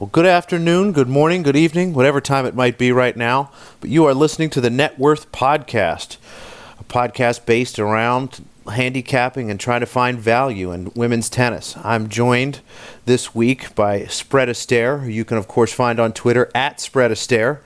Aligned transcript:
Well, 0.00 0.08
good 0.10 0.24
afternoon, 0.24 0.92
good 0.92 1.10
morning, 1.10 1.42
good 1.42 1.56
evening, 1.56 1.92
whatever 1.92 2.22
time 2.22 2.46
it 2.46 2.54
might 2.54 2.78
be 2.78 2.90
right 2.90 3.14
now. 3.14 3.52
But 3.82 3.90
you 3.90 4.06
are 4.06 4.14
listening 4.14 4.48
to 4.48 4.60
the 4.62 4.70
Net 4.70 4.98
Worth 4.98 5.30
Podcast, 5.30 6.16
a 6.78 6.84
podcast 6.84 7.44
based 7.44 7.78
around 7.78 8.42
handicapping 8.66 9.50
and 9.50 9.60
trying 9.60 9.80
to 9.80 9.86
find 9.86 10.18
value 10.18 10.72
in 10.72 10.90
women's 10.94 11.28
tennis. 11.28 11.76
I'm 11.84 12.08
joined 12.08 12.60
this 13.04 13.34
week 13.34 13.74
by 13.74 14.06
Spread 14.06 14.48
Astaire, 14.48 15.02
who 15.02 15.10
you 15.10 15.26
can, 15.26 15.36
of 15.36 15.46
course, 15.46 15.70
find 15.70 16.00
on 16.00 16.14
Twitter 16.14 16.50
at 16.54 16.80
Spread 16.80 17.10
Astaire. 17.10 17.58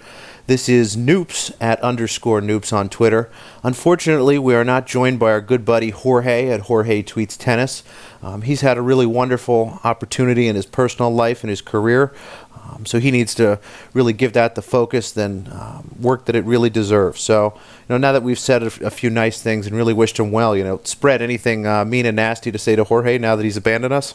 This 0.47 0.69
is 0.69 0.95
Noops 0.95 1.57
at 1.59 1.81
underscore 1.81 2.43
Noops 2.43 2.71
on 2.71 2.91
Twitter. 2.91 3.31
Unfortunately, 3.63 4.39
we 4.39 4.55
are 4.55 4.63
not 4.63 4.87
joined 4.87 5.19
by 5.19 5.33
our 5.33 5.41
good 5.41 5.65
buddy 5.65 5.89
Jorge 5.89 6.51
at 6.51 6.61
Jorge 6.63 7.03
Tweets 7.03 7.39
Tennis. 7.39 7.83
Um, 8.23 8.43
he's 8.43 8.61
had 8.61 8.77
a 8.77 8.83
really 8.83 9.07
wonderful 9.07 9.81
opportunity 9.85 10.47
in 10.47 10.55
his 10.55 10.67
personal 10.67 11.11
life 11.11 11.45
and 11.45 11.49
his 11.49 11.63
career, 11.63 12.13
um, 12.63 12.85
so 12.85 13.01
he 13.01 13.11
needs 13.11 13.35
to 13.37 13.59
really 13.95 14.13
give 14.13 14.35
that 14.35 14.55
the 14.55 14.61
focus 14.61 15.17
and 15.17 15.51
um, 15.51 15.95
work 15.99 16.27
that 16.27 16.37
it 16.37 16.45
really 16.45 16.69
deserves. 16.69 17.23
So, 17.23 17.55
you 17.55 17.95
know, 17.95 17.97
now 17.97 18.13
that 18.13 18.23
we've 18.23 18.39
said 18.39 18.63
a, 18.63 18.91
few 18.91 19.09
nice 19.09 19.41
things 19.41 19.67
and 19.67 19.75
really 19.75 19.95
wished 19.95 20.21
him 20.21 20.31
well, 20.31 20.55
you 20.55 20.63
know, 20.63 20.79
spread 20.85 21.23
anything 21.23 21.67
uh, 21.67 21.87
mean 21.87 22.05
and 22.05 22.17
nasty 22.17 22.53
to 22.53 22.59
say 22.59 22.77
to 22.77 22.85
Jorge 22.85 23.17
now 23.17 23.35
that 23.35 23.45
he's 23.45 23.57
abandoned 23.57 23.95
us. 23.95 24.15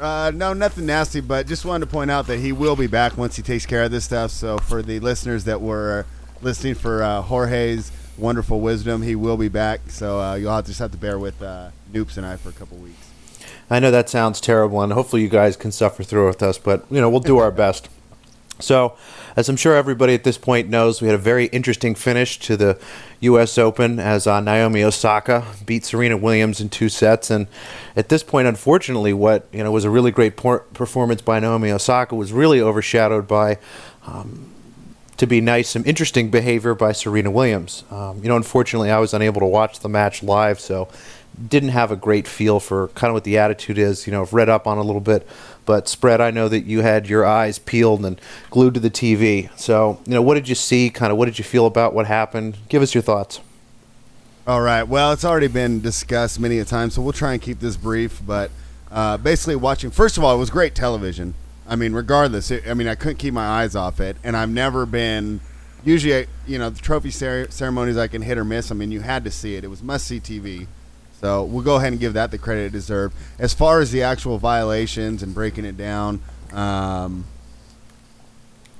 Uh, 0.00 0.32
no, 0.34 0.54
nothing 0.54 0.86
nasty, 0.86 1.20
but 1.20 1.46
just 1.46 1.66
wanted 1.66 1.84
to 1.84 1.90
point 1.90 2.10
out 2.10 2.26
that 2.26 2.38
he 2.38 2.52
will 2.52 2.74
be 2.74 2.86
back 2.86 3.18
once 3.18 3.36
he 3.36 3.42
takes 3.42 3.66
care 3.66 3.82
of 3.82 3.90
this 3.90 4.04
stuff. 4.06 4.30
So 4.30 4.56
for 4.56 4.80
the 4.80 4.98
listeners 4.98 5.44
that 5.44 5.60
were 5.60 6.06
listening 6.40 6.74
for 6.74 7.02
uh, 7.02 7.20
Jorge's 7.20 7.92
wonderful 8.16 8.60
wisdom, 8.60 9.02
he 9.02 9.14
will 9.14 9.36
be 9.36 9.48
back. 9.48 9.90
So 9.90 10.18
uh, 10.18 10.34
you'll 10.36 10.54
have 10.54 10.64
to, 10.64 10.70
just 10.70 10.80
have 10.80 10.92
to 10.92 10.96
bear 10.96 11.18
with 11.18 11.42
uh, 11.42 11.70
Noops 11.92 12.16
and 12.16 12.24
I 12.24 12.36
for 12.36 12.48
a 12.48 12.52
couple 12.52 12.78
weeks. 12.78 13.10
I 13.68 13.78
know 13.78 13.90
that 13.90 14.08
sounds 14.08 14.40
terrible, 14.40 14.82
and 14.82 14.92
hopefully 14.92 15.22
you 15.22 15.28
guys 15.28 15.56
can 15.56 15.70
suffer 15.70 16.02
through 16.02 16.24
it 16.24 16.28
with 16.28 16.42
us, 16.42 16.58
but 16.58 16.84
you 16.90 17.00
know 17.00 17.08
we'll 17.08 17.20
do 17.20 17.38
our 17.38 17.50
best. 17.52 17.88
So, 18.60 18.96
as 19.36 19.48
I'm 19.48 19.56
sure 19.56 19.74
everybody 19.74 20.14
at 20.14 20.24
this 20.24 20.38
point 20.38 20.68
knows, 20.68 21.00
we 21.00 21.08
had 21.08 21.14
a 21.14 21.18
very 21.18 21.46
interesting 21.46 21.94
finish 21.94 22.38
to 22.40 22.56
the 22.56 22.78
U.S. 23.20 23.58
Open 23.58 23.98
as 23.98 24.26
uh, 24.26 24.40
Naomi 24.40 24.82
Osaka 24.82 25.44
beat 25.66 25.84
Serena 25.84 26.16
Williams 26.16 26.60
in 26.60 26.68
two 26.68 26.88
sets. 26.88 27.30
And 27.30 27.46
at 27.96 28.08
this 28.08 28.22
point, 28.22 28.48
unfortunately, 28.48 29.12
what 29.12 29.46
you 29.52 29.62
know 29.62 29.70
was 29.70 29.84
a 29.84 29.90
really 29.90 30.10
great 30.10 30.36
por- 30.36 30.60
performance 30.74 31.22
by 31.22 31.40
Naomi 31.40 31.70
Osaka 31.70 32.14
was 32.14 32.32
really 32.32 32.60
overshadowed 32.60 33.26
by. 33.26 33.58
Um, 34.06 34.46
to 35.16 35.26
be 35.26 35.42
nice, 35.42 35.68
some 35.68 35.84
interesting 35.84 36.30
behavior 36.30 36.74
by 36.74 36.92
Serena 36.92 37.30
Williams. 37.30 37.84
Um, 37.90 38.22
you 38.22 38.30
know, 38.30 38.36
unfortunately, 38.36 38.90
I 38.90 38.98
was 39.00 39.12
unable 39.12 39.40
to 39.40 39.46
watch 39.46 39.80
the 39.80 39.88
match 39.90 40.22
live, 40.22 40.58
so 40.58 40.88
didn't 41.48 41.70
have 41.70 41.90
a 41.90 41.96
great 41.96 42.26
feel 42.26 42.60
for 42.60 42.88
kind 42.88 43.10
of 43.10 43.14
what 43.14 43.24
the 43.24 43.38
attitude 43.38 43.78
is. 43.78 44.06
You 44.06 44.12
know, 44.12 44.22
I've 44.22 44.32
read 44.32 44.48
up 44.48 44.66
on 44.66 44.78
a 44.78 44.82
little 44.82 45.00
bit, 45.00 45.26
but 45.70 45.86
spread. 45.86 46.20
I 46.20 46.32
know 46.32 46.48
that 46.48 46.64
you 46.64 46.80
had 46.80 47.08
your 47.08 47.24
eyes 47.24 47.60
peeled 47.60 48.04
and 48.04 48.20
glued 48.50 48.74
to 48.74 48.80
the 48.80 48.90
TV. 48.90 49.56
So, 49.56 50.00
you 50.04 50.14
know, 50.14 50.20
what 50.20 50.34
did 50.34 50.48
you 50.48 50.56
see? 50.56 50.90
Kind 50.90 51.12
of, 51.12 51.16
what 51.16 51.26
did 51.26 51.38
you 51.38 51.44
feel 51.44 51.64
about 51.64 51.94
what 51.94 52.06
happened? 52.06 52.56
Give 52.68 52.82
us 52.82 52.92
your 52.92 53.02
thoughts. 53.02 53.38
All 54.48 54.62
right. 54.62 54.82
Well, 54.82 55.12
it's 55.12 55.24
already 55.24 55.46
been 55.46 55.80
discussed 55.80 56.40
many 56.40 56.58
a 56.58 56.64
time, 56.64 56.90
so 56.90 57.02
we'll 57.02 57.12
try 57.12 57.34
and 57.34 57.40
keep 57.40 57.60
this 57.60 57.76
brief. 57.76 58.20
But 58.26 58.50
uh, 58.90 59.18
basically, 59.18 59.54
watching. 59.54 59.92
First 59.92 60.18
of 60.18 60.24
all, 60.24 60.34
it 60.34 60.40
was 60.40 60.50
great 60.50 60.74
television. 60.74 61.34
I 61.68 61.76
mean, 61.76 61.92
regardless, 61.92 62.50
it, 62.50 62.68
I 62.68 62.74
mean, 62.74 62.88
I 62.88 62.96
couldn't 62.96 63.18
keep 63.18 63.32
my 63.32 63.46
eyes 63.46 63.76
off 63.76 64.00
it, 64.00 64.16
and 64.24 64.36
I've 64.36 64.50
never 64.50 64.86
been. 64.86 65.38
Usually, 65.84 66.26
you 66.48 66.58
know, 66.58 66.70
the 66.70 66.80
trophy 66.80 67.12
cer- 67.12 67.48
ceremonies 67.52 67.96
I 67.96 68.08
can 68.08 68.22
hit 68.22 68.38
or 68.38 68.44
miss. 68.44 68.72
I 68.72 68.74
mean, 68.74 68.90
you 68.90 69.02
had 69.02 69.22
to 69.22 69.30
see 69.30 69.54
it. 69.54 69.62
It 69.62 69.68
was 69.68 69.84
must 69.84 70.08
see 70.08 70.18
TV. 70.18 70.66
So 71.20 71.44
we'll 71.44 71.62
go 71.62 71.76
ahead 71.76 71.92
and 71.92 72.00
give 72.00 72.14
that 72.14 72.30
the 72.30 72.38
credit 72.38 72.66
it 72.66 72.72
deserved. 72.72 73.14
As 73.38 73.52
far 73.52 73.80
as 73.80 73.90
the 73.90 74.02
actual 74.02 74.38
violations 74.38 75.22
and 75.22 75.34
breaking 75.34 75.66
it 75.66 75.76
down, 75.76 76.22
um, 76.52 77.26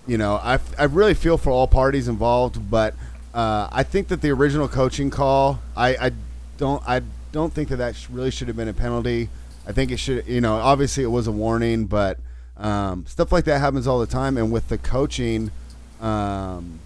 you 0.07 0.17
know, 0.17 0.37
I, 0.37 0.59
I 0.79 0.85
really 0.85 1.13
feel 1.13 1.37
for 1.37 1.51
all 1.51 1.67
parties 1.67 2.09
involved, 2.09 2.71
but 2.71 2.95
uh, 3.35 3.69
I 3.71 3.83
think 3.83 4.09
that 4.09 4.23
the 4.23 4.31
original 4.31 4.69
coaching 4.69 5.11
call, 5.11 5.61
I, 5.77 5.97
I 5.97 6.13
don't 6.57 6.83
I 6.89 7.03
don't 7.31 7.53
think 7.53 7.69
that 7.69 7.77
that 7.77 7.95
really 8.11 8.31
should 8.31 8.49
have 8.49 8.57
been 8.57 8.69
a 8.69 8.73
penalty. 8.73 9.29
I 9.67 9.73
think 9.73 9.91
it 9.91 9.99
should, 9.99 10.27
you 10.27 10.41
know, 10.41 10.55
obviously 10.55 11.05
it 11.05 11.09
was 11.09 11.27
a 11.27 11.33
warning, 11.33 11.85
but 11.85 12.19
um, 12.57 13.05
stuff 13.07 13.31
like 13.31 13.45
that 13.45 13.59
happens 13.61 13.87
all 13.87 14.01
the 14.01 14.07
time. 14.07 14.37
And 14.37 14.51
with 14.51 14.69
the 14.69 14.79
coaching, 14.79 15.53
um, 16.01 16.81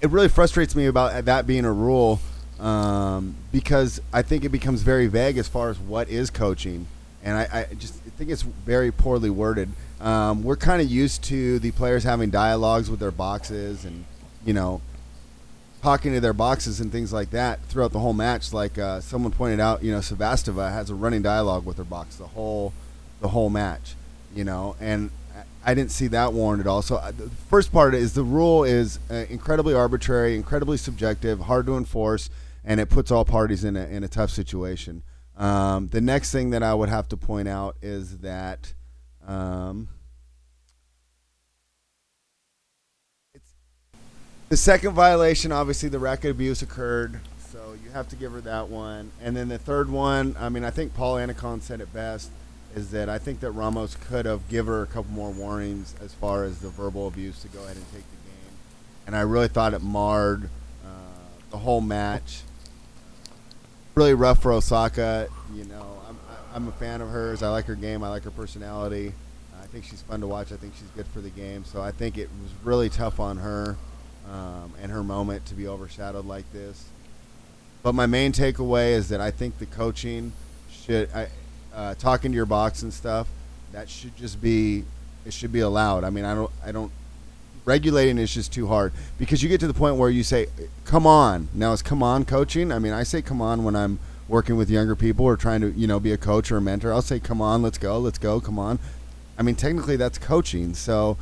it 0.00 0.10
really 0.10 0.28
frustrates 0.28 0.76
me 0.76 0.86
about 0.86 1.24
that 1.24 1.46
being 1.46 1.64
a 1.64 1.72
rule 1.72 2.20
um, 2.60 3.34
because 3.52 4.00
I 4.12 4.22
think 4.22 4.44
it 4.44 4.50
becomes 4.50 4.82
very 4.82 5.06
vague 5.06 5.38
as 5.38 5.48
far 5.48 5.70
as 5.70 5.78
what 5.78 6.08
is 6.08 6.30
coaching, 6.30 6.86
and 7.22 7.36
I, 7.36 7.66
I 7.70 7.74
just 7.74 7.94
think 7.94 8.30
it's 8.30 8.42
very 8.42 8.90
poorly 8.90 9.30
worded. 9.30 9.70
Um, 10.00 10.42
we're 10.42 10.56
kind 10.56 10.80
of 10.82 10.88
used 10.88 11.24
to 11.24 11.58
the 11.58 11.70
players 11.72 12.04
having 12.04 12.30
dialogues 12.30 12.90
with 12.90 13.00
their 13.00 13.10
boxes 13.10 13.84
and 13.84 14.04
you 14.44 14.52
know 14.52 14.80
talking 15.82 16.12
to 16.12 16.20
their 16.20 16.32
boxes 16.32 16.80
and 16.80 16.90
things 16.90 17.12
like 17.12 17.30
that 17.30 17.62
throughout 17.66 17.92
the 17.92 18.00
whole 18.00 18.12
match. 18.12 18.52
Like 18.52 18.78
uh, 18.78 19.00
someone 19.00 19.32
pointed 19.32 19.60
out, 19.60 19.82
you 19.82 19.92
know, 19.92 19.98
Sevastova 19.98 20.72
has 20.72 20.90
a 20.90 20.94
running 20.94 21.22
dialogue 21.22 21.64
with 21.64 21.76
her 21.78 21.84
box 21.84 22.16
the 22.16 22.26
whole 22.26 22.72
the 23.20 23.28
whole 23.28 23.50
match, 23.50 23.94
you 24.34 24.44
know, 24.44 24.76
and 24.80 25.10
I 25.64 25.74
didn't 25.74 25.90
see 25.90 26.06
that 26.08 26.32
warned 26.32 26.60
at 26.60 26.66
all. 26.66 26.82
So 26.82 26.96
uh, 26.96 27.10
the 27.10 27.28
first 27.50 27.72
part 27.72 27.94
is 27.94 28.14
the 28.14 28.22
rule 28.22 28.64
is 28.64 28.98
uh, 29.10 29.26
incredibly 29.28 29.74
arbitrary, 29.74 30.34
incredibly 30.34 30.76
subjective, 30.76 31.40
hard 31.40 31.66
to 31.66 31.76
enforce, 31.76 32.30
and 32.64 32.80
it 32.80 32.88
puts 32.88 33.10
all 33.10 33.24
parties 33.24 33.64
in 33.64 33.76
a, 33.76 33.86
in 33.86 34.04
a 34.04 34.08
tough 34.08 34.30
situation. 34.30 35.02
Um, 35.36 35.88
the 35.88 36.00
next 36.00 36.32
thing 36.32 36.50
that 36.50 36.62
I 36.62 36.74
would 36.74 36.88
have 36.88 37.08
to 37.08 37.16
point 37.16 37.48
out 37.48 37.76
is 37.80 38.18
that 38.18 38.74
um, 39.26 39.88
it's 43.34 43.50
the 44.48 44.56
second 44.56 44.94
violation. 44.94 45.52
Obviously, 45.52 45.88
the 45.88 46.00
racket 46.00 46.32
abuse 46.32 46.62
occurred, 46.62 47.20
so 47.52 47.76
you 47.84 47.90
have 47.90 48.08
to 48.08 48.16
give 48.16 48.32
her 48.32 48.40
that 48.40 48.68
one. 48.68 49.12
And 49.22 49.36
then 49.36 49.48
the 49.48 49.58
third 49.58 49.90
one, 49.90 50.34
I 50.38 50.48
mean, 50.48 50.64
I 50.64 50.70
think 50.70 50.94
Paul 50.94 51.16
Annacone 51.16 51.62
said 51.62 51.80
it 51.80 51.92
best 51.92 52.30
is 52.74 52.90
that 52.90 53.08
I 53.08 53.18
think 53.18 53.40
that 53.40 53.52
Ramos 53.52 53.96
could 54.08 54.26
have 54.26 54.48
given 54.48 54.72
her 54.72 54.82
a 54.82 54.86
couple 54.86 55.10
more 55.12 55.30
warnings 55.30 55.94
as 56.00 56.12
far 56.12 56.44
as 56.44 56.58
the 56.58 56.68
verbal 56.68 57.08
abuse 57.08 57.40
to 57.42 57.48
go 57.48 57.60
ahead 57.64 57.76
and 57.76 57.84
take 57.92 58.02
the 58.02 58.28
game. 58.28 58.56
And 59.06 59.16
I 59.16 59.20
really 59.20 59.48
thought 59.48 59.72
it 59.72 59.82
marred 59.82 60.50
uh, 60.84 60.88
the 61.50 61.58
whole 61.58 61.80
match. 61.80 62.42
Really 63.98 64.14
rough 64.14 64.40
for 64.40 64.52
Osaka. 64.52 65.26
You 65.52 65.64
know, 65.64 65.84
I'm, 66.08 66.16
I'm 66.54 66.68
a 66.68 66.70
fan 66.70 67.00
of 67.00 67.08
hers. 67.08 67.42
I 67.42 67.48
like 67.48 67.64
her 67.64 67.74
game. 67.74 68.04
I 68.04 68.08
like 68.10 68.22
her 68.22 68.30
personality. 68.30 69.12
I 69.60 69.66
think 69.66 69.84
she's 69.84 70.02
fun 70.02 70.20
to 70.20 70.28
watch. 70.28 70.52
I 70.52 70.56
think 70.56 70.74
she's 70.76 70.86
good 70.90 71.08
for 71.08 71.20
the 71.20 71.30
game. 71.30 71.64
So 71.64 71.82
I 71.82 71.90
think 71.90 72.16
it 72.16 72.30
was 72.40 72.52
really 72.62 72.90
tough 72.90 73.18
on 73.18 73.38
her 73.38 73.76
um, 74.30 74.72
and 74.80 74.92
her 74.92 75.02
moment 75.02 75.46
to 75.46 75.54
be 75.56 75.66
overshadowed 75.66 76.26
like 76.26 76.44
this. 76.52 76.84
But 77.82 77.96
my 77.96 78.06
main 78.06 78.30
takeaway 78.30 78.92
is 78.92 79.08
that 79.08 79.20
I 79.20 79.32
think 79.32 79.58
the 79.58 79.66
coaching 79.66 80.30
should. 80.70 81.10
I, 81.12 81.26
uh, 81.74 81.94
talking 81.96 82.30
to 82.30 82.36
your 82.36 82.46
box 82.46 82.82
and 82.82 82.94
stuff, 82.94 83.26
that 83.72 83.88
should 83.88 84.16
just 84.16 84.40
be 84.40 84.84
it 85.26 85.32
should 85.32 85.50
be 85.50 85.58
allowed. 85.58 86.04
I 86.04 86.10
mean, 86.10 86.24
I 86.24 86.36
don't 86.36 86.52
I 86.64 86.70
don't 86.70 86.92
regulating 87.68 88.18
is 88.18 88.32
just 88.32 88.52
too 88.52 88.66
hard 88.66 88.92
because 89.18 89.42
you 89.42 89.48
get 89.48 89.60
to 89.60 89.68
the 89.68 89.74
point 89.74 89.96
where 89.96 90.10
you 90.10 90.24
say, 90.24 90.46
"Come 90.84 91.06
on." 91.06 91.48
Now 91.54 91.72
it's 91.72 91.82
"come 91.82 92.02
on" 92.02 92.24
coaching. 92.24 92.72
I 92.72 92.78
mean, 92.78 92.92
I 92.92 93.02
say 93.02 93.22
"come 93.22 93.42
on" 93.42 93.62
when 93.62 93.76
I'm 93.76 93.98
working 94.26 94.56
with 94.56 94.70
younger 94.70 94.96
people 94.96 95.24
or 95.24 95.36
trying 95.36 95.60
to 95.60 95.70
you 95.70 95.86
know 95.86 96.00
be 96.00 96.10
a 96.12 96.16
coach 96.16 96.50
or 96.50 96.56
a 96.56 96.60
mentor. 96.60 96.92
I'll 96.92 97.02
say 97.02 97.20
"come 97.20 97.40
on, 97.40 97.62
let's 97.62 97.78
go, 97.78 97.98
let's 97.98 98.18
go, 98.18 98.40
come 98.40 98.58
on." 98.58 98.78
I 99.38 99.42
mean, 99.42 99.54
technically 99.54 99.96
that's 99.96 100.18
coaching. 100.18 100.74
So 100.74 101.18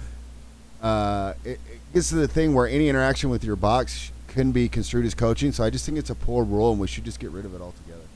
uh, 0.80 1.34
it, 1.44 1.60
it 1.70 1.80
gets 1.92 2.08
to 2.10 2.14
the 2.14 2.28
thing 2.28 2.54
where 2.54 2.68
any 2.68 2.88
interaction 2.88 3.28
with 3.28 3.44
your 3.44 3.56
box 3.56 4.12
can 4.28 4.52
be 4.52 4.68
construed 4.68 5.04
as 5.04 5.14
coaching. 5.14 5.52
So 5.52 5.64
I 5.64 5.70
just 5.70 5.84
think 5.84 5.98
it's 5.98 6.10
a 6.10 6.14
poor 6.14 6.44
rule, 6.44 6.70
and 6.70 6.80
we 6.80 6.86
should 6.86 7.04
just 7.04 7.18
get 7.20 7.30
rid 7.30 7.44
of 7.44 7.54
it 7.54 7.60
altogether 7.60 8.06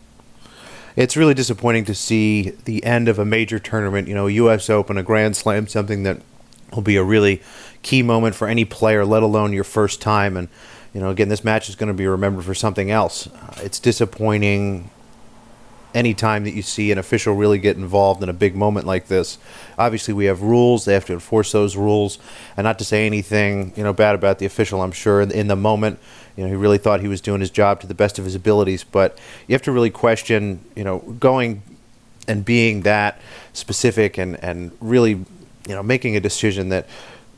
it's 0.96 1.16
really 1.16 1.34
disappointing 1.34 1.84
to 1.84 1.94
see 1.94 2.50
the 2.64 2.84
end 2.84 3.08
of 3.08 3.18
a 3.18 3.24
major 3.24 3.60
tournament, 3.60 4.08
you 4.08 4.14
know, 4.14 4.26
U.S. 4.26 4.68
Open, 4.68 4.98
a 4.98 5.04
Grand 5.04 5.36
Slam, 5.36 5.68
something 5.68 6.02
that 6.02 6.20
will 6.74 6.82
be 6.82 6.96
a 6.96 7.04
really 7.04 7.42
key 7.82 8.02
moment 8.02 8.34
for 8.34 8.48
any 8.48 8.64
player, 8.64 9.04
let 9.04 9.22
alone 9.22 9.52
your 9.52 9.64
first 9.64 10.00
time. 10.00 10.36
And, 10.36 10.48
you 10.92 11.00
know, 11.00 11.10
again, 11.10 11.28
this 11.28 11.44
match 11.44 11.68
is 11.68 11.76
going 11.76 11.88
to 11.88 11.94
be 11.94 12.06
remembered 12.06 12.44
for 12.44 12.54
something 12.54 12.90
else. 12.90 13.26
Uh, 13.26 13.54
it's 13.62 13.78
disappointing 13.78 14.90
anytime 15.94 16.44
that 16.44 16.52
you 16.52 16.62
see 16.62 16.92
an 16.92 16.98
official 16.98 17.34
really 17.34 17.58
get 17.58 17.76
involved 17.76 18.22
in 18.22 18.28
a 18.28 18.32
big 18.32 18.54
moment 18.54 18.86
like 18.86 19.08
this. 19.08 19.38
Obviously, 19.78 20.14
we 20.14 20.26
have 20.26 20.42
rules; 20.42 20.84
they 20.84 20.94
have 20.94 21.04
to 21.06 21.12
enforce 21.12 21.52
those 21.52 21.76
rules, 21.76 22.18
and 22.56 22.64
not 22.64 22.78
to 22.78 22.84
say 22.84 23.06
anything 23.06 23.72
you 23.76 23.82
know 23.82 23.92
bad 23.92 24.14
about 24.14 24.38
the 24.38 24.46
official. 24.46 24.82
I'm 24.82 24.92
sure 24.92 25.20
in, 25.20 25.30
in 25.30 25.48
the 25.48 25.56
moment, 25.56 25.98
you 26.36 26.44
know, 26.44 26.50
he 26.50 26.56
really 26.56 26.78
thought 26.78 27.00
he 27.00 27.08
was 27.08 27.20
doing 27.20 27.40
his 27.40 27.50
job 27.50 27.80
to 27.80 27.86
the 27.86 27.94
best 27.94 28.18
of 28.18 28.24
his 28.24 28.34
abilities, 28.34 28.84
but 28.84 29.18
you 29.46 29.54
have 29.54 29.62
to 29.62 29.72
really 29.72 29.90
question, 29.90 30.64
you 30.76 30.84
know, 30.84 30.98
going 30.98 31.62
and 32.28 32.44
being 32.44 32.82
that 32.82 33.20
specific 33.52 34.18
and 34.18 34.42
and 34.42 34.72
really, 34.80 35.12
you 35.12 35.26
know, 35.74 35.82
making 35.82 36.16
a 36.16 36.20
decision 36.20 36.68
that 36.70 36.86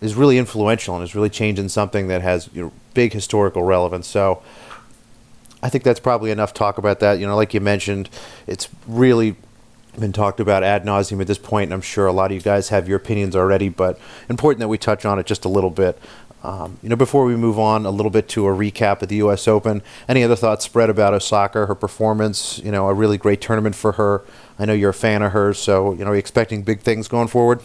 is 0.02 0.14
really 0.14 0.36
influential 0.36 0.94
and 0.94 1.02
is 1.02 1.14
really 1.14 1.30
changing 1.30 1.68
something 1.68 2.08
that 2.08 2.20
has 2.20 2.50
you 2.52 2.62
know, 2.64 2.72
big 2.94 3.12
historical 3.12 3.62
relevance. 3.62 4.06
So. 4.06 4.42
I 5.64 5.68
think 5.68 5.84
that's 5.84 6.00
probably 6.00 6.32
enough 6.32 6.52
talk 6.52 6.76
about 6.76 6.98
that. 6.98 7.20
You 7.20 7.26
know, 7.28 7.36
like 7.36 7.54
you 7.54 7.60
mentioned, 7.60 8.10
it's 8.48 8.68
really 8.88 9.36
been 9.98 10.12
talked 10.12 10.40
about 10.40 10.62
ad 10.62 10.84
nauseum 10.84 11.20
at 11.20 11.26
this 11.26 11.38
point, 11.38 11.64
and 11.68 11.74
I'm 11.74 11.82
sure 11.82 12.06
a 12.06 12.12
lot 12.12 12.30
of 12.30 12.34
you 12.34 12.40
guys 12.40 12.70
have 12.70 12.88
your 12.88 12.96
opinions 12.96 13.36
already, 13.36 13.68
but 13.68 13.98
important 14.28 14.60
that 14.60 14.68
we 14.68 14.78
touch 14.78 15.04
on 15.04 15.18
it 15.18 15.26
just 15.26 15.44
a 15.44 15.48
little 15.48 15.70
bit. 15.70 15.98
Um, 16.42 16.78
you 16.82 16.88
know, 16.88 16.96
before 16.96 17.24
we 17.24 17.36
move 17.36 17.58
on 17.58 17.86
a 17.86 17.90
little 17.90 18.10
bit 18.10 18.28
to 18.30 18.48
a 18.48 18.50
recap 18.50 19.02
of 19.02 19.08
the 19.08 19.16
U.S. 19.16 19.46
Open, 19.46 19.82
any 20.08 20.24
other 20.24 20.34
thoughts 20.34 20.64
spread 20.64 20.90
about 20.90 21.14
Osaka, 21.14 21.66
her 21.66 21.74
performance? 21.74 22.58
You 22.64 22.72
know, 22.72 22.88
a 22.88 22.94
really 22.94 23.16
great 23.16 23.40
tournament 23.40 23.76
for 23.76 23.92
her. 23.92 24.22
I 24.58 24.64
know 24.64 24.72
you're 24.72 24.90
a 24.90 24.94
fan 24.94 25.22
of 25.22 25.32
hers, 25.32 25.58
so 25.58 25.92
you 25.92 26.04
know, 26.04 26.10
are 26.10 26.14
you 26.14 26.18
expecting 26.18 26.62
big 26.62 26.80
things 26.80 27.06
going 27.06 27.28
forward? 27.28 27.60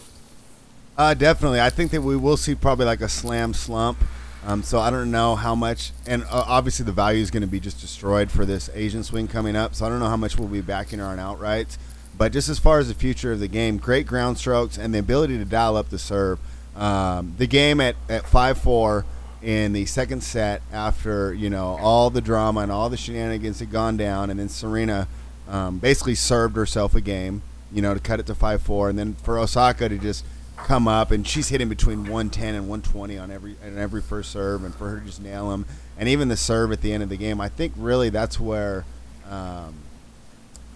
Uh, 0.98 1.14
definitely. 1.14 1.60
I 1.60 1.70
think 1.70 1.92
that 1.92 2.02
we 2.02 2.16
will 2.16 2.36
see 2.36 2.56
probably 2.56 2.84
like 2.84 3.00
a 3.00 3.08
slam 3.08 3.54
slump. 3.54 3.98
Um, 4.44 4.64
so 4.64 4.80
I 4.80 4.90
don't 4.90 5.12
know 5.12 5.36
how 5.36 5.54
much, 5.54 5.92
and 6.06 6.24
uh, 6.24 6.44
obviously 6.46 6.84
the 6.84 6.92
value 6.92 7.22
is 7.22 7.30
going 7.30 7.42
to 7.42 7.46
be 7.46 7.60
just 7.60 7.80
destroyed 7.80 8.32
for 8.32 8.44
this 8.44 8.68
Asian 8.74 9.04
swing 9.04 9.28
coming 9.28 9.54
up. 9.54 9.76
So 9.76 9.86
I 9.86 9.90
don't 9.90 10.00
know 10.00 10.08
how 10.08 10.16
much 10.16 10.36
we'll 10.36 10.48
be 10.48 10.60
backing 10.60 11.00
on 11.00 11.18
outrights. 11.18 11.78
But 12.16 12.32
just 12.32 12.48
as 12.48 12.58
far 12.58 12.80
as 12.80 12.88
the 12.88 12.94
future 12.94 13.30
of 13.30 13.38
the 13.38 13.46
game, 13.46 13.76
great 13.78 14.08
ground 14.08 14.38
strokes 14.38 14.76
and 14.76 14.92
the 14.92 14.98
ability 14.98 15.38
to 15.38 15.44
dial 15.44 15.76
up 15.76 15.88
the 15.90 16.00
serve. 16.00 16.40
Um, 16.74 17.34
the 17.38 17.46
game 17.46 17.80
at, 17.80 17.94
at 18.08 18.26
5 18.26 18.58
4 18.58 19.04
in 19.40 19.72
the 19.72 19.86
second 19.86 20.22
set, 20.24 20.62
after 20.72 21.32
you 21.32 21.48
know 21.48 21.76
all 21.80 22.10
the 22.10 22.20
drama 22.20 22.60
and 22.60 22.72
all 22.72 22.88
the 22.88 22.96
shenanigans 22.96 23.60
had 23.60 23.70
gone 23.70 23.96
down, 23.96 24.30
and 24.30 24.40
then 24.40 24.48
Serena 24.48 25.06
um, 25.48 25.78
basically 25.78 26.16
served 26.16 26.56
herself 26.56 26.96
a 26.96 27.00
game, 27.00 27.42
you 27.70 27.82
know, 27.82 27.94
to 27.94 28.00
cut 28.00 28.18
it 28.18 28.26
to 28.26 28.34
5 28.34 28.62
4. 28.62 28.90
And 28.90 28.98
then 28.98 29.14
for 29.14 29.38
Osaka 29.38 29.88
to 29.88 29.96
just 29.96 30.24
come 30.64 30.88
up, 30.88 31.10
and 31.10 31.26
she's 31.26 31.48
hitting 31.48 31.68
between 31.68 32.00
110 32.00 32.54
and 32.54 32.68
120 32.68 33.18
on 33.18 33.30
every 33.30 33.56
on 33.64 33.78
every 33.78 34.02
first 34.02 34.30
serve, 34.30 34.64
and 34.64 34.74
for 34.74 34.88
her 34.88 35.00
to 35.00 35.06
just 35.06 35.20
nail 35.20 35.50
them, 35.50 35.66
and 35.96 36.08
even 36.08 36.28
the 36.28 36.36
serve 36.36 36.72
at 36.72 36.80
the 36.80 36.92
end 36.92 37.02
of 37.02 37.08
the 37.08 37.16
game, 37.16 37.40
I 37.40 37.48
think 37.48 37.72
really 37.76 38.10
that's 38.10 38.38
where 38.38 38.84
um, 39.28 39.74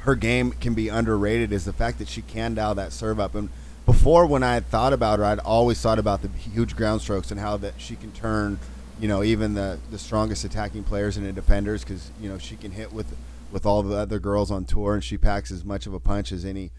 her 0.00 0.14
game 0.14 0.52
can 0.52 0.75
be 0.75 0.88
underrated 0.88 1.52
is 1.52 1.64
the 1.64 1.73
fact 1.73 1.99
that 1.99 2.08
she 2.08 2.23
can 2.23 2.55
dial 2.55 2.75
that 2.75 2.93
serve 2.93 3.20
up. 3.20 3.34
And 3.34 3.49
before, 3.87 4.26
when 4.26 4.43
I 4.43 4.61
thought 4.61 4.93
about 4.93 5.19
her, 5.19 5.25
I'd 5.25 5.38
always 5.40 5.81
thought 5.81 5.99
about 5.99 6.23
the 6.23 6.29
huge 6.29 6.76
ground 6.76 7.02
strokes 7.02 7.31
and 7.31 7.38
how 7.38 7.56
that 7.58 7.75
she 7.79 7.96
can 7.96 8.12
turn, 8.12 8.58
you 9.00 9.08
know, 9.08 9.23
even 9.23 9.55
the 9.55 9.79
the 9.90 9.99
strongest 9.99 10.44
attacking 10.44 10.84
players 10.84 11.17
into 11.17 11.32
defenders 11.32 11.84
because 11.84 12.11
you 12.20 12.29
know 12.29 12.38
she 12.38 12.56
can 12.56 12.70
hit 12.70 12.93
with 12.93 13.17
with 13.50 13.67
all 13.67 13.82
the 13.82 13.96
other 13.96 14.19
girls 14.19 14.50
on 14.50 14.64
tour, 14.64 14.94
and 14.94 15.05
she 15.05 15.19
packs 15.19 15.50
as 15.50 15.64
much 15.64 15.87
of 15.87 15.94
a 15.94 16.00
punch 16.00 16.32
as 16.32 16.44
any 16.44 16.70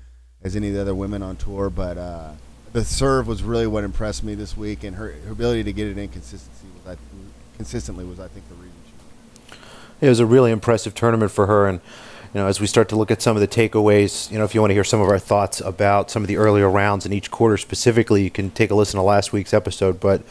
as 0.41 0.55
any 0.55 0.69
of 0.69 0.73
the 0.73 0.81
other 0.81 0.95
women 0.95 1.21
on 1.21 1.35
tour, 1.35 1.69
but. 1.69 1.97
Uh, 1.97 2.31
the 2.73 2.83
serve 2.83 3.27
was 3.27 3.43
really 3.43 3.67
what 3.67 3.83
impressed 3.83 4.23
me 4.23 4.35
this 4.35 4.57
week, 4.57 4.83
and 4.83 4.95
her, 4.97 5.11
her 5.25 5.31
ability 5.31 5.63
to 5.63 5.71
get 5.71 5.87
it 5.87 5.97
in 5.97 6.09
consistency 6.09 6.67
was 6.75 6.97
I, 6.97 6.99
consistently 7.55 8.03
was 8.03 8.19
I 8.19 8.27
think 8.27 8.49
the 8.49 8.55
reason. 8.55 8.73
She 8.87 10.05
it 10.05 10.09
was 10.09 10.19
a 10.19 10.25
really 10.25 10.51
impressive 10.51 10.95
tournament 10.95 11.31
for 11.31 11.45
her, 11.45 11.67
and 11.67 11.79
you 12.33 12.41
know 12.41 12.47
as 12.47 12.59
we 12.59 12.67
start 12.67 12.89
to 12.89 12.95
look 12.95 13.11
at 13.11 13.21
some 13.21 13.37
of 13.37 13.41
the 13.41 13.47
takeaways, 13.47 14.29
you 14.31 14.39
know 14.39 14.43
if 14.43 14.55
you 14.55 14.61
want 14.61 14.71
to 14.71 14.75
hear 14.75 14.83
some 14.83 14.99
of 14.99 15.07
our 15.07 15.19
thoughts 15.19 15.61
about 15.61 16.09
some 16.09 16.23
of 16.23 16.27
the 16.27 16.37
earlier 16.37 16.69
rounds 16.69 17.05
in 17.05 17.13
each 17.13 17.29
quarter 17.29 17.57
specifically, 17.57 18.23
you 18.23 18.31
can 18.31 18.49
take 18.49 18.71
a 18.71 18.75
listen 18.75 18.97
to 18.97 19.03
last 19.03 19.31
week's 19.31 19.53
episode, 19.53 19.99
but. 19.99 20.21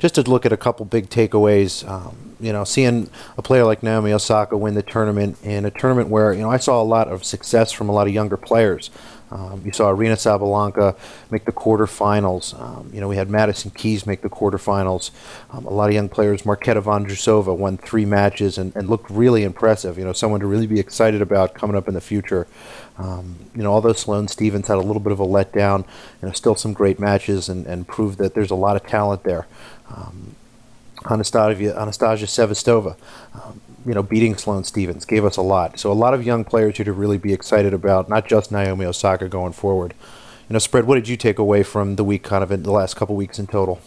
Just 0.00 0.16
to 0.16 0.22
look 0.22 0.44
at 0.44 0.52
a 0.52 0.56
couple 0.58 0.84
big 0.84 1.08
takeaways, 1.08 1.88
um, 1.88 2.34
you 2.38 2.52
know, 2.52 2.64
seeing 2.64 3.08
a 3.38 3.42
player 3.42 3.64
like 3.64 3.82
Naomi 3.82 4.12
Osaka 4.12 4.54
win 4.54 4.74
the 4.74 4.82
tournament 4.82 5.38
in 5.42 5.64
a 5.64 5.70
tournament 5.70 6.10
where 6.10 6.34
you 6.34 6.42
know 6.42 6.50
I 6.50 6.58
saw 6.58 6.82
a 6.82 6.84
lot 6.84 7.08
of 7.08 7.24
success 7.24 7.72
from 7.72 7.88
a 7.88 7.92
lot 7.92 8.06
of 8.06 8.12
younger 8.12 8.36
players. 8.36 8.90
Um, 9.30 9.62
you 9.64 9.72
saw 9.72 9.90
Aryna 9.90 10.14
Sabalenka 10.14 10.96
make 11.30 11.44
the 11.44 11.52
quarterfinals. 11.52 12.58
Um, 12.60 12.90
you 12.92 13.00
know, 13.00 13.08
we 13.08 13.16
had 13.16 13.28
Madison 13.28 13.70
Keys 13.70 14.06
make 14.06 14.22
the 14.22 14.28
quarterfinals. 14.28 15.10
Um, 15.50 15.66
a 15.66 15.70
lot 15.70 15.88
of 15.88 15.94
young 15.94 16.08
players. 16.08 16.42
Marketa 16.42 16.82
Vondrousova 16.82 17.56
won 17.56 17.76
three 17.76 18.04
matches 18.04 18.58
and, 18.58 18.74
and, 18.76 18.88
looked 18.88 19.10
really 19.10 19.42
impressive. 19.42 19.98
You 19.98 20.04
know, 20.04 20.12
someone 20.12 20.40
to 20.40 20.46
really 20.46 20.66
be 20.66 20.78
excited 20.78 21.22
about 21.22 21.54
coming 21.54 21.76
up 21.76 21.88
in 21.88 21.94
the 21.94 22.00
future. 22.00 22.46
Um, 22.96 23.36
you 23.56 23.62
know, 23.62 23.72
although 23.72 23.92
Sloane 23.92 24.28
Stevens 24.28 24.68
had 24.68 24.76
a 24.76 24.82
little 24.82 25.00
bit 25.00 25.12
of 25.12 25.20
a 25.20 25.26
letdown, 25.26 25.80
you 26.20 26.28
know, 26.28 26.32
still 26.32 26.54
some 26.54 26.72
great 26.72 27.00
matches 27.00 27.48
and, 27.48 27.66
and 27.66 27.88
proved 27.88 28.18
that 28.18 28.34
there's 28.34 28.50
a 28.50 28.56
lot 28.56 28.76
of 28.76 28.86
talent 28.86 29.24
there. 29.24 29.46
Um, 29.88 30.36
Anastasia, 31.10 31.78
Anastasia 31.78 32.26
Sevastova, 32.26 32.96
um, 33.34 33.60
you 33.84 33.94
know, 33.94 34.02
beating 34.02 34.36
Sloane 34.36 34.64
Stevens 34.64 35.04
gave 35.04 35.24
us 35.24 35.36
a 35.36 35.42
lot. 35.42 35.78
So 35.78 35.90
a 35.90 35.94
lot 35.94 36.14
of 36.14 36.24
young 36.24 36.44
players 36.44 36.76
here 36.76 36.84
to 36.84 36.92
really 36.92 37.18
be 37.18 37.32
excited 37.32 37.74
about, 37.74 38.08
not 38.08 38.26
just 38.26 38.50
Naomi 38.50 38.84
Osaka 38.86 39.28
going 39.28 39.52
forward. 39.52 39.94
You 40.48 40.54
know, 40.54 40.58
spread. 40.58 40.84
What 40.86 40.96
did 40.96 41.08
you 41.08 41.16
take 41.16 41.38
away 41.38 41.62
from 41.62 41.96
the 41.96 42.04
week, 42.04 42.22
kind 42.22 42.42
of 42.42 42.50
in 42.50 42.62
the 42.62 42.70
last 42.70 42.96
couple 42.96 43.16
weeks 43.16 43.38
in 43.38 43.46
total? 43.46 43.80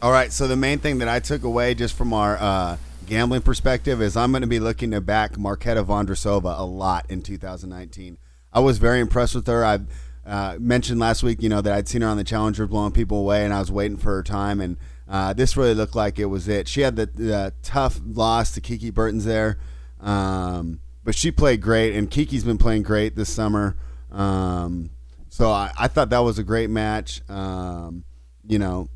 All 0.00 0.10
right. 0.10 0.32
So 0.32 0.48
the 0.48 0.56
main 0.56 0.78
thing 0.78 0.98
that 0.98 1.08
I 1.08 1.20
took 1.20 1.44
away 1.44 1.74
just 1.74 1.96
from 1.96 2.12
our 2.12 2.36
uh, 2.36 2.76
gambling 3.06 3.42
perspective 3.42 4.02
is 4.02 4.16
I'm 4.16 4.32
going 4.32 4.42
to 4.42 4.48
be 4.48 4.58
looking 4.58 4.90
to 4.90 5.00
back 5.00 5.34
Marketa 5.34 5.84
Vondrousova 5.84 6.58
a 6.58 6.64
lot 6.64 7.06
in 7.08 7.22
2019. 7.22 8.18
I 8.52 8.60
was 8.60 8.78
very 8.78 9.00
impressed 9.00 9.34
with 9.34 9.46
her. 9.46 9.64
I 9.64 9.78
uh, 10.26 10.56
mentioned 10.58 11.00
last 11.00 11.22
week, 11.22 11.42
you 11.42 11.48
know, 11.48 11.60
that 11.60 11.72
I'd 11.72 11.88
seen 11.88 12.02
her 12.02 12.08
on 12.08 12.16
the 12.16 12.24
Challenger 12.24 12.66
blowing 12.66 12.92
people 12.92 13.18
away, 13.18 13.44
and 13.44 13.54
I 13.54 13.60
was 13.60 13.70
waiting 13.70 13.96
for 13.96 14.14
her 14.14 14.22
time 14.22 14.60
and 14.60 14.76
uh, 15.08 15.32
this 15.32 15.56
really 15.56 15.74
looked 15.74 15.94
like 15.94 16.18
it 16.18 16.26
was 16.26 16.48
it. 16.48 16.68
She 16.68 16.80
had 16.80 16.96
the, 16.96 17.06
the 17.06 17.52
tough 17.62 18.00
loss 18.04 18.52
to 18.52 18.60
Kiki 18.60 18.90
Bertens 18.90 19.24
there, 19.24 19.58
um, 20.00 20.80
but 21.04 21.14
she 21.14 21.30
played 21.30 21.60
great, 21.60 21.94
and 21.94 22.10
Kiki's 22.10 22.44
been 22.44 22.58
playing 22.58 22.82
great 22.82 23.16
this 23.16 23.28
summer. 23.28 23.76
Um, 24.10 24.90
so 25.28 25.50
I, 25.50 25.72
I, 25.78 25.88
thought 25.88 26.10
that 26.10 26.18
was 26.18 26.38
a 26.38 26.44
great 26.44 26.70
match. 26.70 27.22
Um, 27.28 28.04
you 28.46 28.58
know, 28.58 28.88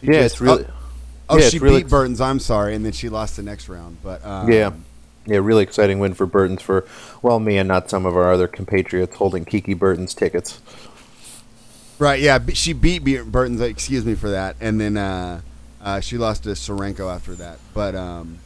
yeah, 0.00 0.22
just, 0.22 0.34
it's 0.34 0.40
really. 0.40 0.64
Oh, 0.68 0.74
oh 1.30 1.38
yeah, 1.38 1.48
she 1.48 1.58
really 1.58 1.82
beat 1.82 1.90
Bertens. 1.90 2.20
I'm 2.20 2.38
sorry, 2.38 2.74
and 2.74 2.84
then 2.84 2.92
she 2.92 3.08
lost 3.08 3.36
the 3.36 3.42
next 3.42 3.68
round. 3.68 3.98
But 4.02 4.24
um, 4.24 4.50
yeah, 4.50 4.72
yeah, 5.26 5.38
really 5.38 5.62
exciting 5.62 5.98
win 5.98 6.14
for 6.14 6.26
Bertens 6.26 6.62
for 6.62 6.86
well 7.22 7.38
me 7.38 7.58
and 7.58 7.68
not 7.68 7.90
some 7.90 8.06
of 8.06 8.16
our 8.16 8.32
other 8.32 8.48
compatriots 8.48 9.16
holding 9.16 9.44
Kiki 9.44 9.74
Bertens 9.74 10.14
tickets. 10.14 10.60
Right. 11.98 12.20
Yeah. 12.20 12.38
She 12.52 12.72
beat 12.72 13.04
Bertens. 13.26 13.60
Excuse 13.60 14.04
me 14.04 14.14
for 14.14 14.30
that. 14.30 14.56
And 14.60 14.80
then 14.80 14.96
uh, 14.96 15.40
uh, 15.80 16.00
she 16.00 16.16
lost 16.16 16.44
to 16.44 16.50
Tsurenko 16.50 17.12
after 17.12 17.34
that. 17.34 17.58
But 17.74 17.94
um, 17.94 18.38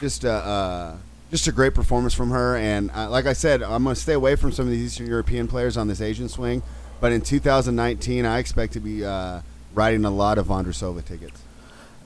just 0.00 0.24
uh, 0.24 0.28
uh, 0.28 0.96
just 1.30 1.46
a 1.46 1.52
great 1.52 1.74
performance 1.74 2.12
from 2.14 2.30
her. 2.30 2.56
And 2.56 2.90
uh, 2.90 3.08
like 3.08 3.26
I 3.26 3.32
said, 3.32 3.62
I'm 3.62 3.84
to 3.84 3.94
stay 3.94 4.12
away 4.12 4.36
from 4.36 4.52
some 4.52 4.66
of 4.66 4.70
these 4.72 4.92
Eastern 4.92 5.06
European 5.06 5.48
players 5.48 5.76
on 5.76 5.88
this 5.88 6.00
Asian 6.00 6.28
swing. 6.28 6.62
But 7.00 7.12
in 7.12 7.20
2019, 7.20 8.24
I 8.24 8.38
expect 8.38 8.72
to 8.74 8.80
be 8.80 9.04
uh, 9.04 9.40
riding 9.74 10.04
a 10.04 10.10
lot 10.10 10.38
of 10.38 10.46
Vondrousova 10.46 11.04
tickets 11.04 11.42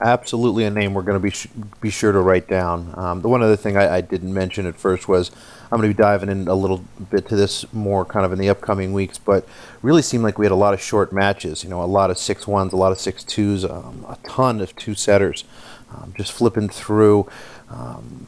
absolutely 0.00 0.64
a 0.64 0.70
name 0.70 0.94
we're 0.94 1.02
going 1.02 1.18
to 1.18 1.22
be 1.22 1.30
sh- 1.30 1.48
be 1.80 1.90
sure 1.90 2.12
to 2.12 2.20
write 2.20 2.48
down. 2.48 2.92
Um, 2.96 3.22
the 3.22 3.28
one 3.28 3.42
other 3.42 3.56
thing 3.56 3.76
I, 3.76 3.96
I, 3.96 4.00
didn't 4.00 4.32
mention 4.32 4.66
at 4.66 4.76
first 4.76 5.08
was 5.08 5.30
I'm 5.70 5.80
going 5.80 5.90
to 5.90 5.96
be 5.96 6.02
diving 6.02 6.28
in 6.28 6.48
a 6.48 6.54
little 6.54 6.84
bit 7.10 7.28
to 7.28 7.36
this 7.36 7.70
more 7.72 8.04
kind 8.04 8.24
of 8.24 8.32
in 8.32 8.38
the 8.38 8.48
upcoming 8.48 8.92
weeks, 8.92 9.18
but 9.18 9.46
really 9.82 10.02
seemed 10.02 10.24
like 10.24 10.38
we 10.38 10.44
had 10.46 10.52
a 10.52 10.56
lot 10.56 10.74
of 10.74 10.80
short 10.80 11.12
matches. 11.12 11.62
You 11.62 11.70
know, 11.70 11.82
a 11.82 11.84
lot 11.84 12.10
of 12.10 12.18
six 12.18 12.46
ones, 12.46 12.72
a 12.72 12.76
lot 12.76 12.92
of 12.92 12.98
six 12.98 13.22
twos, 13.22 13.64
um, 13.64 14.04
a 14.08 14.16
ton 14.28 14.60
of 14.60 14.74
two 14.76 14.94
setters, 14.94 15.44
um, 15.94 16.14
just 16.16 16.32
flipping 16.32 16.68
through. 16.68 17.28
Um, 17.68 18.26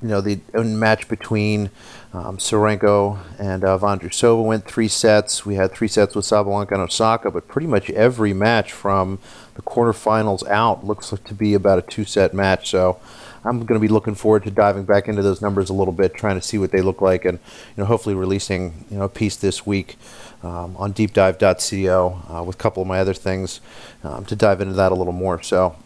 you 0.00 0.08
know, 0.08 0.20
the 0.20 0.40
match 0.64 1.08
between 1.08 1.70
um, 2.12 2.36
Tsurenko 2.36 3.18
and 3.38 3.64
uh, 3.64 4.42
went 4.42 4.64
three 4.66 4.88
sets. 4.88 5.46
We 5.46 5.54
had 5.54 5.72
three 5.72 5.88
sets 5.88 6.14
with 6.14 6.24
Sabalenka 6.24 6.72
and 6.72 6.82
Osaka, 6.82 7.30
but 7.30 7.46
pretty 7.46 7.68
much 7.68 7.88
every 7.90 8.34
match 8.34 8.72
from 8.72 9.18
the 9.54 9.62
quarterfinals 9.62 10.46
out 10.48 10.84
looks 10.84 11.10
to 11.10 11.34
be 11.34 11.54
about 11.54 11.78
a 11.78 11.82
two-set 11.82 12.32
match. 12.34 12.70
So 12.70 13.00
I'm 13.44 13.64
going 13.64 13.80
to 13.80 13.86
be 13.86 13.92
looking 13.92 14.14
forward 14.14 14.44
to 14.44 14.50
diving 14.50 14.84
back 14.84 15.08
into 15.08 15.22
those 15.22 15.42
numbers 15.42 15.68
a 15.68 15.72
little 15.72 15.92
bit, 15.92 16.14
trying 16.14 16.36
to 16.36 16.46
see 16.46 16.58
what 16.58 16.70
they 16.70 16.80
look 16.80 17.00
like, 17.00 17.24
and 17.24 17.38
you 17.76 17.82
know, 17.82 17.84
hopefully 17.84 18.14
releasing 18.14 18.84
you 18.90 18.98
know 18.98 19.04
a 19.04 19.08
piece 19.08 19.36
this 19.36 19.66
week 19.66 19.96
um, 20.42 20.76
on 20.76 20.92
DeepDive.co 20.92 22.22
uh, 22.28 22.42
with 22.44 22.56
a 22.56 22.58
couple 22.58 22.82
of 22.82 22.88
my 22.88 23.00
other 23.00 23.14
things 23.14 23.60
um, 24.04 24.24
to 24.26 24.36
dive 24.36 24.60
into 24.60 24.74
that 24.74 24.92
a 24.92 24.94
little 24.94 25.12
more. 25.12 25.42
So 25.42 25.76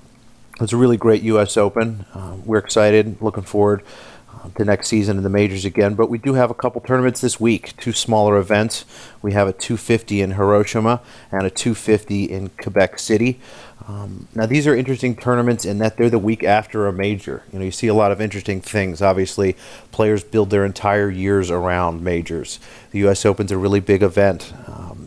it's 0.61 0.73
a 0.73 0.76
really 0.76 0.96
great 0.96 1.23
U.S. 1.23 1.56
Open. 1.56 2.04
Uh, 2.14 2.37
we're 2.44 2.58
excited, 2.58 3.20
looking 3.20 3.44
forward 3.44 3.82
to 4.56 4.64
next 4.64 4.88
season 4.88 5.16
in 5.16 5.22
the 5.22 5.30
majors 5.30 5.64
again. 5.64 5.94
But 5.94 6.08
we 6.08 6.18
do 6.18 6.34
have 6.34 6.50
a 6.50 6.54
couple 6.54 6.80
tournaments 6.80 7.20
this 7.20 7.40
week, 7.40 7.76
two 7.76 7.92
smaller 7.92 8.36
events. 8.36 8.84
We 9.22 9.32
have 9.32 9.48
a 9.48 9.52
250 9.52 10.20
in 10.20 10.32
Hiroshima 10.32 11.00
and 11.30 11.46
a 11.46 11.50
250 11.50 12.24
in 12.24 12.48
Quebec 12.50 12.98
City. 12.98 13.40
Um, 13.88 14.26
now 14.34 14.46
these 14.46 14.66
are 14.66 14.74
interesting 14.74 15.14
tournaments 15.14 15.64
in 15.64 15.78
that 15.78 15.96
they're 15.96 16.10
the 16.10 16.18
week 16.18 16.42
after 16.42 16.86
a 16.86 16.92
major. 16.92 17.44
You 17.52 17.60
know, 17.60 17.64
you 17.64 17.70
see 17.70 17.86
a 17.86 17.94
lot 17.94 18.10
of 18.10 18.20
interesting 18.20 18.60
things. 18.60 19.00
Obviously, 19.00 19.56
players 19.92 20.24
build 20.24 20.50
their 20.50 20.64
entire 20.64 21.08
years 21.08 21.50
around 21.50 22.02
majors. 22.02 22.58
The 22.90 22.98
U.S. 23.00 23.24
Open's 23.24 23.52
a 23.52 23.58
really 23.58 23.80
big 23.80 24.02
event. 24.02 24.52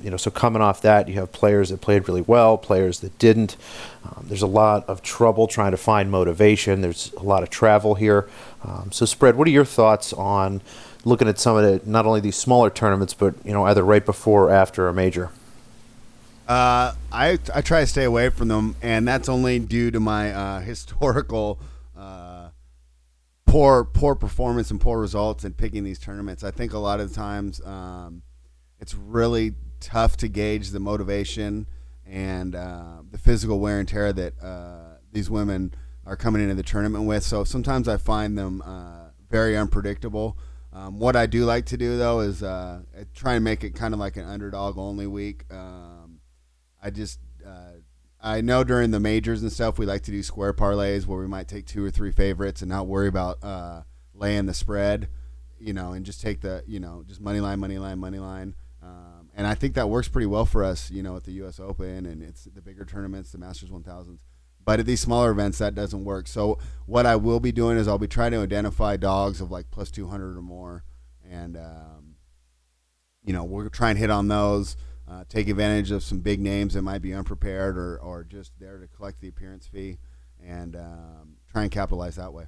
You 0.03 0.11
know, 0.11 0.17
so 0.17 0.31
coming 0.31 0.61
off 0.61 0.81
that, 0.81 1.07
you 1.07 1.15
have 1.15 1.31
players 1.31 1.69
that 1.69 1.81
played 1.81 2.07
really 2.07 2.21
well, 2.21 2.57
players 2.57 2.99
that 3.01 3.17
didn't. 3.19 3.55
Um, 4.03 4.25
there's 4.27 4.41
a 4.41 4.47
lot 4.47 4.87
of 4.87 5.01
trouble 5.01 5.47
trying 5.47 5.71
to 5.71 5.77
find 5.77 6.09
motivation. 6.09 6.81
There's 6.81 7.13
a 7.13 7.23
lot 7.23 7.43
of 7.43 7.49
travel 7.49 7.95
here. 7.95 8.29
Um, 8.63 8.91
so, 8.91 9.05
spread. 9.05 9.35
What 9.35 9.47
are 9.47 9.51
your 9.51 9.65
thoughts 9.65 10.13
on 10.13 10.61
looking 11.05 11.27
at 11.27 11.39
some 11.39 11.57
of 11.57 11.63
the 11.63 11.89
not 11.89 12.05
only 12.05 12.19
these 12.19 12.35
smaller 12.35 12.69
tournaments, 12.69 13.13
but 13.13 13.35
you 13.45 13.53
know, 13.53 13.65
either 13.65 13.83
right 13.83 14.05
before 14.05 14.45
or 14.45 14.51
after 14.51 14.87
a 14.87 14.93
major? 14.93 15.31
Uh, 16.47 16.95
I 17.11 17.37
I 17.53 17.61
try 17.61 17.81
to 17.81 17.87
stay 17.87 18.05
away 18.05 18.29
from 18.29 18.47
them, 18.47 18.75
and 18.81 19.07
that's 19.07 19.29
only 19.29 19.59
due 19.59 19.91
to 19.91 19.99
my 19.99 20.33
uh, 20.33 20.59
historical 20.61 21.59
uh, 21.95 22.49
poor 23.45 23.83
poor 23.83 24.15
performance 24.15 24.71
and 24.71 24.81
poor 24.81 24.99
results 24.99 25.43
in 25.45 25.53
picking 25.53 25.83
these 25.83 25.99
tournaments. 25.99 26.43
I 26.43 26.51
think 26.51 26.73
a 26.73 26.79
lot 26.79 26.99
of 26.99 27.09
the 27.09 27.15
times 27.15 27.61
um, 27.65 28.23
it's 28.79 28.95
really 28.95 29.53
tough 29.79 30.17
to 30.17 30.27
gauge 30.27 30.69
the 30.69 30.79
motivation 30.79 31.67
and 32.05 32.55
uh, 32.55 33.03
the 33.09 33.17
physical 33.17 33.59
wear 33.59 33.79
and 33.79 33.87
tear 33.87 34.11
that 34.13 34.41
uh, 34.41 34.97
these 35.11 35.29
women 35.29 35.73
are 36.05 36.15
coming 36.15 36.41
into 36.41 36.55
the 36.55 36.63
tournament 36.63 37.05
with. 37.05 37.23
So 37.23 37.43
sometimes 37.43 37.87
I 37.87 37.97
find 37.97 38.37
them 38.37 38.61
uh, 38.63 39.09
very 39.29 39.55
unpredictable. 39.55 40.37
Um, 40.71 40.99
what 40.99 41.15
I 41.15 41.25
do 41.25 41.45
like 41.45 41.65
to 41.67 41.77
do 41.77 41.97
though 41.97 42.19
is 42.19 42.43
uh, 42.43 42.81
try 43.13 43.35
and 43.35 43.43
make 43.43 43.63
it 43.63 43.75
kind 43.75 43.93
of 43.93 43.99
like 43.99 44.17
an 44.17 44.25
underdog 44.25 44.77
only 44.77 45.07
week. 45.07 45.45
Um, 45.51 46.19
I 46.81 46.89
just 46.89 47.19
uh, 47.45 47.73
I 48.21 48.41
know 48.41 48.63
during 48.63 48.91
the 48.91 48.99
majors 48.99 49.41
and 49.41 49.51
stuff 49.51 49.79
we 49.79 49.85
like 49.85 50.03
to 50.03 50.11
do 50.11 50.21
square 50.21 50.53
parlays 50.53 51.05
where 51.05 51.19
we 51.19 51.27
might 51.27 51.47
take 51.47 51.65
two 51.65 51.83
or 51.83 51.89
three 51.89 52.11
favorites 52.11 52.61
and 52.61 52.69
not 52.69 52.87
worry 52.87 53.07
about 53.07 53.43
uh, 53.43 53.83
laying 54.13 54.45
the 54.45 54.53
spread, 54.53 55.07
you 55.57 55.73
know, 55.73 55.93
and 55.93 56.05
just 56.05 56.21
take 56.21 56.41
the 56.41 56.63
you 56.67 56.79
know 56.79 57.03
just 57.07 57.21
money 57.21 57.39
line, 57.39 57.59
money 57.59 57.77
line, 57.77 57.97
money 57.97 58.19
line. 58.19 58.55
And 59.39 59.47
I 59.47 59.55
think 59.55 59.75
that 59.75 59.87
works 59.87 60.09
pretty 60.09 60.25
well 60.25 60.45
for 60.45 60.65
us, 60.65 60.91
you 60.91 61.01
know, 61.01 61.15
at 61.15 61.23
the 61.23 61.31
U.S. 61.31 61.61
Open 61.61 62.05
and 62.05 62.21
it's 62.21 62.43
the 62.43 62.61
bigger 62.61 62.83
tournaments, 62.83 63.31
the 63.31 63.37
Masters 63.37 63.69
1000s. 63.69 64.19
But 64.65 64.81
at 64.81 64.85
these 64.85 64.99
smaller 64.99 65.31
events, 65.31 65.59
that 65.59 65.73
doesn't 65.73 66.03
work. 66.03 66.27
So 66.27 66.59
what 66.87 67.05
I 67.05 67.15
will 67.15 67.39
be 67.39 67.53
doing 67.53 67.77
is 67.77 67.87
I'll 67.87 67.97
be 67.97 68.05
trying 68.05 68.31
to 68.31 68.41
identify 68.41 68.97
dogs 68.97 69.39
of 69.39 69.49
like 69.49 69.71
plus 69.71 69.91
200 69.91 70.35
or 70.35 70.41
more, 70.41 70.83
and 71.23 71.55
um, 71.55 72.15
you 73.23 73.31
know 73.31 73.45
we'll 73.45 73.69
try 73.69 73.91
and 73.91 73.97
hit 73.97 74.09
on 74.09 74.27
those. 74.27 74.75
Uh, 75.09 75.23
take 75.29 75.47
advantage 75.47 75.89
of 75.91 76.03
some 76.03 76.19
big 76.19 76.41
names 76.41 76.73
that 76.73 76.81
might 76.81 77.01
be 77.01 77.13
unprepared 77.13 77.77
or, 77.77 77.97
or 77.99 78.25
just 78.25 78.51
there 78.59 78.77
to 78.77 78.87
collect 78.87 79.21
the 79.21 79.29
appearance 79.29 79.67
fee, 79.67 79.99
and 80.45 80.75
um, 80.75 81.37
try 81.49 81.61
and 81.61 81.71
capitalize 81.71 82.17
that 82.17 82.33
way. 82.33 82.47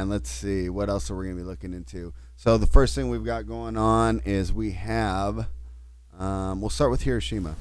And 0.00 0.10
let's 0.10 0.30
see, 0.30 0.70
what 0.70 0.88
else 0.88 1.10
are 1.10 1.16
we 1.16 1.26
going 1.26 1.36
to 1.36 1.42
be 1.42 1.46
looking 1.46 1.74
into? 1.74 2.14
So 2.36 2.56
the 2.56 2.66
first 2.66 2.94
thing 2.94 3.10
we've 3.10 3.24
got 3.24 3.46
going 3.46 3.76
on 3.76 4.22
is 4.24 4.50
we 4.50 4.70
have, 4.72 5.46
um, 6.18 6.62
we'll 6.62 6.70
start 6.70 6.90
with 6.90 7.02
Hiroshima. 7.02 7.54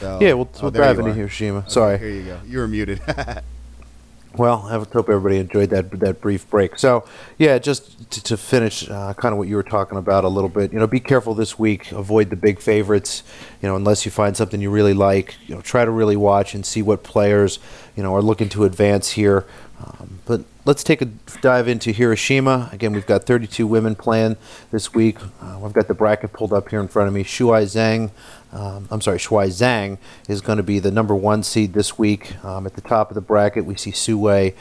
So, 0.00 0.18
yeah, 0.22 0.32
we'll, 0.32 0.48
oh, 0.54 0.58
we'll 0.62 0.70
dive 0.70 0.98
into 0.98 1.12
Hiroshima. 1.12 1.58
Okay, 1.58 1.68
Sorry. 1.68 1.98
Here 1.98 2.08
you 2.08 2.22
go. 2.22 2.40
You 2.46 2.58
were 2.58 2.68
muted. 2.68 3.02
well, 4.36 4.66
I 4.70 4.78
hope 4.78 5.10
everybody 5.10 5.36
enjoyed 5.36 5.68
that 5.70 5.90
that 6.00 6.22
brief 6.22 6.48
break. 6.48 6.78
So, 6.78 7.04
yeah, 7.36 7.58
just 7.58 8.10
to, 8.12 8.22
to 8.22 8.36
finish, 8.38 8.88
uh, 8.88 9.12
kind 9.14 9.32
of 9.32 9.38
what 9.38 9.48
you 9.48 9.56
were 9.56 9.62
talking 9.62 9.98
about 9.98 10.24
a 10.24 10.28
little 10.28 10.48
bit. 10.48 10.72
You 10.72 10.78
know, 10.78 10.86
be 10.86 11.00
careful 11.00 11.34
this 11.34 11.58
week. 11.58 11.92
Avoid 11.92 12.30
the 12.30 12.36
big 12.36 12.58
favorites. 12.60 13.22
You 13.60 13.68
know, 13.68 13.76
unless 13.76 14.06
you 14.06 14.10
find 14.10 14.34
something 14.34 14.62
you 14.62 14.70
really 14.70 14.94
like. 14.94 15.36
You 15.46 15.56
know, 15.56 15.60
try 15.60 15.84
to 15.84 15.90
really 15.90 16.16
watch 16.16 16.54
and 16.54 16.64
see 16.64 16.80
what 16.80 17.02
players 17.02 17.58
you 17.96 18.02
know 18.02 18.14
are 18.14 18.22
looking 18.22 18.48
to 18.50 18.64
advance 18.64 19.10
here. 19.10 19.44
Um, 19.80 20.20
but 20.26 20.42
let's 20.64 20.84
take 20.84 21.00
a 21.00 21.06
dive 21.40 21.66
into 21.68 21.92
Hiroshima. 21.92 22.68
Again, 22.72 22.92
we've 22.92 23.06
got 23.06 23.24
32 23.24 23.66
women 23.66 23.94
playing 23.94 24.36
this 24.70 24.92
week. 24.92 25.18
Uh, 25.42 25.64
I've 25.64 25.72
got 25.72 25.88
the 25.88 25.94
bracket 25.94 26.32
pulled 26.32 26.52
up 26.52 26.68
here 26.68 26.80
in 26.80 26.88
front 26.88 27.08
of 27.08 27.14
me. 27.14 27.24
Shuai 27.24 27.64
Zhang, 27.64 28.10
um, 28.52 28.88
I'm 28.90 29.00
sorry, 29.00 29.18
Shuai 29.18 29.48
Zhang 29.48 29.98
is 30.28 30.40
going 30.40 30.58
to 30.58 30.62
be 30.62 30.78
the 30.78 30.90
number 30.90 31.14
one 31.14 31.42
seed 31.42 31.72
this 31.72 31.98
week. 31.98 32.42
Um, 32.44 32.66
at 32.66 32.74
the 32.74 32.82
top 32.82 33.10
of 33.10 33.14
the 33.14 33.20
bracket, 33.20 33.64
we 33.64 33.76
see 33.76 33.90
Su 33.90 34.18
Wei. 34.18 34.54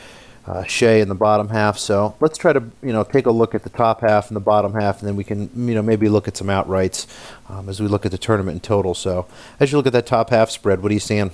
Uh, 0.47 0.63
Hsieh 0.63 0.99
in 0.99 1.09
the 1.09 1.15
bottom 1.15 1.49
half. 1.49 1.77
So 1.77 2.15
let's 2.21 2.35
try 2.35 2.53
to 2.53 2.63
you 2.81 2.91
know 2.91 3.03
take 3.03 3.27
a 3.27 3.31
look 3.31 3.53
at 3.53 3.61
the 3.61 3.69
top 3.69 4.01
half 4.01 4.29
and 4.29 4.35
the 4.35 4.41
bottom 4.41 4.73
half, 4.73 4.97
and 4.97 5.07
then 5.07 5.15
we 5.15 5.23
can 5.23 5.51
you 5.55 5.75
know 5.75 5.83
maybe 5.83 6.09
look 6.09 6.27
at 6.27 6.35
some 6.35 6.47
outrights 6.47 7.05
um, 7.49 7.69
as 7.69 7.79
we 7.79 7.87
look 7.87 8.03
at 8.03 8.11
the 8.11 8.17
tournament 8.17 8.55
in 8.55 8.59
total. 8.61 8.95
So 8.95 9.27
as 9.59 9.71
you 9.71 9.77
look 9.77 9.85
at 9.85 9.93
that 9.93 10.07
top 10.07 10.31
half 10.31 10.49
spread, 10.49 10.81
what 10.81 10.89
are 10.89 10.93
you 10.93 10.99
seeing? 10.99 11.29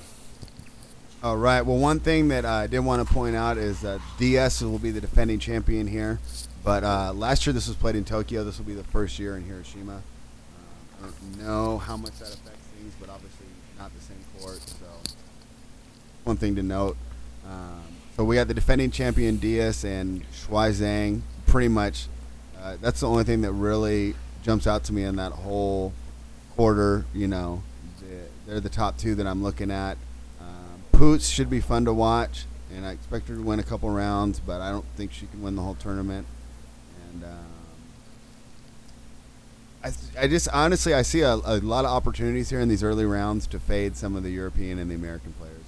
All 1.26 1.38
right. 1.38 1.64
Well, 1.64 1.80
one 1.80 2.00
thing 2.00 2.28
that 2.28 2.46
I 2.46 2.68
did 2.68 2.82
want 2.82 3.08
to 3.08 3.12
point 3.12 3.36
out 3.36 3.58
is 3.58 3.82
that 3.82 4.00
Diyas 4.20 4.62
will 4.62 4.78
be 4.78 4.92
the 4.92 5.02
defending 5.02 5.40
champion 5.40 5.88
here. 5.88 6.20
But 6.64 6.84
uh, 6.84 7.14
last 7.16 7.48
year 7.48 7.54
this 7.54 7.68
was 7.68 7.76
played 7.76 7.96
in 7.96 8.06
Tokyo. 8.06 8.44
This 8.44 8.60
will 8.60 8.66
be 8.68 8.76
the 8.76 8.84
first 8.84 9.18
year 9.18 9.36
in 9.36 9.44
Hiroshima. 9.44 10.04
Uh, 10.04 11.00
I 11.00 11.02
don't 11.02 11.44
know 11.44 11.80
how 11.80 11.98
much 11.98 12.12
that 12.20 12.32
affects 12.32 12.68
things, 12.78 12.94
but 13.00 13.10
obviously 13.10 13.48
not 13.80 13.92
the 13.96 14.02
same 14.02 14.20
court. 14.40 14.60
So 14.62 14.86
one 16.26 16.38
thing 16.38 16.56
to 16.58 16.62
note. 16.62 16.96
Um, 17.44 17.82
so 18.16 18.24
we 18.24 18.36
got 18.36 18.48
the 18.48 18.54
defending 18.54 18.92
champion 18.92 19.40
Diyas 19.40 19.84
and 19.84 20.32
Shuai 20.32 20.74
Zhang. 20.74 21.22
Pretty 21.48 21.70
much, 21.70 22.06
uh, 22.62 22.78
that's 22.80 23.00
the 23.00 23.10
only 23.10 23.24
thing 23.24 23.42
that 23.42 23.52
really 23.52 24.14
jumps 24.44 24.68
out 24.68 24.84
to 24.84 24.94
me 24.94 25.04
in 25.06 25.16
that 25.16 25.32
whole 25.32 25.92
quarter. 26.56 27.04
You 27.16 27.28
know, 27.28 27.64
they're 28.46 28.60
the 28.60 28.70
top 28.70 29.00
two 29.00 29.16
that 29.16 29.26
I'm 29.26 29.42
looking 29.42 29.72
at. 29.72 29.98
Poots 30.98 31.28
should 31.28 31.50
be 31.50 31.60
fun 31.60 31.84
to 31.86 31.94
watch, 31.94 32.46
and 32.74 32.86
I 32.86 32.92
expect 32.92 33.28
her 33.28 33.36
to 33.36 33.42
win 33.42 33.60
a 33.60 33.64
couple 33.64 33.90
rounds, 33.90 34.40
but 34.40 34.62
I 34.62 34.72
don't 34.72 34.86
think 34.96 35.12
she 35.12 35.28
can 35.28 35.42
win 35.42 35.56
the 35.56 35.62
whole 35.62 35.76
tournament. 35.76 36.26
And 37.12 37.24
um, 37.26 37.46
I, 39.84 39.92
I 40.18 40.28
just 40.28 40.48
honestly 40.54 40.94
I 40.94 41.02
see 41.02 41.20
a, 41.22 41.34
a, 41.34 41.60
lot 41.60 41.84
of 41.84 41.92
opportunities 41.92 42.50
here 42.50 42.62
in 42.62 42.70
these 42.70 42.82
early 42.82 43.06
rounds 43.06 43.46
to 43.48 43.60
fade 43.60 43.98
some 43.98 44.16
of 44.16 44.24
the 44.24 44.30
European 44.30 44.80
and 44.80 44.90
the 44.90 44.96
American 44.96 45.34
players. 45.34 45.66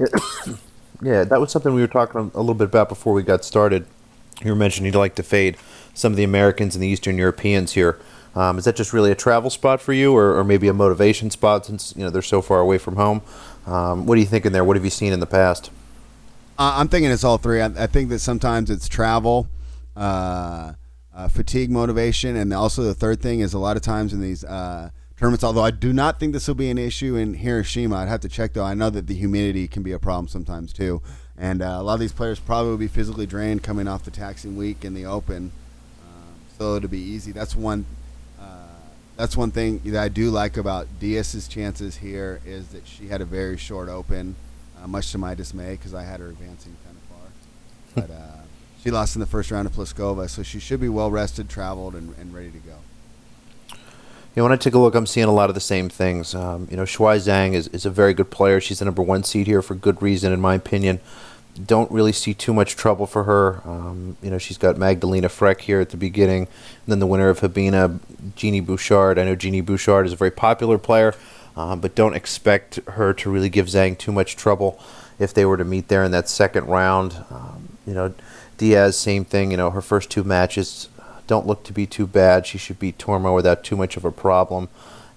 Yeah, 0.00 0.54
yeah 1.02 1.24
that 1.24 1.40
was 1.40 1.52
something 1.52 1.72
we 1.72 1.80
were 1.80 1.86
talking 1.86 2.32
a 2.34 2.40
little 2.40 2.54
bit 2.54 2.66
about 2.66 2.88
before 2.88 3.12
we 3.12 3.22
got 3.22 3.44
started. 3.44 3.86
You 4.42 4.50
were 4.50 4.56
mentioning 4.56 4.86
you'd 4.92 4.98
like 4.98 5.14
to 5.14 5.22
fade 5.22 5.56
some 5.94 6.12
of 6.12 6.16
the 6.16 6.24
Americans 6.24 6.74
and 6.74 6.82
the 6.82 6.88
Eastern 6.88 7.16
Europeans 7.16 7.72
here. 7.72 8.00
Um, 8.34 8.58
is 8.58 8.64
that 8.64 8.74
just 8.74 8.92
really 8.92 9.12
a 9.12 9.14
travel 9.14 9.48
spot 9.48 9.80
for 9.80 9.92
you, 9.92 10.14
or, 10.14 10.36
or, 10.36 10.42
maybe 10.42 10.66
a 10.66 10.72
motivation 10.72 11.30
spot 11.30 11.66
since 11.66 11.94
you 11.96 12.02
know 12.02 12.10
they're 12.10 12.22
so 12.22 12.42
far 12.42 12.58
away 12.58 12.78
from 12.78 12.96
home? 12.96 13.22
Um, 13.66 14.06
what 14.06 14.18
are 14.18 14.20
you 14.20 14.26
thinking 14.26 14.52
there? 14.52 14.64
What 14.64 14.76
have 14.76 14.84
you 14.84 14.90
seen 14.90 15.12
in 15.12 15.20
the 15.20 15.26
past? 15.26 15.70
I'm 16.58 16.88
thinking 16.88 17.10
it's 17.10 17.24
all 17.24 17.38
three. 17.38 17.60
I, 17.60 17.66
I 17.66 17.86
think 17.86 18.10
that 18.10 18.20
sometimes 18.20 18.70
it's 18.70 18.88
travel, 18.88 19.48
uh, 19.96 20.72
uh, 21.14 21.28
fatigue, 21.28 21.70
motivation, 21.70 22.36
and 22.36 22.52
also 22.52 22.82
the 22.82 22.94
third 22.94 23.20
thing 23.20 23.40
is 23.40 23.54
a 23.54 23.58
lot 23.58 23.76
of 23.76 23.82
times 23.82 24.12
in 24.12 24.20
these 24.20 24.44
uh, 24.44 24.90
tournaments. 25.16 25.44
Although 25.44 25.64
I 25.64 25.70
do 25.70 25.92
not 25.92 26.18
think 26.18 26.32
this 26.32 26.48
will 26.48 26.54
be 26.56 26.70
an 26.70 26.78
issue 26.78 27.16
in 27.16 27.34
Hiroshima, 27.34 27.96
I'd 27.96 28.08
have 28.08 28.20
to 28.20 28.28
check 28.28 28.52
though. 28.52 28.64
I 28.64 28.74
know 28.74 28.90
that 28.90 29.06
the 29.06 29.14
humidity 29.14 29.68
can 29.68 29.82
be 29.82 29.92
a 29.92 29.98
problem 29.98 30.26
sometimes 30.26 30.72
too, 30.72 31.02
and 31.36 31.62
uh, 31.62 31.76
a 31.78 31.82
lot 31.82 31.94
of 31.94 32.00
these 32.00 32.12
players 32.12 32.40
probably 32.40 32.70
will 32.70 32.78
be 32.78 32.88
physically 32.88 33.26
drained 33.26 33.62
coming 33.62 33.86
off 33.86 34.04
the 34.04 34.10
taxing 34.10 34.56
week 34.56 34.84
in 34.84 34.94
the 34.94 35.06
Open. 35.06 35.52
Um, 36.04 36.34
so 36.58 36.74
it'll 36.76 36.88
be 36.88 36.98
easy. 36.98 37.30
That's 37.30 37.54
one 37.54 37.86
that's 39.16 39.36
one 39.36 39.50
thing 39.50 39.80
that 39.84 40.02
I 40.02 40.08
do 40.08 40.30
like 40.30 40.56
about 40.56 40.86
Diyas's 41.00 41.46
chances 41.46 41.96
here 41.96 42.40
is 42.44 42.68
that 42.68 42.86
she 42.86 43.08
had 43.08 43.20
a 43.20 43.24
very 43.24 43.56
short 43.56 43.88
open, 43.88 44.34
uh, 44.82 44.86
much 44.86 45.12
to 45.12 45.18
my 45.18 45.34
dismay 45.34 45.72
because 45.72 45.94
I 45.94 46.02
had 46.02 46.20
her 46.20 46.28
advancing 46.28 46.76
kind 46.84 46.96
of 46.96 47.02
far. 47.02 48.06
But 48.08 48.14
uh, 48.14 48.42
she 48.82 48.90
lost 48.90 49.14
in 49.14 49.20
the 49.20 49.26
first 49.26 49.50
round 49.50 49.66
of 49.66 49.74
Pliskova, 49.74 50.28
so 50.28 50.42
she 50.42 50.58
should 50.58 50.80
be 50.80 50.88
well 50.88 51.10
rested, 51.10 51.48
traveled, 51.48 51.94
and, 51.94 52.14
and 52.18 52.34
ready 52.34 52.50
to 52.50 52.58
go. 52.58 52.76
You 53.70 54.40
know, 54.40 54.44
when 54.44 54.52
I 54.52 54.56
take 54.56 54.74
a 54.74 54.78
look, 54.80 54.96
I'm 54.96 55.06
seeing 55.06 55.28
a 55.28 55.32
lot 55.32 55.48
of 55.48 55.54
the 55.54 55.60
same 55.60 55.88
things. 55.88 56.34
Um, 56.34 56.66
you 56.68 56.76
know, 56.76 56.82
Shuai 56.82 57.18
Zhang 57.18 57.52
is, 57.52 57.68
is 57.68 57.86
a 57.86 57.90
very 57.90 58.14
good 58.14 58.32
player. 58.32 58.60
She's 58.60 58.80
the 58.80 58.84
number 58.84 59.00
one 59.02 59.22
seed 59.22 59.46
here 59.46 59.62
for 59.62 59.76
good 59.76 60.02
reason, 60.02 60.32
in 60.32 60.40
my 60.40 60.56
opinion 60.56 60.98
don't 61.54 61.90
really 61.90 62.12
see 62.12 62.34
too 62.34 62.52
much 62.52 62.76
trouble 62.76 63.06
for 63.06 63.24
her. 63.24 63.60
Um, 63.64 64.16
you 64.22 64.30
know, 64.30 64.38
she's 64.38 64.58
got 64.58 64.76
Magdalena 64.76 65.28
Frech 65.28 65.60
here 65.60 65.80
at 65.80 65.90
the 65.90 65.96
beginning, 65.96 66.42
and 66.42 66.88
then 66.88 66.98
the 66.98 67.06
winner 67.06 67.28
of 67.28 67.40
Hibino, 67.40 68.00
Genie 68.34 68.60
Bouchard. 68.60 69.18
I 69.18 69.24
know 69.24 69.34
Genie 69.34 69.60
Bouchard 69.60 70.06
is 70.06 70.12
a 70.12 70.16
very 70.16 70.30
popular 70.30 70.78
player, 70.78 71.14
um, 71.56 71.80
but 71.80 71.94
don't 71.94 72.14
expect 72.14 72.76
her 72.88 73.12
to 73.14 73.30
really 73.30 73.48
give 73.48 73.66
Zhang 73.66 73.96
too 73.96 74.12
much 74.12 74.36
trouble 74.36 74.78
if 75.18 75.32
they 75.32 75.44
were 75.44 75.56
to 75.56 75.64
meet 75.64 75.88
there 75.88 76.02
in 76.02 76.10
that 76.10 76.28
second 76.28 76.66
round. 76.66 77.24
Um, 77.30 77.78
you 77.86 77.94
know, 77.94 78.14
Diyas, 78.58 78.94
same 78.94 79.24
thing. 79.24 79.50
You 79.50 79.56
know, 79.56 79.70
her 79.70 79.82
first 79.82 80.10
two 80.10 80.24
matches 80.24 80.88
don't 81.26 81.46
look 81.46 81.62
to 81.64 81.72
be 81.72 81.86
too 81.86 82.06
bad. 82.06 82.46
She 82.46 82.58
should 82.58 82.78
beat 82.78 82.98
Tormo 82.98 83.34
without 83.34 83.64
too 83.64 83.76
much 83.76 83.96
of 83.96 84.04
a 84.04 84.12
problem. 84.12 84.68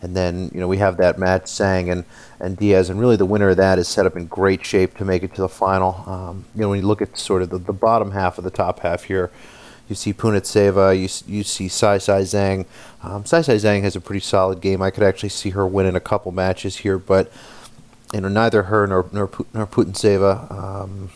And 0.01 0.16
then, 0.16 0.51
you 0.54 0.60
know, 0.60 0.68
we 0.68 0.77
have 0.77 0.98
that 0.98 1.18
match 1.18 1.46
Zhang 1.46 1.92
and, 1.92 2.06
and 2.39 2.58
Diyas, 2.58 2.89
and 2.89 3.00
really 3.00 3.16
the 3.16 3.25
winner 3.25 3.50
of 3.50 3.58
that 3.58 3.80
is 3.80 3.88
set 3.88 4.06
up 4.06 4.16
in 4.16 4.27
great 4.27 4.63
shape 4.63 4.96
to 4.98 5.06
make 5.06 5.24
it 5.24 5.34
to 5.36 5.42
the 5.42 5.50
final. 5.50 6.04
Um, 6.06 6.46
you 6.54 6.62
know, 6.62 6.70
when 6.70 6.80
you 6.80 6.86
look 6.86 7.01
at 7.01 7.18
sort 7.18 7.42
of 7.42 7.50
the, 7.50 7.58
the 7.58 7.74
bottom 7.74 8.12
half 8.12 8.38
of 8.38 8.44
the 8.44 8.51
top 8.51 8.82
half 8.82 9.06
here, 9.06 9.32
you 9.89 9.96
see 9.96 10.13
Putintseva, 10.13 10.94
you, 10.96 11.34
you 11.34 11.44
see 11.44 11.68
Saisai 11.68 12.22
Zheng. 12.22 12.66
Um, 13.01 13.24
Saisai 13.24 13.56
Zheng 13.56 13.82
has 13.84 13.96
a 13.96 14.01
pretty 14.01 14.20
solid 14.20 14.62
game. 14.62 14.82
I 14.82 14.92
could 14.92 15.04
actually 15.04 15.30
see 15.30 15.51
her 15.51 15.66
winning 15.66 15.96
a 15.96 16.01
couple 16.01 16.32
matches 16.32 16.77
here, 16.77 17.00
but 17.00 17.32
you 18.13 18.22
know, 18.22 18.27
neither 18.27 18.63
her 18.63 18.86
nor 18.88 19.10
nor, 19.12 19.30
nor 19.54 19.66
Putintseva 19.66 20.51
um, 20.51 21.10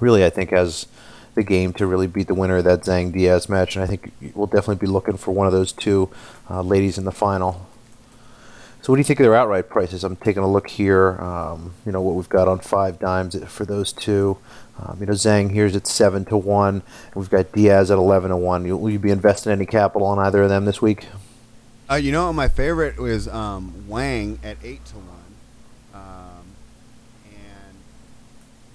really, 0.00 0.24
I 0.24 0.30
think, 0.30 0.50
has 0.50 0.86
the 1.34 1.42
game 1.42 1.72
to 1.74 1.86
really 1.86 2.06
beat 2.06 2.28
the 2.28 2.34
winner 2.34 2.58
of 2.58 2.64
that 2.64 2.82
Zhang 2.82 3.12
Diyas 3.14 3.48
match, 3.48 3.76
and 3.76 3.82
I 3.82 3.86
think 3.86 4.12
we'll 4.34 4.46
definitely 4.46 4.86
be 4.86 4.90
looking 4.90 5.16
for 5.16 5.32
one 5.32 5.46
of 5.46 5.52
those 5.52 5.72
two 5.72 6.10
uh, 6.48 6.62
ladies 6.62 6.98
in 6.98 7.04
the 7.04 7.12
final. 7.12 7.66
So 8.86 8.92
what 8.92 8.98
do 8.98 9.00
you 9.00 9.04
think 9.04 9.18
of 9.18 9.24
their 9.24 9.34
outright 9.34 9.68
prices? 9.68 10.04
I'm 10.04 10.14
taking 10.14 10.44
a 10.44 10.48
look 10.48 10.68
here. 10.68 11.20
Um, 11.20 11.74
you 11.84 11.90
know 11.90 12.00
what 12.00 12.14
we've 12.14 12.28
got 12.28 12.46
on 12.46 12.60
5Dimes 12.60 13.44
for 13.48 13.64
those 13.64 13.92
two. 13.92 14.38
Um, 14.78 14.98
you 15.00 15.06
know 15.06 15.12
Zhang 15.12 15.50
here's 15.50 15.74
at 15.74 15.88
seven 15.88 16.24
to 16.26 16.36
one. 16.36 16.82
We've 17.16 17.28
got 17.28 17.46
Diyas 17.46 17.90
at 17.90 17.98
eleven 17.98 18.30
to 18.30 18.36
one. 18.36 18.62
will 18.62 18.88
you 18.88 19.00
be 19.00 19.10
investing 19.10 19.50
any 19.50 19.66
capital 19.66 20.06
on 20.06 20.20
either 20.20 20.44
of 20.44 20.50
them 20.50 20.66
this 20.66 20.80
week? 20.80 21.08
Uh, 21.90 21.96
you 21.96 22.12
know, 22.12 22.32
my 22.32 22.46
favorite 22.46 22.96
was 22.96 23.26
um, 23.26 23.88
Wang 23.88 24.38
at 24.44 24.56
eight 24.62 24.84
to 24.84 24.94
one. 24.94 25.34
Um, 25.92 26.44
and 27.24 27.76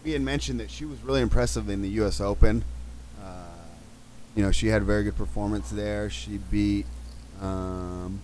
we 0.04 0.12
had 0.12 0.22
mentioned 0.22 0.60
that 0.60 0.70
she 0.70 0.84
was 0.84 1.02
really 1.04 1.22
impressive 1.22 1.70
in 1.70 1.82
the 1.82 1.90
U.S. 2.02 2.20
Open. 2.20 2.66
Uh, 3.24 3.46
you 4.36 4.44
know, 4.44 4.52
she 4.52 4.68
had 4.68 4.82
a 4.82 4.86
very 4.86 5.06
good 5.06 5.16
performance 5.16 5.70
there. 5.70 6.10
She 6.10 6.38
beat. 6.38 6.86
Um, 7.42 8.20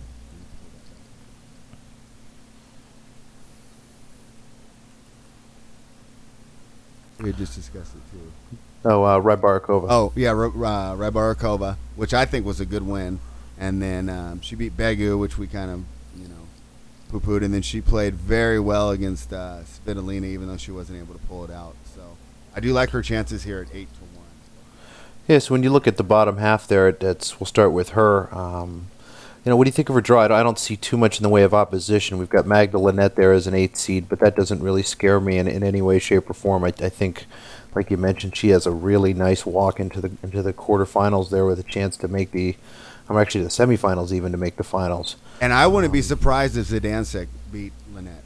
We 7.18 7.30
had 7.30 7.36
just 7.36 7.54
discussed 7.56 7.92
it 7.94 8.02
too. 8.12 8.58
Oh, 8.84 9.02
uh, 9.02 9.20
Rybarikova. 9.20 9.86
Oh 9.90 10.12
yeah, 10.14 10.30
R- 10.30 10.46
uh, 10.46 10.94
Rybarikova, 10.96 11.76
which 11.96 12.14
I 12.14 12.24
think 12.24 12.46
was 12.46 12.60
a 12.60 12.66
good 12.66 12.86
win, 12.86 13.18
and 13.58 13.82
then 13.82 14.08
um, 14.08 14.40
she 14.40 14.54
beat 14.54 14.76
Begu, 14.76 15.18
which 15.18 15.36
we 15.36 15.46
kind 15.48 15.70
of 15.70 15.84
you 16.16 16.28
know 16.28 16.46
poo-pooed, 17.10 17.42
and 17.44 17.52
then 17.52 17.62
she 17.62 17.80
played 17.80 18.14
very 18.14 18.60
well 18.60 18.90
against 18.90 19.32
uh, 19.32 19.60
Svitolina, 19.64 20.26
even 20.26 20.46
though 20.46 20.56
she 20.56 20.70
wasn't 20.70 20.98
able 21.00 21.14
to 21.14 21.20
pull 21.26 21.44
it 21.44 21.50
out. 21.50 21.74
So 21.94 22.16
I 22.54 22.60
do 22.60 22.72
like 22.72 22.90
her 22.90 23.02
chances 23.02 23.42
here 23.42 23.60
at 23.60 23.74
eight 23.74 23.92
to 23.94 24.00
one. 24.00 24.26
Yeah, 25.26 25.40
so 25.40 25.54
when 25.54 25.62
you 25.64 25.70
look 25.70 25.86
at 25.88 25.96
the 25.96 26.04
bottom 26.04 26.36
half 26.36 26.68
there, 26.68 26.88
it's 26.88 27.40
we'll 27.40 27.46
start 27.46 27.72
with 27.72 27.90
her. 27.90 28.32
Um, 28.34 28.86
you 29.48 29.50
know, 29.50 29.56
what 29.56 29.64
do 29.64 29.68
you 29.68 29.72
think 29.72 29.88
of 29.88 29.94
her 29.94 30.02
draw? 30.02 30.24
I 30.24 30.42
don't 30.42 30.58
see 30.58 30.76
too 30.76 30.98
much 30.98 31.16
in 31.16 31.22
the 31.22 31.30
way 31.30 31.42
of 31.42 31.54
opposition. 31.54 32.18
We've 32.18 32.28
got 32.28 32.46
Magda 32.46 32.78
Linette 32.78 33.16
there 33.16 33.32
as 33.32 33.46
an 33.46 33.54
eighth 33.54 33.78
seed, 33.78 34.06
but 34.06 34.20
that 34.20 34.36
doesn't 34.36 34.62
really 34.62 34.82
scare 34.82 35.20
me 35.20 35.38
in, 35.38 35.48
in 35.48 35.62
any 35.62 35.80
way, 35.80 35.98
shape, 35.98 36.28
or 36.28 36.34
form. 36.34 36.64
I, 36.64 36.66
I 36.66 36.90
think, 36.90 37.24
like 37.74 37.90
you 37.90 37.96
mentioned, 37.96 38.36
she 38.36 38.50
has 38.50 38.66
a 38.66 38.70
really 38.70 39.14
nice 39.14 39.46
walk 39.46 39.80
into 39.80 40.02
the 40.02 40.10
into 40.22 40.42
the 40.42 40.52
quarterfinals 40.52 41.30
there 41.30 41.46
with 41.46 41.58
a 41.58 41.62
chance 41.62 41.96
to 41.96 42.08
make 42.08 42.32
the, 42.32 42.56
I'm 43.08 43.16
actually 43.16 43.42
the 43.42 43.48
semifinals 43.48 44.12
even 44.12 44.32
to 44.32 44.38
make 44.38 44.56
the 44.56 44.64
finals. 44.64 45.16
And 45.40 45.54
I 45.54 45.66
wouldn't 45.66 45.92
um, 45.92 45.92
be 45.92 46.02
surprised 46.02 46.58
if 46.58 46.66
Zidansek 46.66 47.28
beat 47.50 47.72
Linette. 47.94 48.24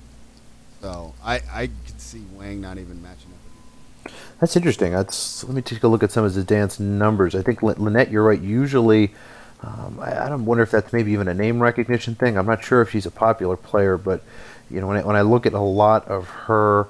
So 0.81 1.15
I 1.23 1.41
I 1.53 1.67
could 1.87 2.01
see 2.01 2.25
Wang 2.35 2.61
not 2.61 2.79
even 2.79 3.01
matching 3.01 3.31
up. 4.07 4.13
That's 4.41 4.57
interesting. 4.57 4.91
That's 4.91 5.45
let 5.45 5.55
me 5.55 5.63
take 5.63 5.85
a 5.85 5.89
look 5.89 6.03
at 6.03 6.11
some 6.11 6.25
of 6.25 6.33
Zidane's 6.33 6.81
numbers. 6.81 7.37
I 7.37 7.43
think 7.43 7.63
Linette, 7.63 8.11
you're 8.11 8.25
right. 8.25 8.41
Usually 8.41 9.15
um, 9.63 9.99
I, 10.01 10.27
I 10.27 10.29
don't 10.29 10.45
wonder 10.45 10.63
if 10.63 10.71
that's 10.71 10.93
maybe 10.93 11.13
even 11.13 11.29
a 11.29 11.35
name 11.35 11.63
recognition 11.63 12.15
thing. 12.15 12.37
I'm 12.37 12.47
not 12.47 12.65
sure 12.65 12.83
if 12.83 12.91
she's 12.91 13.07
a 13.07 13.11
popular 13.11 13.57
player, 13.57 13.97
but 13.97 14.23
you 14.71 14.81
know, 14.81 14.89
when 14.89 14.97
I, 14.97 15.03
when 15.03 15.17
I 15.17 15.23
look 15.23 15.47
at 15.47 15.53
a 15.53 15.61
lot 15.61 16.09
of 16.09 16.29
her 16.29 16.89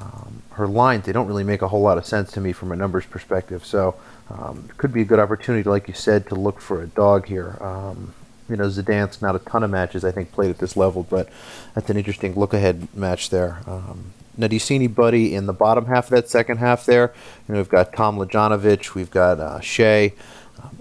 um, 0.00 0.42
her 0.52 0.66
lines, 0.66 1.06
they 1.06 1.12
don't 1.12 1.26
really 1.26 1.44
make 1.44 1.62
a 1.62 1.68
whole 1.68 1.80
lot 1.80 1.98
of 1.98 2.06
sense 2.06 2.32
to 2.32 2.40
me 2.40 2.52
from 2.52 2.72
a 2.72 2.76
numbers 2.76 3.04
perspective. 3.06 3.64
So 3.64 3.96
um, 4.30 4.66
it 4.68 4.76
could 4.76 4.92
be 4.92 5.02
a 5.02 5.04
good 5.04 5.18
opportunity, 5.18 5.68
like 5.68 5.88
you 5.88 5.94
said, 5.94 6.28
to 6.28 6.34
look 6.34 6.60
for 6.60 6.82
a 6.82 6.86
dog 6.86 7.26
here. 7.26 7.58
Um, 7.60 8.14
you 8.48 8.56
know, 8.56 8.64
Zidane's 8.64 9.20
not 9.20 9.36
a 9.36 9.40
ton 9.40 9.62
of 9.62 9.70
matches 9.70 10.04
I 10.04 10.10
think 10.10 10.32
played 10.32 10.50
at 10.50 10.58
this 10.58 10.76
level, 10.76 11.02
but 11.02 11.28
that's 11.74 11.90
an 11.90 11.96
interesting 11.96 12.34
look 12.34 12.54
ahead 12.54 12.88
match 12.94 13.30
there. 13.30 13.58
Um, 13.66 14.12
now, 14.36 14.46
do 14.46 14.54
you 14.54 14.60
see 14.60 14.76
anybody 14.76 15.34
in 15.34 15.46
the 15.46 15.52
bottom 15.52 15.86
half 15.86 16.04
of 16.04 16.10
that 16.10 16.28
second 16.28 16.58
half 16.58 16.86
there? 16.86 17.12
You 17.48 17.54
know, 17.54 17.60
we've 17.60 17.68
got 17.68 17.92
Tomljanovic, 17.92 18.94
we've 18.94 19.10
got 19.10 19.40
uh, 19.40 19.58
Hsieh. 19.58 20.12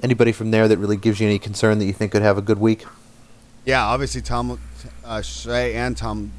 Anybody 0.03 0.31
from 0.31 0.51
there 0.51 0.67
that 0.67 0.77
really 0.77 0.97
gives 0.97 1.19
you 1.19 1.27
any 1.27 1.39
concern 1.39 1.79
that 1.79 1.85
you 1.85 1.93
think 1.93 2.11
could 2.11 2.21
have 2.21 2.37
a 2.37 2.41
good 2.41 2.59
week? 2.59 2.85
Yeah, 3.65 3.85
obviously 3.85 4.21
Tom 4.21 4.59
uh, 5.03 5.17
Hsieh 5.17 5.73
and 5.73 5.97
Tom 5.97 6.31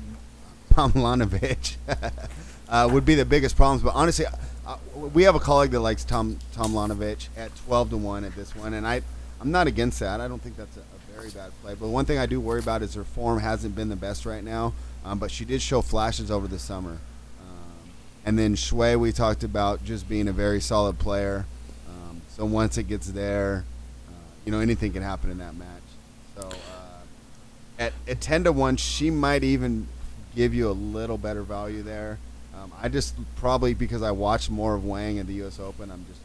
Tomljanovic 0.73 1.77
uh, 2.69 2.89
would 2.91 3.05
be 3.05 3.15
the 3.15 3.25
biggest 3.25 3.57
problems. 3.57 3.83
But 3.83 3.95
honestly, 3.95 4.27
uh, 4.67 4.77
we 4.95 5.25
have 5.25 5.35
a 5.35 5.41
colleague 5.41 5.73
that 5.73 5.81
likes 5.81 6.05
Tom 6.05 6.39
Tomljanovic 6.55 7.29
at 7.37 7.55
twelve 7.67 7.91
to 7.91 7.97
one 7.97 8.25
at 8.25 8.35
this 8.35 8.55
one, 8.55 8.75
and 8.75 8.87
I 8.87 9.03
I'm 9.41 9.51
not 9.51 9.67
against 9.67 10.01
that. 10.01 10.21
I 10.21 10.29
don't 10.29 10.41
think 10.43 10.57
that's 10.57 10.77
a, 10.77 10.81
a 10.81 11.17
very 11.17 11.31
bad 11.31 11.53
play. 11.63 11.75
But 11.75 11.89
one 11.89 12.05
thing 12.05 12.19
I 12.19 12.27
do 12.27 12.41
worry 12.41 12.61
about 12.61 12.83
is 12.83 12.95
her 12.95 13.05
form 13.05 13.41
hasn't 13.41 13.75
been 13.75 13.89
the 13.89 13.97
best 13.97 14.25
right 14.25 14.43
now. 14.43 14.73
Um, 15.05 15.19
but 15.19 15.31
she 15.31 15.45
did 15.45 15.63
show 15.63 15.81
flashes 15.81 16.31
over 16.31 16.47
the 16.47 16.59
summer. 16.59 16.99
Um, 17.41 17.91
and 18.27 18.39
then 18.39 18.55
Hsieh, 18.55 18.99
we 18.99 19.13
talked 19.13 19.45
about 19.45 19.85
just 19.85 20.09
being 20.09 20.29
a 20.29 20.33
very 20.33 20.61
solid 20.61 20.99
player. 20.99 21.47
So 22.39 22.45
once 22.45 22.79
it 22.79 22.85
gets 22.85 23.09
there, 23.09 23.65
uh, 24.09 24.13
you 24.45 24.53
know 24.53 24.61
anything 24.61 24.93
can 24.93 25.03
happen 25.03 25.31
in 25.31 25.39
that 25.39 25.57
match. 25.57 25.83
So 26.37 26.49
uh, 26.49 27.81
at 27.81 27.93
at 28.07 28.21
ten 28.21 28.45
to 28.45 28.53
one, 28.53 28.77
she 28.77 29.11
might 29.11 29.43
even 29.43 29.89
give 30.37 30.55
you 30.55 30.71
a 30.71 30.73
little 30.73 31.19
better 31.19 31.43
value 31.43 31.83
there. 31.83 32.19
Um, 32.55 32.73
I 32.81 32.89
just 32.89 33.17
probably 33.37 33.75
because 33.75 34.03
I 34.03 34.13
watched 34.13 34.51
more 34.51 34.75
of 34.77 34.85
Wang 34.85 35.19
at 35.19 35.27
the 35.27 35.35
U.S. 35.35 35.59
Open, 35.59 35.91
I'm 35.91 36.07
just 36.09 36.21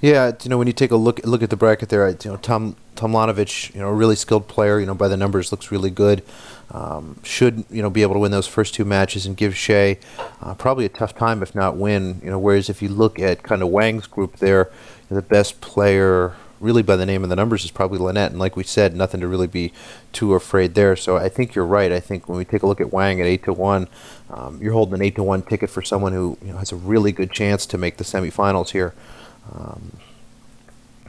yeah, 0.00 0.32
you 0.42 0.50
know 0.50 0.58
when 0.58 0.66
you 0.66 0.72
take 0.72 0.90
a 0.90 0.96
look 0.96 1.24
look 1.24 1.42
at 1.42 1.50
the 1.50 1.56
bracket 1.56 1.88
there, 1.88 2.08
you 2.08 2.16
know 2.24 2.36
Tom 2.36 2.76
Tomljanovic, 2.96 3.74
you 3.74 3.80
know 3.80 3.88
a 3.88 3.94
really 3.94 4.16
skilled 4.16 4.48
player. 4.48 4.78
You 4.78 4.86
know 4.86 4.94
by 4.94 5.08
the 5.08 5.16
numbers 5.16 5.50
looks 5.50 5.70
really 5.70 5.90
good. 5.90 6.22
Um, 6.70 7.18
should 7.22 7.64
you 7.70 7.82
know 7.82 7.90
be 7.90 8.02
able 8.02 8.14
to 8.14 8.20
win 8.20 8.30
those 8.30 8.46
first 8.46 8.74
two 8.74 8.84
matches 8.84 9.26
and 9.26 9.36
give 9.36 9.54
Hsieh 9.54 9.98
uh, 10.40 10.54
probably 10.54 10.84
a 10.84 10.90
tough 10.90 11.16
time 11.16 11.42
if 11.42 11.54
not 11.54 11.76
win. 11.76 12.20
You 12.22 12.30
know 12.30 12.38
whereas 12.38 12.68
if 12.68 12.80
you 12.82 12.88
look 12.88 13.18
at 13.18 13.42
kind 13.42 13.62
of 13.62 13.68
Wang's 13.68 14.06
group 14.06 14.36
there, 14.36 14.70
the 15.08 15.22
best 15.22 15.60
player 15.60 16.34
really 16.60 16.82
by 16.82 16.96
the 16.96 17.06
name 17.06 17.22
of 17.22 17.30
the 17.30 17.36
numbers 17.36 17.64
is 17.64 17.70
probably 17.70 17.98
Linette. 17.98 18.30
And 18.30 18.40
like 18.40 18.56
we 18.56 18.64
said, 18.64 18.94
nothing 18.94 19.20
to 19.20 19.28
really 19.28 19.46
be 19.46 19.72
too 20.12 20.34
afraid 20.34 20.74
there. 20.74 20.96
So 20.96 21.16
I 21.16 21.28
think 21.28 21.54
you're 21.54 21.66
right. 21.66 21.92
I 21.92 22.00
think 22.00 22.28
when 22.28 22.38
we 22.38 22.44
take 22.44 22.62
a 22.62 22.66
look 22.66 22.80
at 22.80 22.92
Wang 22.92 23.20
at 23.20 23.26
eight 23.26 23.44
to 23.44 23.52
one, 23.52 23.88
um, 24.30 24.60
you're 24.60 24.72
holding 24.72 24.94
an 24.94 25.02
eight 25.02 25.14
to 25.16 25.22
one 25.22 25.42
ticket 25.42 25.70
for 25.70 25.82
someone 25.82 26.12
who 26.12 26.36
you 26.42 26.52
know, 26.52 26.58
has 26.58 26.72
a 26.72 26.76
really 26.76 27.12
good 27.12 27.30
chance 27.30 27.66
to 27.66 27.78
make 27.78 27.96
the 27.96 28.04
semifinals 28.04 28.70
here. 28.70 28.94
Um, 29.52 29.92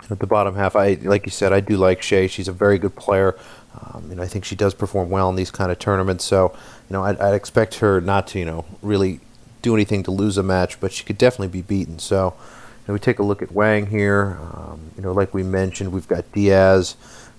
at 0.09 0.19
the 0.19 0.27
bottom 0.27 0.55
half, 0.55 0.75
I 0.75 0.93
like 1.01 1.25
you 1.25 1.31
said, 1.31 1.53
I 1.53 1.59
do 1.59 1.77
like 1.77 2.01
Hsieh. 2.01 2.29
She's 2.29 2.47
a 2.47 2.53
very 2.53 2.79
good 2.79 2.95
player. 2.95 3.37
Um, 3.79 4.07
you 4.09 4.15
know, 4.15 4.23
I 4.23 4.27
think 4.27 4.45
she 4.45 4.55
does 4.55 4.73
perform 4.73 5.09
well 5.09 5.29
in 5.29 5.35
these 5.35 5.51
kind 5.51 5.71
of 5.71 5.77
tournaments. 5.77 6.25
So, 6.25 6.51
you 6.89 6.93
know, 6.93 7.03
I'd, 7.03 7.19
I'd, 7.19 7.35
expect 7.35 7.75
her 7.75 8.01
not 8.01 8.27
to, 8.29 8.39
you 8.39 8.45
know, 8.45 8.65
really 8.81 9.19
do 9.61 9.75
anything 9.75 10.01
to 10.03 10.11
lose 10.11 10.37
a 10.37 10.43
match, 10.43 10.79
but 10.79 10.91
she 10.91 11.03
could 11.03 11.17
definitely 11.17 11.49
be 11.49 11.61
beaten. 11.61 11.99
So, 11.99 12.33
you 12.35 12.83
know, 12.87 12.93
we 12.93 12.99
take 12.99 13.19
a 13.19 13.23
look 13.23 13.41
at 13.41 13.51
Wang 13.51 13.87
here. 13.87 14.39
Um, 14.41 14.91
you 14.95 15.03
know, 15.03 15.11
like 15.11 15.33
we 15.33 15.43
mentioned, 15.43 15.91
we've 15.91 16.07
got 16.07 16.31
Diyas 16.31 16.95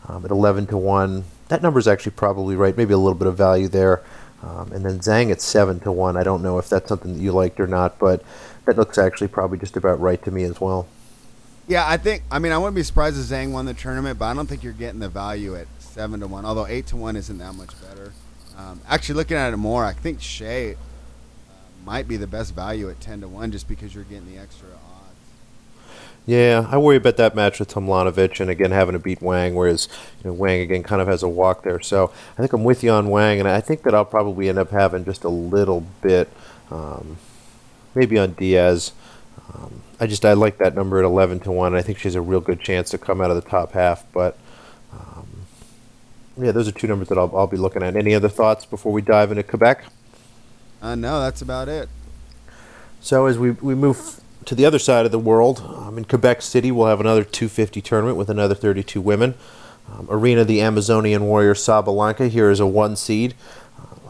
um, 0.08 0.24
at 0.24 0.30
11 0.30 0.68
to 0.68 0.76
one. 0.76 1.24
That 1.48 1.62
number 1.62 1.80
is 1.80 1.88
actually 1.88 2.12
probably 2.12 2.54
right. 2.54 2.76
Maybe 2.76 2.94
a 2.94 2.98
little 2.98 3.18
bit 3.18 3.26
of 3.26 3.36
value 3.36 3.66
there. 3.66 4.02
Um, 4.42 4.72
and 4.72 4.84
then 4.84 5.00
Zhang 5.00 5.30
at 5.30 5.40
seven 5.40 5.80
to 5.80 5.92
one. 5.92 6.16
I 6.16 6.22
don't 6.22 6.42
know 6.42 6.58
if 6.58 6.68
that's 6.68 6.88
something 6.88 7.14
that 7.14 7.20
you 7.20 7.32
liked 7.32 7.60
or 7.60 7.66
not, 7.66 7.98
but 7.98 8.22
that 8.70 8.78
looks 8.78 8.98
actually 8.98 9.28
probably 9.28 9.58
just 9.58 9.76
about 9.76 10.00
right 10.00 10.22
to 10.24 10.30
me 10.30 10.44
as 10.44 10.60
well. 10.60 10.86
Yeah, 11.66 11.84
I 11.86 11.96
think. 11.96 12.22
I 12.30 12.38
mean, 12.38 12.52
I 12.52 12.58
wouldn't 12.58 12.74
be 12.74 12.82
surprised 12.82 13.18
if 13.18 13.26
Zhang 13.26 13.52
won 13.52 13.66
the 13.66 13.74
tournament, 13.74 14.18
but 14.18 14.26
I 14.26 14.34
don't 14.34 14.46
think 14.46 14.62
you're 14.62 14.72
getting 14.72 15.00
the 15.00 15.08
value 15.08 15.56
at 15.56 15.66
seven 15.78 16.20
to 16.20 16.26
one. 16.26 16.44
Although 16.44 16.66
eight 16.66 16.86
to 16.88 16.96
one 16.96 17.16
isn't 17.16 17.38
that 17.38 17.54
much 17.54 17.80
better. 17.80 18.12
Um, 18.56 18.80
actually, 18.88 19.16
looking 19.16 19.36
at 19.36 19.52
it 19.52 19.56
more, 19.56 19.84
I 19.84 19.92
think 19.92 20.20
Hsieh 20.20 20.74
uh, 20.74 20.76
might 21.84 22.08
be 22.08 22.16
the 22.16 22.26
best 22.26 22.54
value 22.54 22.90
at 22.90 23.00
ten 23.00 23.20
to 23.20 23.28
one, 23.28 23.52
just 23.52 23.68
because 23.68 23.94
you're 23.94 24.04
getting 24.04 24.32
the 24.32 24.38
extra 24.38 24.68
odds. 24.68 25.16
Yeah, 26.26 26.66
I 26.70 26.78
worry 26.78 26.96
about 26.96 27.16
that 27.16 27.34
match 27.34 27.58
with 27.58 27.72
Tomljanovic, 27.72 28.40
and 28.40 28.50
again 28.50 28.70
having 28.70 28.92
to 28.92 28.98
beat 28.98 29.22
Wang, 29.22 29.54
whereas 29.54 29.88
you 30.22 30.30
know, 30.30 30.34
Wang 30.34 30.60
again 30.60 30.82
kind 30.82 31.00
of 31.00 31.08
has 31.08 31.22
a 31.22 31.28
walk 31.28 31.62
there. 31.62 31.80
So 31.80 32.12
I 32.36 32.40
think 32.40 32.52
I'm 32.52 32.64
with 32.64 32.82
you 32.82 32.90
on 32.90 33.08
Wang, 33.10 33.38
and 33.38 33.48
I 33.48 33.60
think 33.60 33.82
that 33.82 33.94
I'll 33.94 34.04
probably 34.04 34.48
end 34.48 34.58
up 34.58 34.70
having 34.70 35.04
just 35.04 35.24
a 35.24 35.28
little 35.28 35.86
bit. 36.02 36.28
Um, 36.70 37.18
maybe 37.94 38.18
on 38.18 38.34
Diyas. 38.34 38.92
Um, 39.54 39.82
I 39.98 40.06
just 40.06 40.24
I 40.24 40.32
like 40.32 40.58
that 40.58 40.74
number 40.74 40.98
at 40.98 41.04
eleven 41.04 41.40
to 41.40 41.52
one. 41.52 41.74
I 41.74 41.82
think 41.82 41.98
she 41.98 42.04
has 42.04 42.14
a 42.14 42.20
real 42.20 42.40
good 42.40 42.60
chance 42.60 42.90
to 42.90 42.98
come 42.98 43.20
out 43.20 43.30
of 43.30 43.42
the 43.42 43.48
top 43.48 43.72
half. 43.72 44.04
But 44.12 44.38
um, 44.92 45.26
yeah, 46.38 46.52
those 46.52 46.68
are 46.68 46.72
two 46.72 46.86
numbers 46.86 47.08
that 47.08 47.18
I'll, 47.18 47.34
I'll 47.36 47.46
be 47.46 47.56
looking 47.56 47.82
at. 47.82 47.96
Any 47.96 48.14
other 48.14 48.28
thoughts 48.28 48.64
before 48.64 48.92
we 48.92 49.02
dive 49.02 49.30
into 49.30 49.42
Quebec? 49.42 49.84
Uh, 50.80 50.94
no, 50.94 51.20
that's 51.20 51.42
about 51.42 51.68
it. 51.68 51.88
So 53.00 53.26
as 53.26 53.38
we 53.38 53.52
we 53.52 53.74
move 53.74 54.20
to 54.46 54.54
the 54.54 54.64
other 54.64 54.78
side 54.78 55.04
of 55.04 55.12
the 55.12 55.18
world, 55.18 55.60
um, 55.60 55.98
in 55.98 56.04
Quebec 56.04 56.42
City, 56.42 56.70
we'll 56.70 56.86
have 56.86 57.00
another 57.00 57.24
250 57.24 57.80
tournament 57.82 58.16
with 58.16 58.30
another 58.30 58.54
32 58.54 59.00
women. 59.00 59.34
Um, 59.92 60.06
Aryna, 60.06 60.46
the 60.46 60.60
Amazonian 60.60 61.24
warrior 61.24 61.54
Sabalenka 61.54 62.28
here 62.28 62.50
is 62.50 62.60
a 62.60 62.66
one 62.66 62.96
seed. 62.96 63.34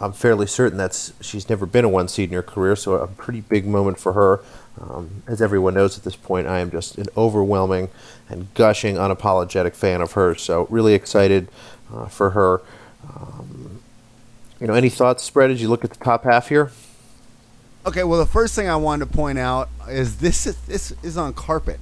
I'm 0.01 0.13
fairly 0.15 0.47
certain 0.47 0.79
that 0.79 1.13
she's 1.21 1.49
never 1.51 1.67
been 1.67 1.85
a 1.85 1.89
one 1.89 2.09
seed 2.09 2.31
in 2.31 2.35
her 2.35 2.43
career, 2.43 2.75
so 2.75 2.95
a 2.95 3.07
pretty 3.07 3.43
big 3.43 3.67
moment 3.67 3.99
for 3.99 4.15
her. 4.15 4.41
Um, 4.81 5.23
as 5.27 5.43
everyone 5.43 5.75
knows 5.75 5.99
at 5.99 6.05
this 6.05 6.17
point, 6.17 6.47
I 6.47 6.61
am 6.61 6.71
just 6.71 6.97
an 6.97 7.07
overwhelming 7.17 7.91
and 8.31 8.53
gushing, 8.55 8.95
unapologetic 8.95 9.75
fan 9.75 10.01
of 10.01 10.13
hers. 10.13 10.41
So 10.41 10.67
really 10.71 10.95
excited 10.95 11.49
uh, 11.93 12.07
for 12.07 12.31
her. 12.31 12.63
Um, 13.07 13.83
you 14.59 14.67
know, 14.67 14.75
any 14.75 14.89
thoughts, 14.89 15.23
spread 15.23 15.51
as 15.51 15.61
you 15.61 15.69
look 15.69 15.85
at 15.85 15.91
the 15.91 16.03
top 16.03 16.25
half 16.25 16.49
here? 16.49 16.71
Okay, 17.85 18.05
well, 18.05 18.19
the 18.19 18.27
first 18.27 18.55
thing 18.55 18.69
I 18.69 18.77
wanted 18.77 19.11
to 19.11 19.17
point 19.17 19.39
out 19.39 19.69
is 19.89 20.19
this 20.19 20.47
is, 20.47 20.57
this 20.63 20.93
is 21.03 21.19
on 21.19 21.35
carpet. 21.35 21.81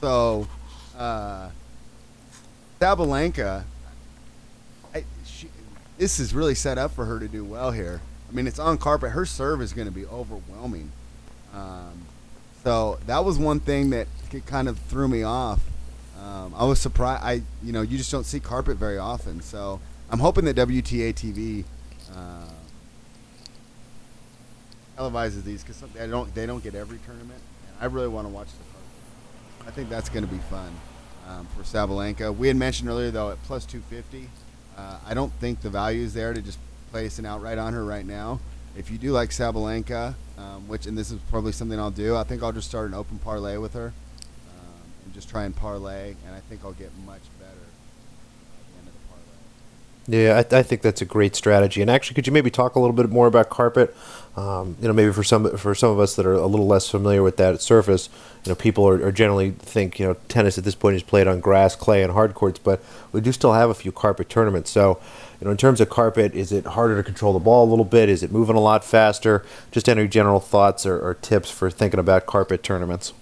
So, 0.00 0.48
uh, 0.96 1.50
Sabalenka 2.80 3.64
this 5.98 6.18
is 6.18 6.34
really 6.34 6.54
set 6.54 6.78
up 6.78 6.92
for 6.92 7.04
her 7.04 7.18
to 7.18 7.28
do 7.28 7.44
well 7.44 7.70
here. 7.70 8.00
I 8.28 8.34
mean, 8.34 8.46
it's 8.46 8.58
on 8.58 8.78
carpet. 8.78 9.10
Her 9.10 9.26
serve 9.26 9.60
is 9.60 9.72
going 9.72 9.86
to 9.86 9.92
be 9.92 10.06
overwhelming. 10.06 10.90
Um, 11.52 12.06
so 12.64 12.98
that 13.06 13.24
was 13.24 13.38
one 13.38 13.60
thing 13.60 13.90
that 13.90 14.08
kind 14.46 14.68
of 14.68 14.78
threw 14.78 15.08
me 15.08 15.22
off. 15.22 15.60
Um, 16.18 16.54
I 16.56 16.64
was 16.64 16.80
surprised. 16.80 17.22
I, 17.22 17.42
you 17.62 17.72
know, 17.72 17.82
you 17.82 17.98
just 17.98 18.10
don't 18.10 18.24
see 18.24 18.40
carpet 18.40 18.76
very 18.76 18.96
often. 18.96 19.40
So 19.40 19.80
I'm 20.10 20.20
hoping 20.20 20.44
that 20.46 20.56
WTA 20.56 21.14
TV 21.14 21.64
uh, 22.14 22.48
televises 24.96 25.42
these 25.42 25.62
because 25.62 25.80
they 25.92 26.06
don't 26.06 26.32
they 26.34 26.46
don't 26.46 26.62
get 26.62 26.74
every 26.74 26.98
tournament, 26.98 27.40
and 27.68 27.76
I 27.80 27.86
really 27.86 28.08
want 28.08 28.26
to 28.26 28.32
watch 28.32 28.48
the 28.48 28.64
carpet. 28.72 29.68
I 29.68 29.70
think 29.72 29.88
that's 29.88 30.08
going 30.08 30.24
to 30.24 30.32
be 30.32 30.40
fun 30.50 30.70
um, 31.28 31.46
for 31.56 31.62
Sabalenka. 31.62 32.34
We 32.34 32.48
had 32.48 32.56
mentioned 32.56 32.88
earlier 32.88 33.10
though 33.10 33.30
at 33.30 33.42
plus 33.42 33.64
250. 33.66 34.28
Uh, 34.76 34.98
I 35.06 35.14
don't 35.14 35.32
think 35.34 35.60
the 35.60 35.70
value 35.70 36.02
is 36.02 36.14
there 36.14 36.32
to 36.32 36.40
just 36.40 36.58
place 36.90 37.18
an 37.18 37.26
outright 37.26 37.58
on 37.58 37.72
her 37.72 37.84
right 37.84 38.06
now. 38.06 38.40
If 38.76 38.90
you 38.90 38.98
do 38.98 39.12
like 39.12 39.30
Sabalenka, 39.30 40.14
um, 40.38 40.66
which 40.68 40.86
and 40.86 40.96
this 40.96 41.10
is 41.10 41.20
probably 41.30 41.52
something 41.52 41.78
I'll 41.78 41.90
do, 41.90 42.16
I 42.16 42.24
think 42.24 42.42
I'll 42.42 42.52
just 42.52 42.68
start 42.68 42.88
an 42.88 42.94
open 42.94 43.18
parlay 43.18 43.58
with 43.58 43.74
her 43.74 43.86
um, 43.86 44.82
and 45.04 45.14
just 45.14 45.28
try 45.28 45.44
and 45.44 45.54
parlay, 45.54 46.14
and 46.26 46.34
I 46.34 46.40
think 46.40 46.62
I'll 46.64 46.72
get 46.72 46.90
much 47.04 47.22
better 47.38 47.50
at 47.50 48.72
the 48.72 48.78
end 48.78 48.88
of 48.88 48.94
the 48.94 49.08
parlay. 49.08 49.36
Yeah, 50.08 50.42
I, 50.50 50.58
I 50.58 50.62
think 50.62 50.82
that's 50.82 51.00
a 51.00 51.04
great 51.04 51.36
strategy. 51.36 51.80
And 51.80 51.90
actually, 51.90 52.14
could 52.14 52.26
you 52.26 52.32
maybe 52.32 52.50
talk 52.50 52.74
a 52.74 52.80
little 52.80 52.94
bit 52.94 53.08
more 53.08 53.26
about 53.26 53.50
carpet? 53.50 53.94
Um, 54.36 54.76
you 54.80 54.88
know, 54.88 54.94
maybe 54.94 55.12
for 55.12 55.22
some 55.22 55.56
for 55.56 55.74
some 55.74 55.90
of 55.90 56.00
us 56.00 56.16
that 56.16 56.26
are 56.26 56.32
a 56.32 56.46
little 56.46 56.66
less 56.66 56.88
familiar 56.88 57.22
with 57.22 57.36
that 57.36 57.60
surface, 57.60 58.08
you 58.44 58.50
know, 58.50 58.56
people 58.56 58.88
are, 58.88 59.06
are 59.06 59.12
generally 59.12 59.50
think 59.50 60.00
you 60.00 60.06
know 60.06 60.16
tennis 60.28 60.56
at 60.58 60.64
this 60.64 60.74
point 60.74 60.96
is 60.96 61.02
played 61.02 61.28
on 61.28 61.40
grass, 61.40 61.76
clay, 61.76 62.02
and 62.02 62.12
hard 62.12 62.34
courts, 62.34 62.58
but 62.58 62.82
we 63.12 63.20
do 63.20 63.30
still 63.30 63.52
have 63.52 63.68
a 63.70 63.74
few 63.74 63.92
carpet 63.92 64.28
tournaments. 64.28 64.70
So, 64.70 64.98
you 65.40 65.44
know, 65.44 65.50
in 65.50 65.58
terms 65.58 65.80
of 65.80 65.90
carpet, 65.90 66.34
is 66.34 66.50
it 66.50 66.64
harder 66.64 66.96
to 66.96 67.02
control 67.02 67.34
the 67.34 67.38
ball 67.38 67.68
a 67.68 67.70
little 67.70 67.84
bit? 67.84 68.08
Is 68.08 68.22
it 68.22 68.32
moving 68.32 68.56
a 68.56 68.60
lot 68.60 68.84
faster? 68.84 69.44
Just 69.70 69.88
any 69.88 70.08
general 70.08 70.40
thoughts 70.40 70.86
or, 70.86 70.98
or 70.98 71.14
tips 71.14 71.50
for 71.50 71.70
thinking 71.70 72.00
about 72.00 72.26
carpet 72.26 72.62
tournaments? 72.62 73.12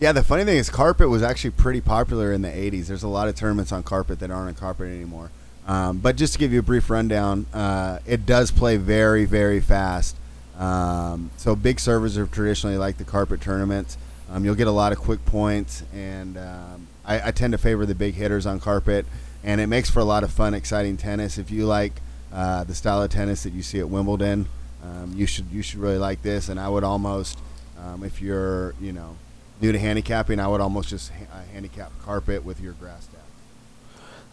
Yeah, 0.00 0.12
the 0.12 0.24
funny 0.24 0.44
thing 0.44 0.56
is, 0.56 0.70
carpet 0.70 1.08
was 1.08 1.22
actually 1.22 1.50
pretty 1.50 1.80
popular 1.80 2.32
in 2.32 2.42
the 2.42 2.48
'80s. 2.48 2.86
There's 2.86 3.04
a 3.04 3.08
lot 3.08 3.28
of 3.28 3.36
tournaments 3.36 3.70
on 3.70 3.82
carpet 3.82 4.18
that 4.18 4.30
aren't 4.30 4.48
on 4.48 4.54
carpet 4.54 4.88
anymore. 4.88 5.30
Um, 5.66 5.98
but 5.98 6.16
just 6.16 6.34
to 6.34 6.38
give 6.38 6.52
you 6.52 6.58
a 6.58 6.62
brief 6.62 6.90
rundown, 6.90 7.46
uh, 7.54 7.98
it 8.06 8.26
does 8.26 8.50
play 8.50 8.76
very, 8.76 9.24
very 9.24 9.60
fast. 9.60 10.16
Um, 10.58 11.30
so 11.36 11.56
big 11.56 11.80
servers 11.80 12.18
are 12.18 12.26
traditionally 12.26 12.76
like 12.76 12.98
the 12.98 13.04
carpet 13.04 13.40
tournaments. 13.40 13.96
Um, 14.30 14.44
you'll 14.44 14.54
get 14.54 14.66
a 14.66 14.72
lot 14.72 14.92
of 14.92 14.98
quick 14.98 15.24
points, 15.24 15.82
and 15.92 16.36
um, 16.36 16.86
I, 17.04 17.28
I, 17.28 17.30
tend 17.30 17.52
to 17.52 17.58
favor 17.58 17.84
the 17.84 17.94
big 17.94 18.14
hitters 18.14 18.46
on 18.46 18.60
carpet, 18.60 19.04
and 19.42 19.60
it 19.60 19.66
makes 19.66 19.90
for 19.90 20.00
a 20.00 20.04
lot 20.04 20.22
of 20.22 20.32
fun, 20.32 20.54
exciting 20.54 20.96
tennis. 20.96 21.38
If 21.38 21.50
you 21.50 21.66
like 21.66 21.92
uh, 22.32 22.64
the 22.64 22.74
style 22.74 23.02
of 23.02 23.10
tennis 23.10 23.42
that 23.42 23.52
you 23.52 23.62
see 23.62 23.80
at 23.80 23.88
Wimbledon, 23.88 24.48
um, 24.82 25.12
you 25.14 25.26
should 25.26 25.46
you 25.52 25.62
should 25.62 25.80
really 25.80 25.98
like 25.98 26.22
this. 26.22 26.48
And 26.48 26.58
I 26.58 26.68
would 26.68 26.84
almost, 26.84 27.38
um, 27.78 28.02
if 28.02 28.22
you're 28.22 28.74
you 28.80 28.92
know 28.92 29.16
new 29.60 29.72
to 29.72 29.78
handicapping, 29.78 30.40
I 30.40 30.48
would 30.48 30.60
almost 30.60 30.88
just 30.88 31.10
ha- 31.10 31.26
uh, 31.32 31.42
handicap 31.52 31.92
carpet 32.02 32.44
with 32.44 32.60
your 32.60 32.72
grass. 32.74 33.08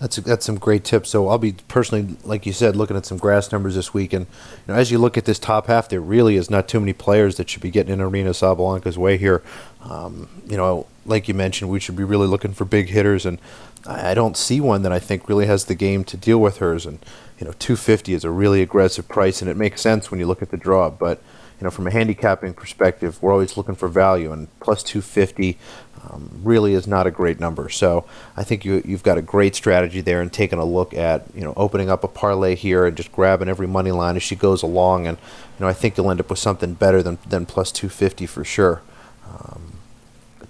That's 0.01 0.15
that's 0.15 0.47
some 0.47 0.57
great 0.57 0.83
tips. 0.83 1.11
So 1.11 1.27
I'll 1.27 1.37
be 1.37 1.53
personally, 1.67 2.17
like 2.23 2.47
you 2.47 2.53
said, 2.53 2.75
looking 2.75 2.97
at 2.97 3.05
some 3.05 3.19
grass 3.19 3.51
numbers 3.51 3.75
this 3.75 3.93
week, 3.93 4.13
and 4.13 4.25
you 4.25 4.73
know, 4.73 4.79
as 4.79 4.89
you 4.89 4.97
look 4.97 5.15
at 5.15 5.25
this 5.25 5.37
top 5.37 5.67
half, 5.67 5.89
there 5.89 6.01
really 6.01 6.37
is 6.37 6.49
not 6.49 6.67
too 6.67 6.79
many 6.79 6.91
players 6.91 7.37
that 7.37 7.47
should 7.51 7.61
be 7.61 7.69
getting 7.69 7.93
in 7.93 7.99
Aryna 7.99 8.31
Sabalenka's 8.31 8.97
way 8.97 9.17
here. 9.17 9.43
Um, 9.83 10.27
you 10.47 10.57
know, 10.57 10.87
like 11.05 11.27
you 11.27 11.35
mentioned, 11.35 11.69
we 11.69 11.79
should 11.79 11.95
be 11.95 12.03
really 12.03 12.25
looking 12.25 12.51
for 12.51 12.65
big 12.65 12.89
hitters, 12.89 13.27
and 13.27 13.37
I 13.85 14.15
don't 14.15 14.35
see 14.35 14.59
one 14.59 14.81
that 14.81 14.91
I 14.91 14.97
think 14.97 15.29
really 15.29 15.45
has 15.45 15.65
the 15.65 15.75
game 15.75 16.03
to 16.05 16.17
deal 16.17 16.39
with 16.39 16.57
hers. 16.57 16.87
And 16.87 16.97
you 17.39 17.45
know, 17.45 17.53
250 17.59 18.15
is 18.15 18.23
a 18.23 18.31
really 18.31 18.63
aggressive 18.63 19.07
price, 19.07 19.39
and 19.39 19.51
it 19.51 19.55
makes 19.55 19.81
sense 19.81 20.09
when 20.09 20.19
you 20.19 20.25
look 20.25 20.41
at 20.41 20.49
the 20.49 20.57
draw, 20.57 20.89
but 20.89 21.21
you 21.61 21.65
know, 21.65 21.71
from 21.71 21.85
a 21.85 21.91
handicapping 21.91 22.55
perspective, 22.55 23.21
we're 23.21 23.31
always 23.31 23.55
looking 23.55 23.75
for 23.75 23.87
value, 23.87 24.31
and 24.31 24.47
plus 24.59 24.81
250 24.81 25.59
um, 26.09 26.41
really 26.43 26.73
is 26.73 26.87
not 26.87 27.05
a 27.05 27.11
great 27.11 27.39
number. 27.39 27.69
So 27.69 28.03
I 28.35 28.43
think 28.43 28.65
you 28.65 28.81
you've 28.83 29.03
got 29.03 29.19
a 29.19 29.21
great 29.21 29.53
strategy 29.53 30.01
there, 30.01 30.21
and 30.21 30.33
taking 30.33 30.57
a 30.57 30.65
look 30.65 30.91
at 30.95 31.23
you 31.35 31.41
know 31.41 31.53
opening 31.55 31.87
up 31.87 32.03
a 32.03 32.07
parlay 32.07 32.55
here 32.55 32.87
and 32.87 32.97
just 32.97 33.11
grabbing 33.11 33.47
every 33.47 33.67
money 33.67 33.91
line 33.91 34.15
as 34.15 34.23
she 34.23 34.35
goes 34.35 34.63
along, 34.63 35.05
and 35.05 35.19
you 35.19 35.59
know 35.59 35.67
I 35.67 35.73
think 35.73 35.97
you'll 35.97 36.09
end 36.09 36.19
up 36.19 36.31
with 36.31 36.39
something 36.39 36.73
better 36.73 37.03
than 37.03 37.19
than 37.29 37.45
plus 37.45 37.71
250 37.71 38.25
for 38.25 38.43
sure. 38.43 38.81
Um, 39.29 39.73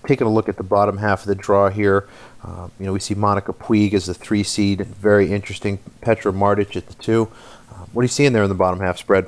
taking 0.08 0.26
a 0.26 0.32
look 0.32 0.48
at 0.48 0.56
the 0.56 0.64
bottom 0.64 0.98
half 0.98 1.24
of 1.24 1.28
the 1.28 1.36
draw 1.36 1.70
here, 1.70 2.08
uh, 2.42 2.70
you 2.80 2.86
know 2.86 2.94
we 2.94 3.02
see 3.02 3.16
Monica 3.16 3.52
Puig 3.52 3.94
as 3.94 4.06
the 4.06 4.14
three 4.14 4.44
seed, 4.44 4.86
very 4.86 5.30
interesting. 5.30 5.80
Petra 6.00 6.32
Martic 6.32 6.78
at 6.78 6.88
the 6.88 6.94
two. 6.94 7.28
Uh, 7.70 7.84
what 7.92 8.00
are 8.00 8.06
you 8.06 8.08
seeing 8.08 8.32
there 8.32 8.44
in 8.44 8.50
the 8.50 8.56
bottom 8.56 8.80
half 8.80 8.98
spread? 8.98 9.28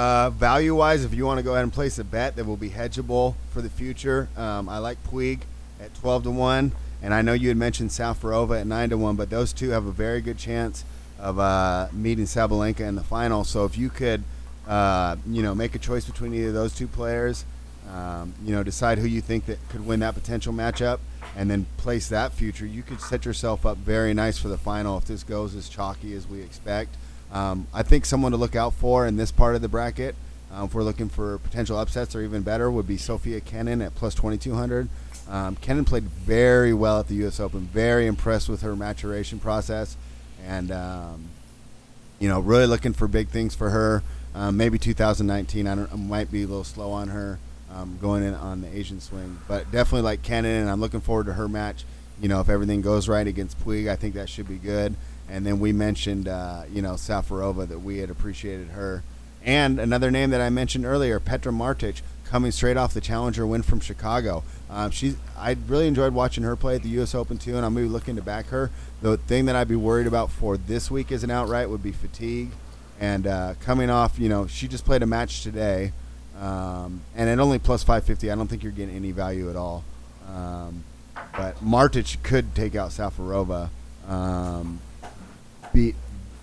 Uh, 0.00 0.30
value 0.30 0.74
wise, 0.74 1.04
if 1.04 1.12
you 1.12 1.26
want 1.26 1.36
to 1.36 1.42
go 1.42 1.52
ahead 1.52 1.62
and 1.62 1.74
place 1.74 1.98
a 1.98 2.04
bet 2.04 2.34
that 2.34 2.46
will 2.46 2.56
be 2.56 2.70
hedgeable 2.70 3.34
for 3.50 3.60
the 3.60 3.68
future, 3.68 4.30
um, 4.34 4.66
I 4.66 4.78
like 4.78 4.96
Puig 5.04 5.40
at 5.78 5.94
12 5.96 6.22
to 6.22 6.30
1. 6.30 6.72
And 7.02 7.12
I 7.12 7.20
know 7.20 7.34
you 7.34 7.48
had 7.48 7.58
mentioned 7.58 7.90
Safarova 7.90 8.58
at 8.62 8.66
9 8.66 8.88
to 8.90 8.96
1, 8.96 9.16
but 9.16 9.28
those 9.28 9.52
two 9.52 9.68
have 9.70 9.84
a 9.84 9.92
very 9.92 10.22
good 10.22 10.38
chance 10.38 10.86
of 11.18 11.38
uh, 11.38 11.88
meeting 11.92 12.24
Sabalenka 12.24 12.80
in 12.80 12.94
the 12.94 13.02
final. 13.02 13.44
So 13.44 13.66
if 13.66 13.76
you 13.76 13.90
could, 13.90 14.24
uh, 14.66 15.16
you 15.28 15.42
know, 15.42 15.54
make 15.54 15.74
a 15.74 15.78
choice 15.78 16.06
between 16.06 16.32
either 16.32 16.48
of 16.48 16.54
those 16.54 16.74
two 16.74 16.88
players, 16.88 17.44
um, 17.92 18.32
you 18.42 18.52
know, 18.52 18.62
decide 18.62 18.96
who 18.96 19.06
you 19.06 19.20
think 19.20 19.44
that 19.46 19.58
could 19.68 19.86
win 19.86 20.00
that 20.00 20.14
potential 20.14 20.54
matchup, 20.54 21.00
and 21.36 21.50
then 21.50 21.66
place 21.76 22.08
that 22.08 22.32
future, 22.32 22.64
you 22.64 22.82
could 22.82 23.02
set 23.02 23.26
yourself 23.26 23.66
up 23.66 23.76
very 23.76 24.14
nice 24.14 24.38
for 24.38 24.48
the 24.48 24.56
final 24.56 24.96
if 24.96 25.04
this 25.04 25.22
goes 25.22 25.54
as 25.54 25.68
chalky 25.68 26.14
as 26.14 26.26
we 26.26 26.40
expect. 26.40 26.96
Um, 27.32 27.66
I 27.72 27.82
think 27.82 28.04
someone 28.06 28.32
to 28.32 28.38
look 28.38 28.56
out 28.56 28.74
for 28.74 29.06
in 29.06 29.16
this 29.16 29.30
part 29.30 29.54
of 29.54 29.62
the 29.62 29.68
bracket, 29.68 30.14
um, 30.52 30.66
if 30.66 30.74
we're 30.74 30.82
looking 30.82 31.08
for 31.08 31.38
potential 31.38 31.78
upsets 31.78 32.14
or 32.16 32.22
even 32.22 32.42
better, 32.42 32.70
would 32.70 32.86
be 32.86 32.96
Sofia 32.96 33.40
Kenin 33.40 33.80
at 33.80 33.94
plus 33.94 34.14
2200. 34.14 34.88
Um, 35.28 35.54
Kenin 35.56 35.84
played 35.84 36.04
very 36.04 36.74
well 36.74 36.98
at 36.98 37.06
the 37.06 37.14
U.S. 37.16 37.38
Open. 37.38 37.60
Very 37.60 38.06
impressed 38.06 38.48
with 38.48 38.62
her 38.62 38.74
maturation 38.74 39.38
process, 39.38 39.96
and 40.44 40.72
um, 40.72 41.28
you 42.18 42.28
know, 42.28 42.40
really 42.40 42.66
looking 42.66 42.92
for 42.92 43.06
big 43.06 43.28
things 43.28 43.54
for 43.54 43.70
her. 43.70 44.02
Um, 44.34 44.56
maybe 44.56 44.78
2019. 44.78 45.66
I, 45.66 45.72
I, 45.72 45.96
might 45.96 46.32
be 46.32 46.42
a 46.42 46.46
little 46.46 46.64
slow 46.64 46.90
on 46.90 47.08
her 47.08 47.38
um, 47.72 47.98
going 48.00 48.24
in 48.24 48.34
on 48.34 48.60
the 48.60 48.76
Asian 48.76 49.00
swing, 49.00 49.38
but 49.46 49.70
definitely 49.70 50.02
like 50.02 50.22
Kenin, 50.22 50.62
and 50.62 50.70
I'm 50.70 50.80
looking 50.80 51.00
forward 51.00 51.26
to 51.26 51.34
her 51.34 51.48
match. 51.48 51.84
You 52.20 52.28
know, 52.28 52.40
if 52.40 52.48
everything 52.48 52.80
goes 52.80 53.08
right 53.08 53.26
against 53.26 53.58
Puig, 53.64 53.88
I 53.88 53.96
think 53.96 54.14
that 54.14 54.28
should 54.28 54.48
be 54.48 54.56
good. 54.56 54.96
And 55.30 55.46
then 55.46 55.60
we 55.60 55.72
mentioned, 55.72 56.26
uh, 56.28 56.64
you 56.72 56.82
know, 56.82 56.94
Safarova 56.94 57.68
that 57.68 57.80
we 57.80 57.98
had 57.98 58.10
appreciated 58.10 58.68
her. 58.68 59.02
And 59.44 59.78
another 59.78 60.10
name 60.10 60.30
that 60.30 60.40
I 60.40 60.50
mentioned 60.50 60.84
earlier, 60.84 61.20
Petra 61.20 61.52
Martic, 61.52 62.02
coming 62.24 62.52
straight 62.52 62.76
off 62.76 62.94
the 62.94 63.00
Challenger 63.00 63.46
win 63.46 63.62
from 63.62 63.80
Chicago. 63.80 64.42
Um, 64.68 64.90
she's 64.90 65.16
I 65.36 65.56
really 65.66 65.88
enjoyed 65.88 66.14
watching 66.14 66.44
her 66.44 66.54
play 66.56 66.76
at 66.76 66.82
the 66.82 66.88
U.S. 66.90 67.14
Open 67.14 67.38
too, 67.38 67.56
and 67.56 67.64
I'm 67.64 67.74
really 67.74 67.88
looking 67.88 68.16
to 68.16 68.22
back 68.22 68.46
her. 68.46 68.70
The 69.02 69.16
thing 69.16 69.46
that 69.46 69.56
I'd 69.56 69.68
be 69.68 69.76
worried 69.76 70.06
about 70.06 70.30
for 70.30 70.56
this 70.56 70.90
week 70.90 71.10
as 71.10 71.24
an 71.24 71.30
outright 71.30 71.70
would 71.70 71.82
be 71.82 71.92
fatigue. 71.92 72.50
And 73.00 73.26
uh, 73.26 73.54
coming 73.60 73.88
off, 73.88 74.18
you 74.18 74.28
know, 74.28 74.46
she 74.46 74.68
just 74.68 74.84
played 74.84 75.02
a 75.02 75.06
match 75.06 75.42
today, 75.42 75.92
um, 76.38 77.00
and 77.16 77.30
at 77.30 77.38
only 77.38 77.58
plus 77.58 77.82
550, 77.82 78.30
I 78.30 78.34
don't 78.34 78.46
think 78.46 78.62
you're 78.62 78.72
getting 78.72 78.94
any 78.94 79.10
value 79.10 79.48
at 79.48 79.56
all. 79.56 79.84
Um, 80.28 80.84
but 81.36 81.56
Martic 81.64 82.22
could 82.22 82.54
take 82.54 82.74
out 82.74 82.90
Safarova. 82.90 83.70
Um, 84.06 84.80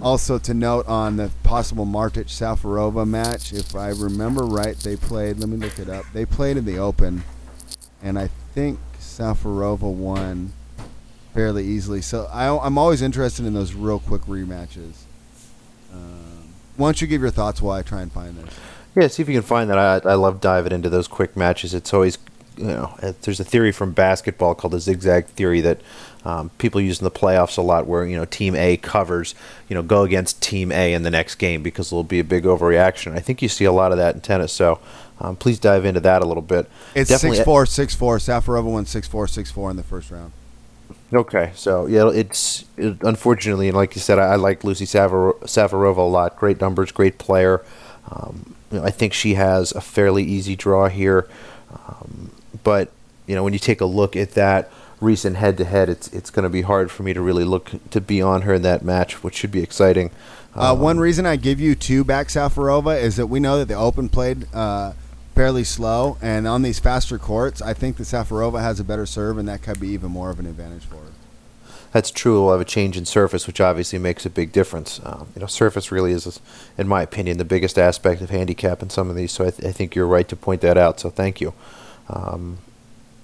also 0.02 0.38
to 0.38 0.54
note 0.54 0.88
on 0.88 1.18
the 1.18 1.32
possible 1.44 1.86
Martic 1.86 2.26
Safarova 2.26 3.08
match, 3.08 3.54
if 3.54 3.76
I 3.76 3.90
remember 3.90 4.44
right, 4.44 4.78
they 4.78 4.96
played. 4.96 5.38
Let 5.38 5.50
me 5.50 5.58
look 5.58 5.80
it 5.80 5.90
up. 5.90 6.06
They 6.14 6.26
played 6.26 6.58
in 6.58 6.66
the 6.66 6.78
Open, 6.78 7.24
and 8.02 8.20
I 8.20 8.30
think 8.54 8.80
Safarova 9.00 9.92
won 9.92 10.54
fairly 11.34 11.66
easily. 11.66 12.02
So 12.02 12.28
I, 12.32 12.66
am 12.66 12.78
always 12.78 13.02
interested 13.02 13.46
in 13.46 13.54
those 13.54 13.74
real 13.74 14.00
quick 14.00 14.24
rematches. 14.24 15.04
Um, 15.94 16.50
why 16.76 16.88
don't 16.88 17.02
you 17.02 17.08
give 17.08 17.22
your 17.22 17.32
thoughts 17.32 17.62
while 17.62 17.78
I 17.78 17.82
try 17.82 18.02
and 18.02 18.12
find 18.12 18.38
this? 18.38 18.54
Yeah, 18.96 19.08
see 19.08 19.22
if 19.22 19.30
you 19.30 19.36
can 19.36 19.44
find 19.44 19.70
that. 19.70 19.78
I, 19.78 20.10
I 20.10 20.14
love 20.16 20.42
diving 20.42 20.72
into 20.72 20.90
those 20.90 21.08
quick 21.08 21.38
matches. 21.38 21.74
It's 21.74 21.94
always 21.94 22.18
you 22.58 22.66
know, 22.66 22.96
there's 23.22 23.40
a 23.40 23.44
theory 23.44 23.72
from 23.72 23.92
basketball 23.92 24.56
called 24.56 24.74
the 24.74 24.80
zigzag 24.80 25.26
theory 25.28 25.62
that 25.62 25.80
um, 26.26 26.50
people 26.58 26.82
use 26.82 27.00
in 27.00 27.06
the 27.06 27.12
playoffs 27.12 27.58
a 27.58 27.62
lot, 27.62 27.88
where 27.88 28.06
you 28.06 28.18
know 28.18 28.26
Team 28.26 28.56
A 28.56 28.78
covers, 28.78 29.34
you 29.70 29.76
know, 29.76 29.82
go 29.82 30.04
against 30.04 30.42
Team 30.42 30.72
A 30.72 30.94
in 30.94 31.04
the 31.04 31.12
next 31.12 31.36
game 31.36 31.64
because 31.64 31.90
there'll 31.90 32.04
be 32.04 32.20
a 32.20 32.24
big 32.24 32.44
overreaction. 32.44 33.14
I 33.14 33.20
think 33.20 33.42
you 33.42 33.48
see 33.48 33.66
a 33.66 33.72
lot 33.72 33.92
of 33.92 33.98
that 33.98 34.16
in 34.16 34.22
tennis. 34.22 34.52
So 34.52 34.80
um, 35.22 35.36
please 35.36 35.60
dive 35.60 35.86
into 35.86 36.02
that 36.02 36.22
a 36.22 36.26
little 36.26 36.44
bit. 36.44 36.70
It's 36.96 37.10
Definitely 37.10 37.38
six 37.38 37.46
four 37.46 37.66
six 37.66 37.96
four. 37.96 38.18
Safarova 38.18 38.66
won 38.66 38.86
six 38.86 39.08
four 39.08 39.28
six 39.28 39.52
four 39.52 39.72
in 39.72 39.78
the 39.78 39.84
first 39.84 40.12
round. 40.12 40.34
Okay, 41.14 41.52
so 41.56 41.86
yeah, 41.86 42.10
it's 42.10 42.66
it, 42.76 42.98
unfortunately, 43.02 43.70
and 43.70 43.78
like 43.78 43.96
you 43.96 44.02
said, 44.02 44.20
I, 44.20 44.34
I 44.34 44.36
like 44.36 44.66
Lucie 44.66 44.86
Safarova 44.86 45.98
a 45.98 46.02
lot. 46.02 46.36
Great 46.36 46.60
numbers, 46.60 46.92
great 46.92 47.18
player. 47.18 47.64
Um, 48.12 48.56
you 48.72 48.80
know, 48.80 48.84
I 48.84 48.92
think 48.92 49.14
she 49.14 49.36
has 49.36 49.72
a 49.72 49.82
fairly 49.82 50.24
easy 50.24 50.58
draw 50.58 50.90
here. 50.90 51.30
Um, 51.72 52.27
but 52.68 52.92
you 53.28 53.34
know, 53.34 53.46
when 53.46 53.54
you 53.54 53.60
take 53.60 53.80
a 53.80 53.86
look 53.86 54.18
at 54.18 54.32
that 54.32 54.70
recent 55.00 55.38
head 55.38 55.56
to 55.58 55.64
head, 55.64 55.88
it's 55.88 56.10
it's 56.10 56.30
going 56.30 56.44
to 56.44 56.50
be 56.50 56.64
hard 56.64 56.92
for 56.92 57.04
me 57.04 57.14
to 57.14 57.22
really 57.22 57.46
look 57.46 57.72
to 57.92 58.02
be 58.02 58.22
on 58.22 58.42
her 58.42 58.56
in 58.56 58.62
that 58.64 58.84
match, 58.84 59.24
which 59.24 59.36
should 59.36 59.54
be 59.54 59.64
exciting. 59.64 60.12
Uh, 60.54 60.74
Um, 60.74 60.82
one 60.82 61.00
reason 61.00 61.26
I 61.26 61.38
give 61.38 61.62
you 61.62 61.76
two 61.76 62.04
back 62.04 62.28
Safarova 62.28 63.02
is 63.02 63.16
that 63.16 63.28
we 63.28 63.40
know 63.40 63.58
that 63.58 63.70
the 63.70 63.76
Open 63.76 64.10
played 64.10 64.54
uh, 64.54 64.92
fairly 65.34 65.64
slow, 65.64 66.18
and 66.22 66.46
on 66.46 66.62
these 66.62 66.78
faster 66.78 67.18
courts, 67.18 67.62
I 67.62 67.74
think 67.74 67.96
that 67.98 68.04
Safarova 68.04 68.60
has 68.60 68.82
a 68.82 68.84
better 68.84 69.06
serve, 69.06 69.38
and 69.38 69.48
that 69.48 69.62
could 69.62 69.80
be 69.80 69.88
even 69.88 70.12
more 70.12 70.30
of 70.30 70.38
an 70.38 70.46
advantage 70.46 70.84
for 70.84 70.96
her. 70.96 71.12
That's 71.94 72.12
true. 72.12 72.44
We'll 72.44 72.52
have 72.52 72.60
a 72.60 72.66
change 72.66 72.98
in 72.98 73.06
surface, 73.06 73.48
which 73.48 73.62
obviously 73.62 73.98
makes 73.98 74.26
a 74.26 74.30
big 74.30 74.52
difference. 74.52 75.00
Um, 75.06 75.30
you 75.34 75.40
know, 75.40 75.48
surface 75.48 75.90
really 75.90 76.12
is, 76.12 76.42
in 76.78 76.86
my 76.86 77.02
opinion, 77.02 77.38
the 77.38 77.46
biggest 77.46 77.80
aspect 77.80 78.22
of 78.22 78.30
handicap 78.30 78.84
in 78.84 78.90
some 78.90 79.10
of 79.10 79.16
these. 79.16 79.32
So 79.32 79.46
I, 79.46 79.52
th- 79.52 79.70
I 79.70 79.72
think 79.72 79.96
you're 79.96 80.06
right 80.18 80.28
to 80.28 80.36
point 80.36 80.60
that 80.62 80.78
out. 80.78 81.00
So 81.00 81.10
thank 81.10 81.40
you. 81.40 81.54
Um, 82.10 82.60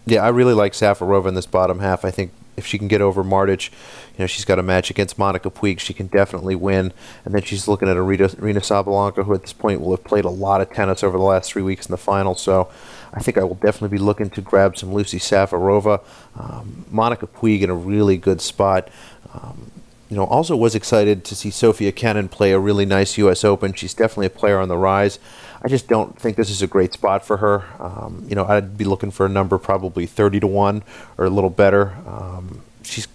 yeah, 0.06 0.24
I 0.24 0.30
really 0.30 0.54
like 0.54 0.74
Safarova 0.74 1.28
in 1.28 1.36
this 1.36 1.46
bottom 1.46 1.80
half. 1.80 2.04
I 2.04 2.12
think 2.12 2.32
if 2.56 2.66
she 2.66 2.78
can 2.78 2.88
get 2.88 3.02
over 3.02 3.24
Martic, 3.24 3.70
you 4.18 4.20
know, 4.20 4.28
she's 4.28 4.46
got 4.46 4.60
a 4.60 4.64
match 4.64 4.90
against 4.90 5.18
Monica 5.18 5.50
Puig. 5.50 5.80
She 5.80 5.94
can 5.94 6.08
definitely 6.08 6.56
win. 6.56 6.94
And 7.26 7.34
then 7.34 7.42
she's 7.42 7.68
looking 7.68 7.90
at 7.90 7.98
Aryna, 7.98 8.36
Aryna 8.36 8.58
Sabalenka, 8.58 9.26
who 9.26 9.34
at 9.34 9.42
this 9.42 9.54
point 9.54 9.82
will 9.82 9.92
have 9.92 10.04
played 10.04 10.26
a 10.26 10.30
lot 10.30 10.62
of 10.62 10.72
tennis 10.72 11.04
over 11.04 11.18
the 11.18 11.24
last 11.24 11.52
three 11.52 11.64
weeks 11.64 11.86
in 11.88 11.92
the 11.92 11.98
final. 11.98 12.36
So 12.36 12.70
I 13.14 13.22
think 13.22 13.38
I 13.38 13.44
will 13.44 13.56
definitely 13.56 13.98
be 13.98 14.04
looking 14.04 14.30
to 14.32 14.42
grab 14.42 14.78
some 14.78 14.94
Lucie 14.94 15.20
Safarova. 15.20 16.02
Um, 16.36 16.86
Monica 16.92 17.28
Puig 17.28 17.62
in 17.62 17.70
a 17.70 17.76
really 17.76 18.18
good 18.18 18.42
spot. 18.42 18.90
Um, 19.34 19.72
you 20.10 20.18
know, 20.18 20.26
also 20.26 20.56
was 20.56 20.76
excited 20.76 21.24
to 21.26 21.36
see 21.36 21.50
Sofia 21.50 21.92
Kenin 21.92 22.30
play 22.30 22.52
a 22.52 22.60
really 22.60 22.86
nice 22.86 23.18
U.S. 23.18 23.44
Open. 23.44 23.74
She's 23.74 23.96
definitely 23.96 24.28
a 24.28 24.30
player 24.30 24.60
on 24.60 24.68
the 24.68 24.78
rise. 24.78 25.18
I 25.64 25.70
just 25.70 25.88
don't 25.88 26.20
think 26.20 26.36
this 26.36 26.50
is 26.50 26.62
a 26.62 26.68
great 26.68 26.94
spot 26.94 27.26
for 27.26 27.38
her. 27.38 27.64
Um, 27.80 28.26
you 28.28 28.36
know, 28.36 28.46
I'd 28.46 28.78
be 28.78 28.84
looking 28.84 29.12
for 29.12 29.26
a 29.26 29.30
number 29.30 29.58
probably 29.58 30.06
30 30.06 30.42
to 30.42 30.48
1 30.48 30.84
or 31.18 31.26
a 31.26 31.30
little 31.30 31.50
better. 31.50 31.96
Um, 32.06 32.62
she's, 32.84 33.08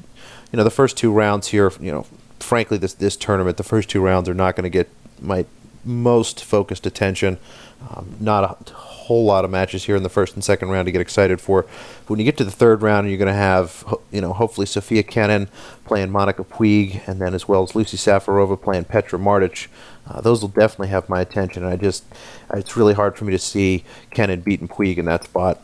you 0.51 0.57
know, 0.57 0.65
the 0.65 0.71
first 0.71 0.97
two 0.97 1.13
rounds 1.13 1.49
here, 1.49 1.71
you 1.79 1.93
know, 1.93 2.07
frankly, 2.41 2.79
this, 2.79 2.95
this 2.95 3.17
tournament, 3.17 3.59
the 3.59 3.63
first 3.63 3.91
two 3.91 4.01
rounds 4.01 4.29
are 4.29 4.35
not 4.35 4.57
going 4.57 4.65
to 4.65 4.71
get 4.71 4.89
my 5.21 5.45
most 5.85 6.43
focused 6.43 6.87
attention. 6.87 7.39
Um, 7.81 8.17
not 8.19 8.71
a 8.71 8.75
whole 8.75 9.25
lot 9.25 9.45
of 9.45 9.51
matches 9.51 9.85
here 9.85 9.97
in 9.97 10.03
the 10.03 10.09
first 10.09 10.35
and 10.35 10.43
second 10.43 10.69
round 10.69 10.87
to 10.87 10.93
get 10.93 11.01
excited 11.01 11.41
for. 11.41 11.65
When 12.09 12.19
you 12.19 12.25
get 12.25 12.37
to 12.39 12.45
the 12.45 12.51
third 12.51 12.83
round, 12.83 13.09
you're 13.09 13.19
going 13.19 13.29
to 13.29 13.33
have, 13.35 13.85
you 14.11 14.21
know, 14.21 14.33
hopefully 14.33 14.67
Sofia 14.67 15.03
Kenin 15.03 15.49
playing 15.85 16.11
Monica 16.11 16.43
Puig, 16.43 17.07
and 17.07 17.21
then 17.21 17.35
as 17.35 17.47
well 17.47 17.63
as 17.63 17.75
Lucie 17.75 17.97
Safarova 17.97 18.61
playing 18.61 18.85
Petra 18.85 19.19
Martic. 19.19 19.69
Uh, 20.09 20.21
those 20.21 20.41
will 20.41 20.49
definitely 20.49 20.89
have 20.89 21.09
my 21.09 21.21
attention. 21.21 21.65
I 21.65 21.77
just, 21.77 22.05
it's 22.53 22.77
really 22.77 22.95
hard 22.95 23.17
for 23.17 23.25
me 23.25 23.33
to 23.33 23.39
see 23.39 23.85
Kenin 24.11 24.41
beating 24.41 24.69
Puig 24.69 24.99
in 24.99 25.05
that 25.05 25.25
spot. 25.25 25.63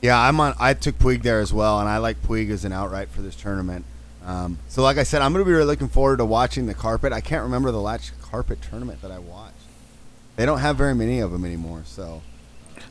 Yeah, 0.00 0.20
I'm 0.20 0.38
on. 0.40 0.54
I 0.58 0.74
took 0.74 0.98
Puig 0.98 1.22
there 1.22 1.40
as 1.40 1.52
well, 1.52 1.80
and 1.80 1.88
I 1.88 1.98
like 1.98 2.22
Puig 2.22 2.50
as 2.50 2.64
an 2.64 2.72
outright 2.72 3.08
for 3.08 3.22
this 3.22 3.36
tournament. 3.36 3.84
Um, 4.24 4.58
so, 4.68 4.82
like 4.82 4.98
I 4.98 5.02
said, 5.02 5.22
I'm 5.22 5.32
going 5.32 5.44
to 5.44 5.48
be 5.48 5.52
really 5.52 5.66
looking 5.66 5.88
forward 5.88 6.18
to 6.18 6.24
watching 6.24 6.66
the 6.66 6.74
carpet. 6.74 7.12
I 7.12 7.20
can't 7.20 7.42
remember 7.42 7.70
the 7.70 7.80
last 7.80 8.12
carpet 8.20 8.60
tournament 8.62 9.02
that 9.02 9.10
I 9.10 9.18
watched. 9.18 9.61
They 10.36 10.46
don't 10.46 10.58
have 10.58 10.76
very 10.76 10.94
many 10.94 11.20
of 11.20 11.30
them 11.30 11.44
anymore. 11.44 11.82
So, 11.84 12.22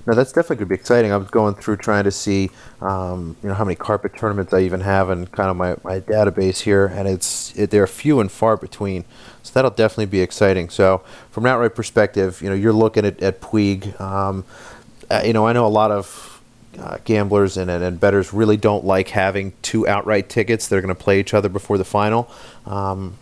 No, 0.06 0.14
that's 0.14 0.32
definitely 0.32 0.58
going 0.58 0.68
to 0.68 0.70
be 0.70 0.76
exciting. 0.76 1.12
I 1.12 1.18
was 1.18 1.30
going 1.30 1.56
through 1.56 1.78
trying 1.78 2.04
to 2.06 2.12
see, 2.12 2.50
um, 2.82 3.36
you 3.42 3.50
know, 3.50 3.56
how 3.56 3.64
many 3.64 3.76
carpet 3.76 4.16
tournaments 4.16 4.54
I 4.54 4.62
even 4.62 4.82
have 4.82 5.10
in 5.10 5.28
kind 5.28 5.50
of 5.50 5.58
my, 5.58 5.76
my 5.84 6.00
database 6.00 6.60
here, 6.62 6.88
and 6.88 7.08
it's 7.08 7.56
it, 7.58 7.70
they're 7.72 7.88
few 7.88 8.20
and 8.20 8.32
far 8.32 8.58
between. 8.58 9.06
So 9.44 9.52
that'll 9.54 9.72
definitely 9.72 10.06
be 10.08 10.22
exciting. 10.22 10.70
So 10.70 11.04
from 11.32 11.46
an 11.46 11.52
outright 11.52 11.76
perspective, 11.76 12.42
you 12.42 12.50
know, 12.50 12.56
you're 12.56 12.74
looking 12.74 13.06
at 13.06 13.22
at 13.22 13.42
Puig. 13.42 14.00
Um, 14.00 14.44
uh, 15.10 15.22
you 15.26 15.34
know, 15.34 15.46
I 15.46 15.54
know 15.54 15.66
a 15.66 15.68
lot 15.68 15.92
of 15.92 16.42
uh, 16.80 16.98
gamblers 17.04 17.58
and, 17.58 17.70
and, 17.70 17.84
and 17.84 18.00
bettors 18.00 18.34
really 18.34 18.58
don't 18.58 18.86
like 18.86 19.10
having 19.10 19.54
two 19.62 19.88
outright 19.88 20.30
tickets 20.30 20.68
that 20.68 20.78
are 20.78 20.82
going 20.82 20.96
to 20.96 21.04
play 21.04 21.20
each 21.20 21.34
other 21.34 21.50
before 21.50 21.78
the 21.78 21.86
final. 21.86 22.32
Um, 22.66 23.18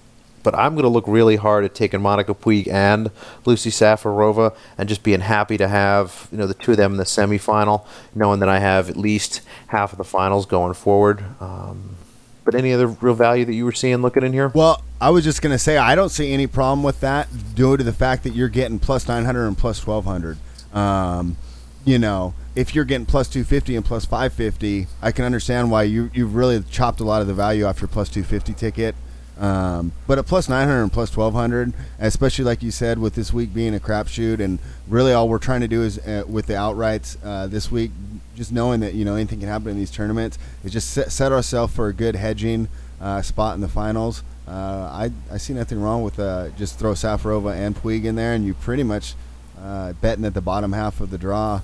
but 0.50 0.58
I'm 0.58 0.74
going 0.74 0.84
to 0.84 0.90
look 0.90 1.06
really 1.08 1.36
hard 1.36 1.64
at 1.64 1.76
taking 1.76 2.02
Monica 2.02 2.34
Puig 2.34 2.68
and 2.68 3.12
Lucie 3.46 3.70
Safarova 3.70 4.56
and 4.80 4.90
just 4.90 5.04
being 5.04 5.20
happy 5.20 5.58
to 5.58 5.68
have 5.68 6.28
you 6.32 6.40
know 6.40 6.48
the 6.48 6.56
two 6.56 6.72
of 6.72 6.78
them 6.78 6.94
in 6.94 6.98
the 6.98 7.04
semifinal, 7.04 7.86
knowing 8.16 8.40
that 8.40 8.50
I 8.50 8.58
have 8.58 8.90
at 8.90 8.98
least 8.98 9.42
half 9.68 9.92
of 9.92 10.00
the 10.00 10.04
finals 10.04 10.48
going 10.48 10.74
forward. 10.74 11.24
Um, 11.40 11.98
but 12.46 12.56
any 12.56 12.74
other 12.74 12.88
real 12.88 13.14
value 13.14 13.46
that 13.46 13.54
you 13.54 13.64
were 13.64 13.72
seeing 13.72 13.98
looking 13.98 14.24
in 14.24 14.34
here? 14.34 14.48
well, 14.48 14.84
I 15.00 15.12
was 15.12 15.24
just 15.24 15.44
going 15.44 15.52
to 15.52 15.60
say 15.60 15.78
I 15.78 15.94
don't 15.94 16.10
see 16.10 16.34
any 16.34 16.48
problem 16.48 16.82
with 16.82 17.00
that 17.02 17.28
due 17.54 17.78
to 17.78 17.84
the 17.84 17.94
fact 17.94 18.24
that 18.24 18.32
you're 18.32 18.50
getting 18.50 18.80
plus 18.80 19.08
900 19.08 19.46
and 19.46 19.56
plus 19.56 19.86
1200. 19.86 20.40
Um, 20.76 21.38
you 21.86 22.00
know, 22.00 22.34
if 22.56 22.74
you're 22.74 22.86
getting 22.86 23.06
plus 23.06 23.30
250 23.30 23.76
and 23.76 23.86
plus 23.86 24.06
550, 24.06 24.88
I 25.00 25.12
can 25.12 25.26
understand 25.26 25.70
why 25.70 25.84
you 25.84 26.10
you've 26.12 26.34
really 26.34 26.64
chopped 26.72 27.02
a 27.02 27.04
lot 27.04 27.22
of 27.22 27.28
the 27.28 27.36
value 27.36 27.66
off 27.66 27.82
your 27.82 27.88
plus 27.88 28.10
250 28.10 28.54
ticket. 28.54 28.96
Um, 29.40 29.94
but 30.06 30.18
at 30.20 30.26
plus 30.26 30.50
900 30.50 30.84
and 30.84 30.92
plus 30.92 31.16
1200, 31.16 31.74
especially 32.00 32.44
like 32.44 32.62
you 32.62 32.72
said, 32.72 33.00
with 33.00 33.16
this 33.16 33.32
week 33.32 33.54
being 33.54 33.74
a 33.74 33.80
crapshoot, 33.80 34.42
and 34.42 34.60
really 34.88 35.14
all 35.14 35.30
we're 35.30 35.38
trying 35.38 35.62
to 35.62 35.68
do 35.68 35.82
is 35.82 35.98
uh, 36.00 36.26
with 36.28 36.48
the 36.48 36.54
outrights 36.54 37.16
uh, 37.24 37.48
this 37.48 37.72
week, 37.72 37.92
just 38.36 38.52
knowing 38.52 38.82
that 38.82 38.96
you 38.96 39.06
know 39.06 39.16
anything 39.16 39.40
can 39.40 39.48
happen 39.48 39.70
in 39.70 39.78
these 39.78 39.92
tournaments, 39.92 40.38
is 40.66 40.74
just 40.74 40.90
set, 40.90 41.10
set 41.12 41.32
ourselves 41.32 41.74
for 41.74 41.88
a 41.88 41.94
good 41.94 42.18
hedging 42.18 42.68
uh, 43.00 43.22
spot 43.22 43.56
in 43.56 43.62
the 43.62 43.70
finals. 43.70 44.24
Uh, 44.46 44.52
I 44.52 45.12
I 45.32 45.38
see 45.38 45.54
nothing 45.54 45.82
wrong 45.82 46.04
with 46.04 46.20
uh, 46.20 46.50
just 46.58 46.78
throw 46.78 46.92
Safarova 46.92 47.56
and 47.56 47.74
Puig 47.76 48.04
in 48.04 48.16
there, 48.16 48.34
and 48.34 48.46
you 48.46 48.54
pretty 48.54 48.84
much 48.84 49.16
uh, 49.62 49.94
betting 49.94 50.24
that 50.24 50.34
the 50.34 50.42
bottom 50.42 50.74
half 50.74 51.00
of 51.00 51.12
the 51.12 51.18
draw 51.18 51.62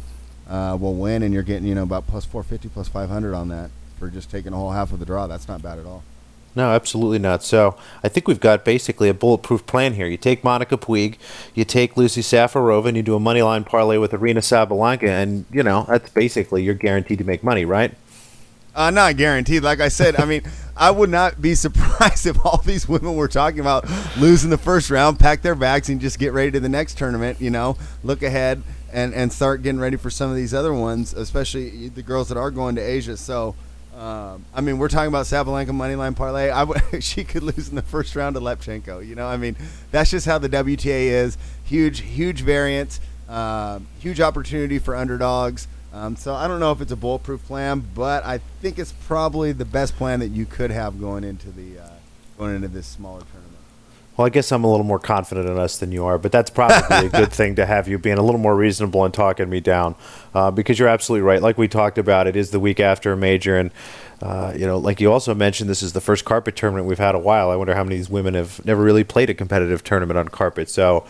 will 0.48 0.96
win, 0.96 1.24
and 1.24 1.34
you're 1.34 1.44
getting 1.44 1.68
you 1.68 1.76
know 1.76 1.84
about 1.84 2.08
plus 2.08 2.24
450, 2.24 2.70
plus 2.70 2.88
500 2.88 3.34
on 3.34 3.50
that 3.50 3.70
for 4.00 4.10
just 4.10 4.32
taking 4.32 4.54
a 4.54 4.56
whole 4.56 4.72
half 4.72 4.94
of 4.94 5.00
the 5.00 5.06
draw. 5.06 5.28
That's 5.28 5.50
not 5.50 5.62
bad 5.62 5.78
at 5.78 5.86
all. 5.86 6.04
No, 6.56 6.72
absolutely 6.72 7.20
not. 7.20 7.44
So 7.44 7.76
I 8.02 8.08
think 8.08 8.28
we've 8.28 8.40
got 8.40 8.64
basically 8.64 9.10
a 9.10 9.14
bulletproof 9.14 9.66
plan 9.66 9.94
here. 9.94 10.08
You 10.08 10.16
take 10.16 10.44
Monica 10.44 10.78
Puig, 10.78 11.18
you 11.54 11.66
take 11.66 11.98
Lucie 11.98 12.22
Safarova, 12.22 12.88
and 12.88 12.96
you 12.96 13.04
do 13.04 13.16
a 13.16 13.20
money 13.20 13.42
line 13.42 13.66
parlay 13.66 13.98
with 13.98 14.12
Aryna 14.12 14.38
Sabalenka, 14.38 15.04
and 15.04 15.46
you 15.52 15.64
know 15.64 15.86
that's 15.90 16.10
basically 16.10 16.64
you're 16.64 16.74
guaranteed 16.74 17.18
to 17.18 17.26
make 17.26 17.44
money, 17.44 17.66
right? 17.66 17.94
Uh, 18.74 18.90
not 18.90 19.18
guaranteed. 19.18 19.64
Like 19.64 19.80
I 19.80 19.90
said, 19.90 20.18
I 20.18 20.26
mean, 20.26 20.44
I 20.76 20.92
would 20.92 21.10
not 21.10 21.42
be 21.42 21.56
surprised 21.56 22.26
if 22.26 22.46
all 22.46 22.62
these 22.62 22.88
women 22.88 23.16
we're 23.16 23.28
talking 23.28 23.60
about 23.60 23.86
lose 24.18 24.46
in 24.46 24.50
the 24.50 24.58
first 24.58 24.90
round, 24.90 25.20
pack 25.20 25.42
their 25.42 25.56
bags, 25.56 25.90
and 25.90 26.00
just 26.00 26.20
get 26.20 26.32
ready 26.32 26.52
to 26.52 26.60
the 26.62 26.70
next 26.70 26.98
tournament. 26.98 27.42
You 27.42 27.50
know, 27.50 27.78
look 28.02 28.24
ahead 28.24 28.64
and 28.94 29.14
and 29.14 29.32
start 29.32 29.62
getting 29.62 29.82
ready 29.82 29.98
for 29.98 30.10
some 30.10 30.30
of 30.30 30.38
these 30.38 30.54
other 30.54 30.74
ones, 30.74 31.14
especially 31.14 31.90
the 31.90 32.02
girls 32.02 32.30
that 32.30 32.38
are 32.38 32.52
going 32.52 32.76
to 32.76 32.82
Asia. 32.82 33.18
So. 33.18 33.56
Um, 33.96 34.44
I 34.54 34.60
mean, 34.60 34.78
we're 34.78 34.90
talking 34.90 35.08
about 35.08 35.26
Sabalenka 35.26 35.68
moneyline 35.70 36.16
parlay. 36.16 36.50
I 36.50 36.66
w- 36.66 36.82
she 37.02 37.24
could 37.24 37.44
lose 37.44 37.70
in 37.70 37.76
the 37.76 37.82
first 37.82 38.16
round 38.16 38.36
to 38.36 38.42
Lepchenko. 38.42 39.06
You 39.06 39.16
know, 39.16 39.28
I 39.28 39.38
mean, 39.38 39.56
that's 39.92 40.12
just 40.12 40.26
how 40.26 40.38
the 40.38 40.50
WTA 40.50 41.08
is. 41.08 41.38
Huge, 41.64 42.02
huge 42.02 42.42
variance, 42.42 43.00
uh, 43.30 43.80
huge 44.00 44.20
opportunity 44.20 44.80
for 44.80 44.96
underdogs. 44.96 45.68
Um, 45.94 46.18
so 46.18 46.34
I 46.36 46.50
don't 46.50 46.60
know 46.60 46.74
if 46.74 46.82
it's 46.82 46.92
a 46.92 46.98
bulletproof 46.98 47.46
plan, 47.46 47.88
but 47.96 48.26
I 48.26 48.40
think 48.62 48.78
it's 48.80 48.92
probably 48.92 49.54
the 49.54 49.64
best 49.64 49.96
plan 49.96 50.20
that 50.20 50.28
you 50.28 50.46
could 50.46 50.72
have 50.72 51.00
going 51.00 51.24
into 51.24 51.52
the 51.52 51.80
uh, 51.80 51.88
going 52.38 52.54
into 52.54 52.68
this 52.68 52.86
smaller 52.86 53.22
tournament. 53.22 53.45
Well, 54.16 54.26
I 54.26 54.30
guess 54.30 54.52
I'm 54.52 54.64
a 54.64 54.72
little 54.72 54.86
more 54.86 55.00
confident 55.00 55.50
in 55.50 55.58
us 55.58 55.78
than 55.78 55.92
you 55.92 56.06
are, 56.06 56.18
but 56.18 56.32
that's 56.32 56.50
probably 56.50 57.08
a 57.08 57.10
good 57.10 57.34
thing 57.34 57.56
to 57.56 57.66
have 57.66 57.88
you 57.88 58.00
being 58.00 58.18
a 58.18 58.22
little 58.22 58.40
more 58.40 58.56
reasonable 58.56 59.04
and 59.04 59.14
talking 59.14 59.50
me 59.50 59.60
down, 59.60 59.96
uh, 60.34 60.52
because 60.52 60.80
you're 60.80 60.88
absolutely 60.88 61.24
right. 61.24 61.42
Like 61.42 61.58
we 61.58 61.68
talked 61.68 61.98
about, 61.98 62.26
it 62.26 62.36
is 62.36 62.52
the 62.52 62.60
week 62.60 62.80
after 62.80 63.12
a 63.12 63.18
major, 63.18 63.58
and 63.58 63.72
uh, 64.22 64.54
you 64.56 64.66
know, 64.66 64.78
like 64.78 65.02
you 65.02 65.12
also 65.12 65.36
mentioned, 65.36 65.70
this 65.70 65.84
is 65.84 65.92
the 65.92 66.02
first 66.02 66.24
carpet 66.24 66.56
tournament 66.56 66.88
we've 66.88 66.98
had 66.98 67.14
a 67.16 67.20
while. 67.20 67.50
I 67.50 67.58
wonder 67.58 67.76
how 67.76 67.84
many 67.84 67.96
of 67.96 68.00
these 68.00 68.10
women 68.10 68.36
have 68.36 68.64
never 68.66 68.82
really 68.82 69.04
played 69.04 69.30
a 69.30 69.34
competitive 69.34 69.84
tournament 69.84 70.18
on 70.18 70.30
carpet. 70.30 70.70
So. 70.70 71.06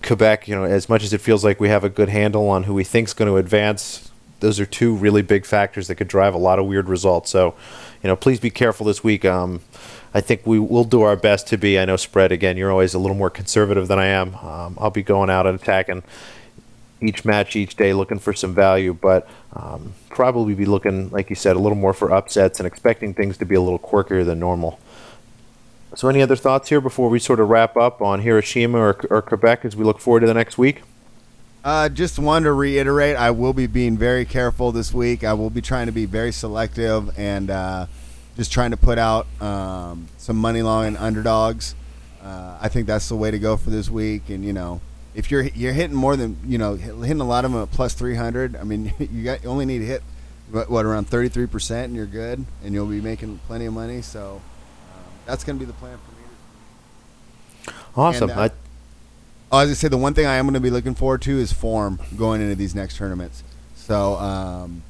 Quebec, 0.00 0.46
you 0.46 0.54
know, 0.54 0.62
as 0.62 0.88
much 0.88 1.02
as 1.02 1.12
it 1.12 1.20
feels 1.20 1.44
like 1.44 1.58
we 1.58 1.68
have 1.68 1.82
a 1.82 1.88
good 1.88 2.08
handle 2.08 2.48
on 2.48 2.62
who 2.62 2.72
we 2.72 2.84
think's 2.84 3.12
going 3.12 3.28
to 3.28 3.36
advance, 3.36 4.07
those 4.40 4.60
are 4.60 4.66
two 4.66 4.94
really 4.94 5.22
big 5.22 5.44
factors 5.44 5.88
that 5.88 5.96
could 5.96 6.08
drive 6.08 6.34
a 6.34 6.38
lot 6.38 6.58
of 6.58 6.66
weird 6.66 6.88
results. 6.88 7.30
So, 7.30 7.54
you 8.02 8.08
know, 8.08 8.16
please 8.16 8.40
be 8.40 8.50
careful 8.50 8.86
this 8.86 9.02
week. 9.02 9.24
Um, 9.24 9.60
I 10.14 10.20
think 10.20 10.46
we 10.46 10.58
will 10.58 10.84
do 10.84 11.02
our 11.02 11.16
best 11.16 11.46
to 11.48 11.58
be. 11.58 11.78
I 11.78 11.84
know 11.84 11.96
spread 11.96 12.32
again. 12.32 12.56
You're 12.56 12.70
always 12.70 12.94
a 12.94 12.98
little 12.98 13.16
more 13.16 13.30
conservative 13.30 13.88
than 13.88 13.98
I 13.98 14.06
am. 14.06 14.34
Um, 14.36 14.78
I'll 14.80 14.90
be 14.90 15.02
going 15.02 15.30
out 15.30 15.46
and 15.46 15.60
attacking 15.60 16.02
each 17.00 17.24
match 17.24 17.54
each 17.56 17.76
day, 17.76 17.92
looking 17.92 18.18
for 18.18 18.32
some 18.32 18.54
value, 18.54 18.92
but 18.92 19.28
um, 19.54 19.94
probably 20.08 20.54
be 20.54 20.64
looking, 20.64 21.10
like 21.10 21.30
you 21.30 21.36
said, 21.36 21.56
a 21.56 21.58
little 21.58 21.78
more 21.78 21.92
for 21.92 22.12
upsets 22.12 22.58
and 22.58 22.66
expecting 22.66 23.14
things 23.14 23.36
to 23.38 23.44
be 23.44 23.54
a 23.54 23.60
little 23.60 23.78
quirkier 23.78 24.24
than 24.24 24.38
normal. 24.38 24.80
So, 25.94 26.08
any 26.08 26.20
other 26.20 26.36
thoughts 26.36 26.68
here 26.68 26.80
before 26.80 27.08
we 27.08 27.18
sort 27.18 27.40
of 27.40 27.48
wrap 27.48 27.76
up 27.76 28.02
on 28.02 28.20
Hiroshima 28.20 28.78
or, 28.78 29.00
or 29.10 29.22
Quebec 29.22 29.64
as 29.64 29.74
we 29.74 29.84
look 29.84 30.00
forward 30.00 30.20
to 30.20 30.26
the 30.26 30.34
next 30.34 30.58
week? 30.58 30.82
Uh, 31.68 31.86
just 31.86 32.18
wanted 32.18 32.44
to 32.44 32.52
reiterate, 32.54 33.14
I 33.14 33.30
will 33.30 33.52
be 33.52 33.66
being 33.66 33.98
very 33.98 34.24
careful 34.24 34.72
this 34.72 34.94
week. 34.94 35.22
I 35.22 35.34
will 35.34 35.50
be 35.50 35.60
trying 35.60 35.84
to 35.84 35.92
be 35.92 36.06
very 36.06 36.32
selective 36.32 37.18
and 37.18 37.50
uh, 37.50 37.88
just 38.38 38.50
trying 38.50 38.70
to 38.70 38.78
put 38.78 38.96
out 38.96 39.26
um, 39.42 40.08
some 40.16 40.38
money 40.38 40.62
long 40.62 40.86
and 40.86 40.96
underdogs. 40.96 41.74
Uh, 42.22 42.56
I 42.58 42.68
think 42.68 42.86
that's 42.86 43.10
the 43.10 43.16
way 43.16 43.30
to 43.30 43.38
go 43.38 43.58
for 43.58 43.68
this 43.68 43.90
week. 43.90 44.30
And 44.30 44.46
you 44.46 44.54
know, 44.54 44.80
if 45.14 45.30
you're 45.30 45.42
you're 45.42 45.74
hitting 45.74 45.94
more 45.94 46.16
than 46.16 46.38
you 46.46 46.56
know 46.56 46.76
hitting 46.76 47.20
a 47.20 47.28
lot 47.28 47.44
of 47.44 47.52
them 47.52 47.60
at 47.60 47.70
plus 47.70 47.92
three 47.92 48.14
hundred, 48.14 48.56
I 48.56 48.64
mean, 48.64 48.94
you 48.98 49.24
got 49.24 49.42
you 49.42 49.50
only 49.50 49.66
need 49.66 49.80
to 49.80 49.86
hit 49.86 50.02
what, 50.50 50.70
what 50.70 50.86
around 50.86 51.10
33% 51.10 51.84
and 51.84 51.94
you're 51.94 52.06
good 52.06 52.46
and 52.64 52.72
you'll 52.72 52.86
be 52.86 53.02
making 53.02 53.40
plenty 53.46 53.66
of 53.66 53.74
money. 53.74 54.00
So 54.00 54.40
um, 54.94 55.12
that's 55.26 55.44
going 55.44 55.58
to 55.58 55.66
be 55.66 55.70
the 55.70 55.76
plan 55.76 55.98
for 55.98 57.72
me. 57.72 57.76
Awesome. 57.94 58.30
And, 58.30 58.38
uh, 58.38 58.42
I, 58.44 58.50
I 59.50 59.62
was 59.62 59.68
gonna 59.68 59.76
say 59.76 59.88
the 59.88 59.96
one 59.96 60.12
thing 60.12 60.26
I 60.26 60.34
am 60.34 60.44
going 60.44 60.54
to 60.54 60.60
be 60.60 60.68
looking 60.68 60.94
forward 60.94 61.22
to 61.22 61.38
is 61.38 61.54
form 61.54 61.98
going 62.18 62.42
into 62.42 62.54
these 62.54 62.74
next 62.74 62.98
tournaments. 62.98 63.42
So, 63.76 64.16
um, 64.16 64.82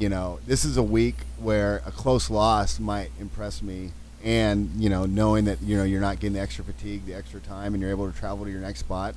you 0.00 0.08
know, 0.08 0.40
this 0.48 0.64
is 0.64 0.76
a 0.76 0.82
week 0.82 1.14
where 1.38 1.80
a 1.86 1.92
close 1.92 2.28
loss 2.28 2.80
might 2.80 3.12
impress 3.20 3.62
me, 3.62 3.92
and 4.24 4.68
you 4.76 4.90
know, 4.90 5.06
knowing 5.06 5.44
that 5.44 5.62
you 5.62 5.76
know 5.76 5.84
you're 5.84 6.00
not 6.00 6.18
getting 6.18 6.34
the 6.34 6.40
extra 6.40 6.64
fatigue, 6.64 7.06
the 7.06 7.14
extra 7.14 7.38
time, 7.38 7.72
and 7.72 7.80
you're 7.80 7.92
able 7.92 8.10
to 8.10 8.18
travel 8.18 8.44
to 8.44 8.50
your 8.50 8.60
next 8.60 8.80
spot. 8.80 9.14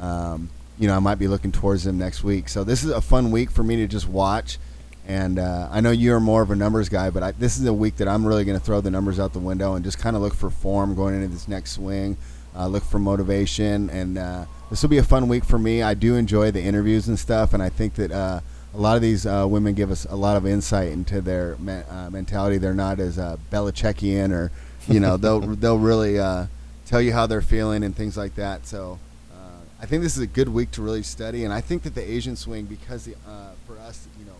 Um, 0.00 0.50
you 0.76 0.88
know, 0.88 0.96
I 0.96 0.98
might 0.98 1.20
be 1.20 1.28
looking 1.28 1.52
towards 1.52 1.84
them 1.84 1.96
next 1.96 2.24
week. 2.24 2.48
So 2.48 2.64
this 2.64 2.82
is 2.82 2.90
a 2.90 3.00
fun 3.00 3.30
week 3.30 3.52
for 3.52 3.62
me 3.62 3.76
to 3.76 3.86
just 3.86 4.08
watch. 4.08 4.58
And 5.06 5.38
uh, 5.38 5.68
I 5.70 5.80
know 5.80 5.92
you're 5.92 6.18
more 6.18 6.42
of 6.42 6.50
a 6.50 6.56
numbers 6.56 6.88
guy, 6.88 7.10
but 7.10 7.22
I, 7.22 7.30
this 7.30 7.56
is 7.56 7.64
a 7.64 7.72
week 7.72 7.96
that 7.96 8.08
I'm 8.08 8.26
really 8.26 8.44
going 8.44 8.58
to 8.58 8.64
throw 8.64 8.80
the 8.80 8.90
numbers 8.90 9.20
out 9.20 9.32
the 9.32 9.38
window 9.38 9.74
and 9.74 9.84
just 9.84 10.00
kind 10.00 10.16
of 10.16 10.20
look 10.20 10.34
for 10.34 10.50
form 10.50 10.96
going 10.96 11.14
into 11.14 11.28
this 11.28 11.46
next 11.46 11.72
swing 11.72 12.16
uh, 12.56 12.66
look 12.66 12.84
for 12.84 12.98
motivation, 12.98 13.90
and 13.90 14.18
uh, 14.18 14.44
this 14.70 14.82
will 14.82 14.88
be 14.88 14.98
a 14.98 15.02
fun 15.04 15.28
week 15.28 15.44
for 15.44 15.58
me. 15.58 15.82
I 15.82 15.94
do 15.94 16.16
enjoy 16.16 16.50
the 16.50 16.62
interviews 16.62 17.08
and 17.08 17.18
stuff, 17.18 17.52
and 17.54 17.62
I 17.62 17.68
think 17.68 17.94
that 17.94 18.10
uh, 18.10 18.40
a 18.74 18.78
lot 18.78 18.96
of 18.96 19.02
these 19.02 19.26
uh, 19.26 19.46
women 19.48 19.74
give 19.74 19.90
us 19.90 20.06
a 20.06 20.16
lot 20.16 20.36
of 20.36 20.46
insight 20.46 20.92
into 20.92 21.20
their 21.20 21.56
me- 21.56 21.82
uh, 21.88 22.10
mentality. 22.10 22.58
They're 22.58 22.74
not 22.74 22.98
as 23.00 23.18
uh, 23.18 23.36
Belichickian, 23.50 24.32
or 24.32 24.50
you 24.88 25.00
know, 25.00 25.16
they'll 25.16 25.40
they'll 25.56 25.78
really 25.78 26.18
uh, 26.18 26.46
tell 26.86 27.00
you 27.00 27.12
how 27.12 27.26
they're 27.26 27.42
feeling 27.42 27.82
and 27.82 27.94
things 27.94 28.16
like 28.16 28.34
that. 28.36 28.66
So. 28.66 28.98
uh, 29.32 29.36
I 29.80 29.86
think 29.86 30.02
this 30.02 30.16
is 30.16 30.22
a 30.22 30.26
good 30.26 30.48
week 30.48 30.70
to 30.72 30.82
really 30.82 31.02
study, 31.02 31.44
and 31.44 31.52
I 31.52 31.60
think 31.60 31.82
that 31.82 31.94
the 31.94 32.02
Asian 32.02 32.34
swing, 32.36 32.64
because 32.64 33.04
the, 33.04 33.14
uh, 33.28 33.50
for 33.66 33.78
us, 33.78 34.08
you 34.18 34.24
know, 34.24 34.36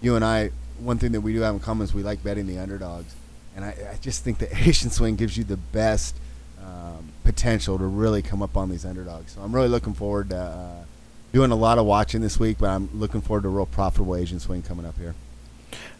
you 0.00 0.14
and 0.16 0.24
I, 0.24 0.50
one 0.78 0.98
thing 0.98 1.12
that 1.12 1.20
we 1.20 1.32
do 1.32 1.40
have 1.40 1.54
in 1.54 1.60
common 1.60 1.84
is 1.84 1.92
we 1.92 2.02
like 2.02 2.22
betting 2.22 2.46
the 2.46 2.58
underdogs, 2.58 3.14
and 3.56 3.64
I, 3.64 3.70
I 3.92 3.98
just 4.00 4.22
think 4.22 4.38
the 4.38 4.56
Asian 4.68 4.90
swing 4.90 5.16
gives 5.16 5.36
you 5.36 5.44
the 5.44 5.56
best 5.56 6.16
um, 6.62 7.08
potential 7.24 7.78
to 7.78 7.84
really 7.84 8.22
come 8.22 8.42
up 8.42 8.56
on 8.56 8.70
these 8.70 8.84
underdogs. 8.84 9.32
So 9.32 9.42
I'm 9.42 9.54
really 9.54 9.68
looking 9.68 9.94
forward 9.94 10.30
to 10.30 10.38
uh, 10.38 10.84
doing 11.32 11.50
a 11.50 11.56
lot 11.56 11.78
of 11.78 11.86
watching 11.86 12.20
this 12.20 12.38
week, 12.38 12.58
but 12.58 12.70
I'm 12.70 12.88
looking 12.92 13.20
forward 13.20 13.42
to 13.42 13.48
a 13.48 13.52
real 13.52 13.66
profitable 13.66 14.16
Asian 14.16 14.40
swing 14.40 14.62
coming 14.62 14.86
up 14.86 14.98
here. 14.98 15.14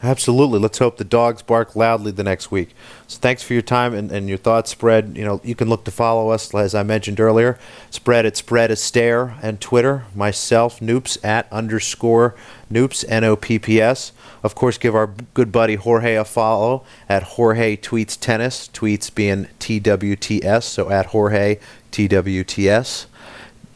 Absolutely. 0.05 0.59
Let's 0.59 0.79
hope 0.79 0.97
the 0.97 1.05
dogs 1.05 1.43
bark 1.43 1.77
loudly 1.77 2.11
the 2.11 2.25
next 2.25 2.51
week. 2.51 2.75
So 3.07 3.21
thanks 3.21 3.45
for 3.45 3.53
your 3.53 3.63
time 3.63 3.95
and, 3.95 4.11
and 4.11 4.29
your 4.29 4.37
thoughts, 4.37 4.71
Spread. 4.71 5.17
You 5.17 5.25
know, 5.25 5.41
you 5.45 5.55
can 5.55 5.69
look 5.69 5.85
to 5.85 5.93
follow 5.93 6.31
us, 6.31 6.53
as 6.53 6.75
I 6.75 6.83
mentioned 6.83 7.21
earlier. 7.21 7.57
Spread 7.91 8.27
at 8.27 8.37
Spread 8.37 8.73
a 8.73 8.77
Stare 8.77 9.37
and 9.43 9.61
Twitter. 9.61 10.05
Myself, 10.13 10.81
Noops 10.81 11.25
at 11.25 11.47
underscore 11.53 12.35
Noops, 12.69 13.05
N 13.09 13.23
O 13.23 13.37
P 13.37 13.61
P 13.61 13.81
S. 13.81 14.11
Of 14.43 14.57
course, 14.57 14.77
give 14.77 14.97
our 14.97 15.07
good 15.35 15.53
buddy 15.53 15.77
Jorge 15.77 16.17
a 16.17 16.25
follow 16.25 16.85
at 17.09 17.23
Jorge 17.23 17.77
Tweets 17.77 18.19
Tennis, 18.19 18.69
tweets 18.73 19.15
being 19.15 19.47
TWTS, 19.61 20.65
so 20.65 20.91
at 20.91 21.07
Jorge 21.07 21.59
TWTS 21.93 23.07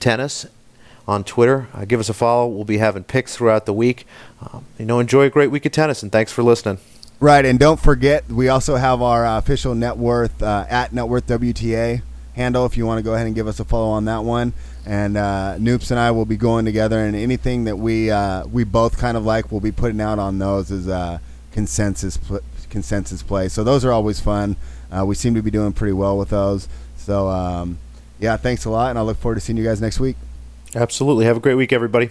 Tennis 0.00 0.46
on 1.08 1.24
Twitter. 1.24 1.68
Uh, 1.72 1.84
give 1.84 2.00
us 2.00 2.08
a 2.08 2.14
follow. 2.14 2.46
We'll 2.46 2.64
be 2.64 2.78
having 2.78 3.04
picks 3.04 3.36
throughout 3.36 3.66
the 3.66 3.72
week. 3.72 4.06
Um, 4.40 4.64
you 4.78 4.86
know, 4.86 4.98
enjoy 4.98 5.22
a 5.22 5.30
great 5.30 5.50
week 5.50 5.64
of 5.66 5.72
tennis, 5.72 6.02
and 6.02 6.10
thanks 6.10 6.32
for 6.32 6.42
listening. 6.42 6.78
Right, 7.18 7.46
and 7.46 7.58
don't 7.58 7.80
forget, 7.80 8.28
we 8.28 8.48
also 8.48 8.76
have 8.76 9.00
our 9.00 9.24
uh, 9.24 9.38
official 9.38 9.74
net 9.74 9.96
worth 9.96 10.42
uh, 10.42 10.66
at 10.68 10.92
net 10.92 11.08
worth 11.08 11.26
WTA 11.26 12.02
handle. 12.34 12.66
If 12.66 12.76
you 12.76 12.84
want 12.84 12.98
to 12.98 13.02
go 13.02 13.14
ahead 13.14 13.26
and 13.26 13.34
give 13.34 13.46
us 13.46 13.58
a 13.58 13.64
follow 13.64 13.88
on 13.88 14.04
that 14.04 14.22
one, 14.22 14.52
and 14.84 15.16
uh, 15.16 15.56
Noops 15.58 15.90
and 15.90 15.98
I 15.98 16.10
will 16.10 16.26
be 16.26 16.36
going 16.36 16.66
together, 16.66 16.98
and 16.98 17.16
anything 17.16 17.64
that 17.64 17.76
we 17.76 18.10
uh, 18.10 18.46
we 18.46 18.64
both 18.64 18.98
kind 18.98 19.16
of 19.16 19.24
like, 19.24 19.50
we'll 19.50 19.62
be 19.62 19.72
putting 19.72 20.00
out 20.00 20.18
on 20.18 20.38
those 20.38 20.70
as 20.70 20.88
uh, 20.88 21.18
consensus 21.52 22.18
pl- 22.18 22.40
consensus 22.68 23.22
play. 23.22 23.48
So 23.48 23.64
those 23.64 23.82
are 23.84 23.92
always 23.92 24.20
fun. 24.20 24.56
Uh, 24.92 25.06
we 25.06 25.14
seem 25.14 25.34
to 25.36 25.42
be 25.42 25.50
doing 25.50 25.72
pretty 25.72 25.94
well 25.94 26.18
with 26.18 26.28
those. 26.28 26.68
So 26.98 27.28
um, 27.28 27.78
yeah, 28.18 28.36
thanks 28.36 28.66
a 28.66 28.70
lot, 28.70 28.90
and 28.90 28.98
I 28.98 29.02
look 29.02 29.16
forward 29.16 29.36
to 29.36 29.40
seeing 29.40 29.56
you 29.56 29.64
guys 29.64 29.80
next 29.80 30.00
week. 30.00 30.16
Absolutely. 30.76 31.24
Have 31.24 31.38
a 31.38 31.40
great 31.40 31.54
week, 31.54 31.72
everybody. 31.72 32.10